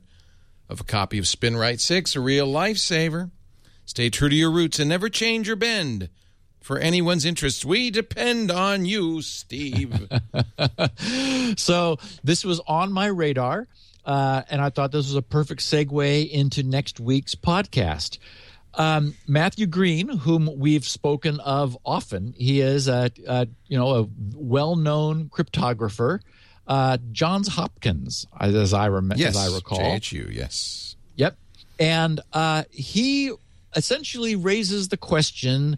of 0.68 0.82
a 0.82 0.84
copy 0.84 1.16
of 1.16 1.24
SpinRite 1.24 1.80
6, 1.80 2.14
a 2.14 2.20
real 2.20 2.46
lifesaver. 2.46 3.30
Stay 3.86 4.10
true 4.10 4.28
to 4.28 4.34
your 4.34 4.50
roots 4.50 4.78
and 4.78 4.90
never 4.90 5.08
change 5.08 5.48
or 5.48 5.56
bend. 5.56 6.10
For 6.60 6.78
anyone's 6.78 7.24
interests, 7.24 7.64
we 7.64 7.90
depend 7.90 8.50
on 8.50 8.84
you, 8.84 9.22
Steve. 9.22 10.10
so 11.56 11.96
this 12.22 12.44
was 12.44 12.60
on 12.66 12.92
my 12.92 13.06
radar, 13.06 13.68
uh, 14.04 14.42
and 14.50 14.60
I 14.60 14.68
thought 14.68 14.92
this 14.92 15.06
was 15.06 15.14
a 15.14 15.22
perfect 15.22 15.62
segue 15.62 16.30
into 16.30 16.62
next 16.62 17.00
week's 17.00 17.34
podcast. 17.34 18.18
Um, 18.78 19.14
Matthew 19.26 19.66
Green, 19.66 20.09
whom 20.09 20.56
we've 20.56 20.86
spoken 20.86 21.40
of 21.40 21.76
often, 21.84 22.32
he 22.36 22.60
is 22.60 22.86
a, 22.86 23.10
a 23.26 23.48
you 23.66 23.76
know 23.76 23.94
a 23.96 24.09
well-known 24.34 25.28
cryptographer. 25.28 26.20
Uh, 26.66 26.98
Johns 27.10 27.48
Hopkins, 27.48 28.26
as 28.38 28.72
I 28.72 28.88
rem- 28.88 29.12
yes, 29.16 29.36
as 29.36 29.52
I 29.52 29.55
recall, 29.55 29.80
JHU, 29.80 30.32
yes. 30.32 30.94
Yep, 31.16 31.36
and 31.80 32.20
uh, 32.32 32.64
he 32.70 33.32
essentially 33.74 34.36
raises 34.36 34.88
the 34.88 34.96
question: 34.96 35.76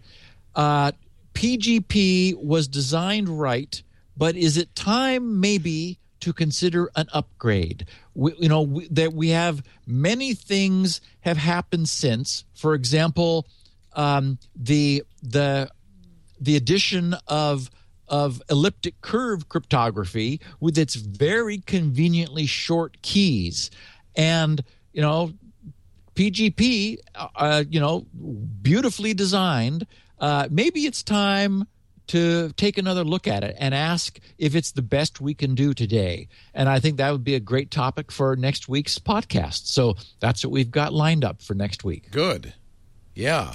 uh, 0.53 0.91
PGP 1.33 2.35
was 2.35 2.67
designed 2.67 3.29
right, 3.29 3.81
but 4.15 4.35
is 4.35 4.57
it 4.57 4.75
time 4.75 5.39
maybe 5.39 5.97
to 6.21 6.33
consider 6.33 6.89
an 6.95 7.07
upgrade? 7.13 7.85
We, 8.13 8.33
you 8.37 8.49
know 8.49 8.61
we, 8.61 8.87
that 8.89 9.13
we 9.13 9.29
have 9.29 9.63
many 9.85 10.33
things 10.33 11.01
have 11.21 11.37
happened 11.37 11.89
since. 11.89 12.45
For 12.53 12.73
example, 12.73 13.47
um, 13.93 14.37
the 14.55 15.03
the 15.21 15.69
the 16.39 16.55
addition 16.55 17.15
of 17.27 17.69
of 18.07 18.41
elliptic 18.49 18.99
curve 19.01 19.47
cryptography 19.47 20.41
with 20.59 20.77
its 20.77 20.95
very 20.95 21.59
conveniently 21.59 22.45
short 22.45 23.01
keys 23.01 23.71
and 24.15 24.63
you 24.91 25.01
know 25.01 25.31
pgp 26.13 26.97
uh, 27.15 27.63
you 27.69 27.79
know 27.79 28.05
beautifully 28.61 29.13
designed 29.13 29.87
uh, 30.19 30.47
maybe 30.51 30.81
it's 30.81 31.01
time 31.01 31.65
to 32.11 32.51
take 32.57 32.77
another 32.77 33.03
look 33.03 33.27
at 33.27 33.43
it 33.43 33.55
and 33.57 33.73
ask 33.73 34.19
if 34.37 34.55
it's 34.55 34.71
the 34.71 34.81
best 34.81 35.21
we 35.21 35.33
can 35.33 35.55
do 35.55 35.73
today. 35.73 36.27
And 36.53 36.67
I 36.67 36.79
think 36.79 36.97
that 36.97 37.11
would 37.11 37.23
be 37.23 37.35
a 37.35 37.39
great 37.39 37.71
topic 37.71 38.11
for 38.11 38.35
next 38.35 38.67
week's 38.67 38.99
podcast. 38.99 39.67
So 39.67 39.95
that's 40.19 40.43
what 40.43 40.51
we've 40.51 40.69
got 40.71 40.93
lined 40.93 41.23
up 41.23 41.41
for 41.41 41.53
next 41.53 41.83
week. 41.83 42.11
Good. 42.11 42.53
Yeah. 43.15 43.53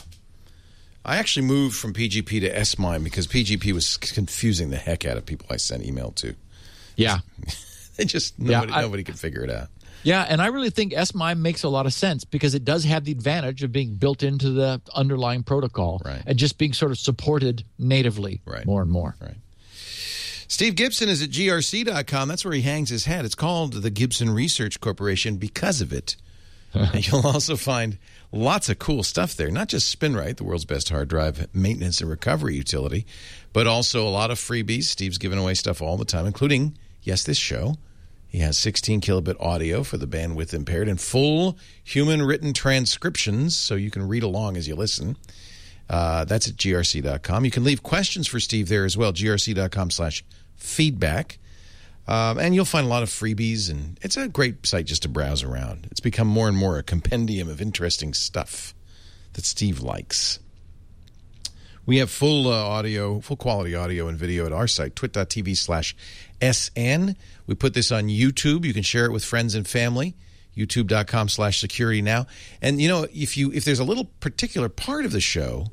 I 1.04 1.18
actually 1.18 1.46
moved 1.46 1.76
from 1.76 1.92
PGP 1.92 2.40
to 2.40 2.58
S-MIME 2.58 3.04
because 3.04 3.26
PGP 3.26 3.72
was 3.72 3.96
confusing 3.98 4.70
the 4.70 4.76
heck 4.76 5.04
out 5.04 5.16
of 5.16 5.26
people 5.26 5.46
I 5.50 5.56
sent 5.56 5.84
email 5.84 6.10
to. 6.12 6.34
Yeah. 6.96 7.18
they 7.96 8.04
just 8.06 8.38
nobody, 8.38 8.72
I- 8.72 8.80
nobody 8.80 9.04
could 9.04 9.18
figure 9.18 9.42
it 9.44 9.50
out. 9.50 9.68
Yeah, 10.02 10.22
and 10.28 10.40
I 10.40 10.46
really 10.46 10.70
think 10.70 10.92
S-MIME 10.94 11.42
makes 11.42 11.62
a 11.64 11.68
lot 11.68 11.86
of 11.86 11.92
sense 11.92 12.24
because 12.24 12.54
it 12.54 12.64
does 12.64 12.84
have 12.84 13.04
the 13.04 13.12
advantage 13.12 13.62
of 13.62 13.72
being 13.72 13.94
built 13.94 14.22
into 14.22 14.50
the 14.50 14.80
underlying 14.94 15.42
protocol 15.42 16.00
Right. 16.04 16.22
and 16.26 16.38
just 16.38 16.58
being 16.58 16.72
sort 16.72 16.92
of 16.92 16.98
supported 16.98 17.64
natively 17.78 18.40
Right. 18.46 18.64
more 18.64 18.82
and 18.82 18.90
more. 18.90 19.16
Right. 19.20 19.36
Steve 20.48 20.76
Gibson 20.76 21.08
is 21.08 21.22
at 21.22 21.30
grc.com. 21.30 22.28
That's 22.28 22.44
where 22.44 22.54
he 22.54 22.62
hangs 22.62 22.90
his 22.90 23.04
hat. 23.06 23.24
It's 23.24 23.34
called 23.34 23.72
the 23.82 23.90
Gibson 23.90 24.30
Research 24.30 24.80
Corporation 24.80 25.36
because 25.36 25.80
of 25.80 25.92
it. 25.92 26.16
and 26.74 27.06
you'll 27.06 27.26
also 27.26 27.56
find 27.56 27.96
lots 28.32 28.68
of 28.68 28.78
cool 28.78 29.02
stuff 29.02 29.34
there. 29.34 29.50
Not 29.50 29.68
just 29.68 29.98
SpinRite, 29.98 30.36
the 30.36 30.44
world's 30.44 30.64
best 30.66 30.90
hard 30.90 31.08
drive 31.08 31.48
maintenance 31.54 32.00
and 32.00 32.08
recovery 32.10 32.54
utility, 32.54 33.06
but 33.52 33.66
also 33.66 34.06
a 34.06 34.10
lot 34.10 34.30
of 34.30 34.38
freebies. 34.38 34.84
Steve's 34.84 35.16
giving 35.18 35.38
away 35.38 35.54
stuff 35.54 35.80
all 35.80 35.96
the 35.96 36.04
time, 36.04 36.26
including, 36.26 36.76
yes, 37.02 37.24
this 37.24 37.38
show. 37.38 37.76
He 38.36 38.42
has 38.42 38.58
16 38.58 39.00
kilobit 39.00 39.40
audio 39.40 39.82
for 39.82 39.96
the 39.96 40.06
bandwidth 40.06 40.52
impaired 40.52 40.88
and 40.88 41.00
full 41.00 41.56
human 41.82 42.20
written 42.20 42.52
transcriptions 42.52 43.56
so 43.56 43.76
you 43.76 43.90
can 43.90 44.06
read 44.06 44.22
along 44.22 44.58
as 44.58 44.68
you 44.68 44.74
listen. 44.74 45.16
Uh, 45.88 46.26
that's 46.26 46.46
at 46.46 46.56
grc.com. 46.56 47.46
You 47.46 47.50
can 47.50 47.64
leave 47.64 47.82
questions 47.82 48.26
for 48.26 48.38
Steve 48.38 48.68
there 48.68 48.84
as 48.84 48.94
well, 48.94 49.14
grc.com 49.14 49.90
slash 49.90 50.22
feedback. 50.54 51.38
Um, 52.06 52.38
and 52.38 52.54
you'll 52.54 52.66
find 52.66 52.84
a 52.86 52.90
lot 52.90 53.02
of 53.02 53.08
freebies, 53.08 53.70
and 53.70 53.98
it's 54.02 54.18
a 54.18 54.28
great 54.28 54.66
site 54.66 54.84
just 54.84 55.04
to 55.04 55.08
browse 55.08 55.42
around. 55.42 55.88
It's 55.90 56.00
become 56.00 56.28
more 56.28 56.46
and 56.46 56.58
more 56.58 56.76
a 56.76 56.82
compendium 56.82 57.48
of 57.48 57.62
interesting 57.62 58.12
stuff 58.12 58.74
that 59.32 59.46
Steve 59.46 59.80
likes. 59.80 60.40
We 61.86 61.98
have 61.98 62.10
full 62.10 62.48
uh, 62.48 62.56
audio, 62.56 63.20
full 63.20 63.36
quality 63.36 63.76
audio 63.76 64.08
and 64.08 64.18
video 64.18 64.44
at 64.44 64.52
our 64.52 64.66
site, 64.66 64.96
twit.tv 64.96 65.56
slash 65.56 65.94
SN. 66.40 67.16
We 67.46 67.54
put 67.54 67.74
this 67.74 67.92
on 67.92 68.04
YouTube. 68.04 68.64
You 68.64 68.74
can 68.74 68.82
share 68.82 69.06
it 69.06 69.12
with 69.12 69.24
friends 69.24 69.54
and 69.54 69.66
family. 69.66 70.14
YouTube.com 70.56 71.28
slash 71.28 71.60
security 71.60 72.00
now. 72.02 72.26
And 72.62 72.80
you 72.80 72.88
know, 72.88 73.06
if 73.12 73.36
you 73.36 73.52
if 73.52 73.64
there's 73.64 73.78
a 73.78 73.84
little 73.84 74.06
particular 74.20 74.68
part 74.68 75.04
of 75.04 75.12
the 75.12 75.20
show 75.20 75.66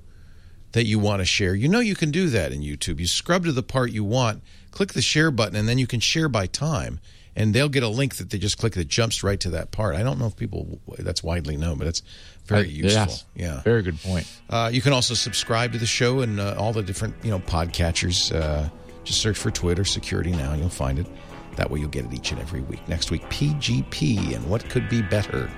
that 0.73 0.85
you 0.85 0.99
want 0.99 1.21
to 1.21 1.25
share, 1.25 1.55
you 1.55 1.69
know 1.69 1.79
you 1.79 1.95
can 1.95 2.11
do 2.11 2.27
that 2.29 2.51
in 2.51 2.61
YouTube. 2.61 2.99
You 2.99 3.07
scrub 3.07 3.45
to 3.45 3.51
the 3.51 3.63
part 3.63 3.91
you 3.91 4.03
want, 4.03 4.43
click 4.71 4.93
the 4.93 5.01
share 5.01 5.31
button, 5.31 5.55
and 5.55 5.69
then 5.69 5.77
you 5.77 5.87
can 5.87 5.99
share 5.99 6.27
by 6.27 6.47
time. 6.47 6.99
And 7.35 7.55
they'll 7.55 7.69
get 7.69 7.81
a 7.81 7.87
link 7.87 8.17
that 8.17 8.29
they 8.29 8.37
just 8.37 8.59
click 8.59 8.73
that 8.73 8.87
jumps 8.87 9.23
right 9.23 9.39
to 9.39 9.49
that 9.51 9.71
part. 9.71 9.95
I 9.95 10.03
don't 10.03 10.19
know 10.19 10.27
if 10.27 10.35
people 10.35 10.79
that's 10.99 11.23
widely 11.23 11.57
known, 11.57 11.79
but 11.79 11.87
it's 11.87 12.03
very 12.45 12.69
useful. 12.69 13.01
yes. 13.01 13.25
Yeah. 13.35 13.61
Very 13.61 13.81
good 13.81 13.99
point. 14.03 14.31
Uh, 14.51 14.69
you 14.71 14.81
can 14.81 14.93
also 14.93 15.15
subscribe 15.15 15.71
to 15.71 15.79
the 15.79 15.87
show 15.87 16.19
and 16.19 16.39
uh, 16.39 16.55
all 16.59 16.73
the 16.73 16.83
different 16.83 17.15
you 17.23 17.31
know 17.31 17.39
podcatchers. 17.39 18.35
Uh, 18.35 18.69
just 19.03 19.21
search 19.21 19.37
for 19.37 19.51
TWiT 19.51 19.85
Security 19.85 20.31
Now, 20.31 20.51
and 20.51 20.59
you'll 20.59 20.69
find 20.69 20.99
it. 20.99 21.07
That 21.55 21.69
way, 21.69 21.79
you'll 21.79 21.89
get 21.89 22.05
it 22.05 22.13
each 22.13 22.31
and 22.31 22.41
every 22.41 22.61
week. 22.61 22.87
Next 22.87 23.11
week, 23.11 23.21
PGP 23.29 24.35
and 24.35 24.49
what 24.49 24.67
could 24.69 24.89
be 24.89 25.01
better. 25.01 25.49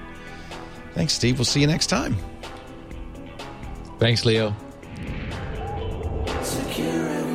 Thanks, 0.94 1.14
Steve. 1.14 1.38
We'll 1.38 1.46
see 1.46 1.62
you 1.62 1.68
next 1.68 1.88
time. 1.88 2.18
Thanks, 4.00 4.26
Leo. 4.26 4.54
Security. 6.42 7.35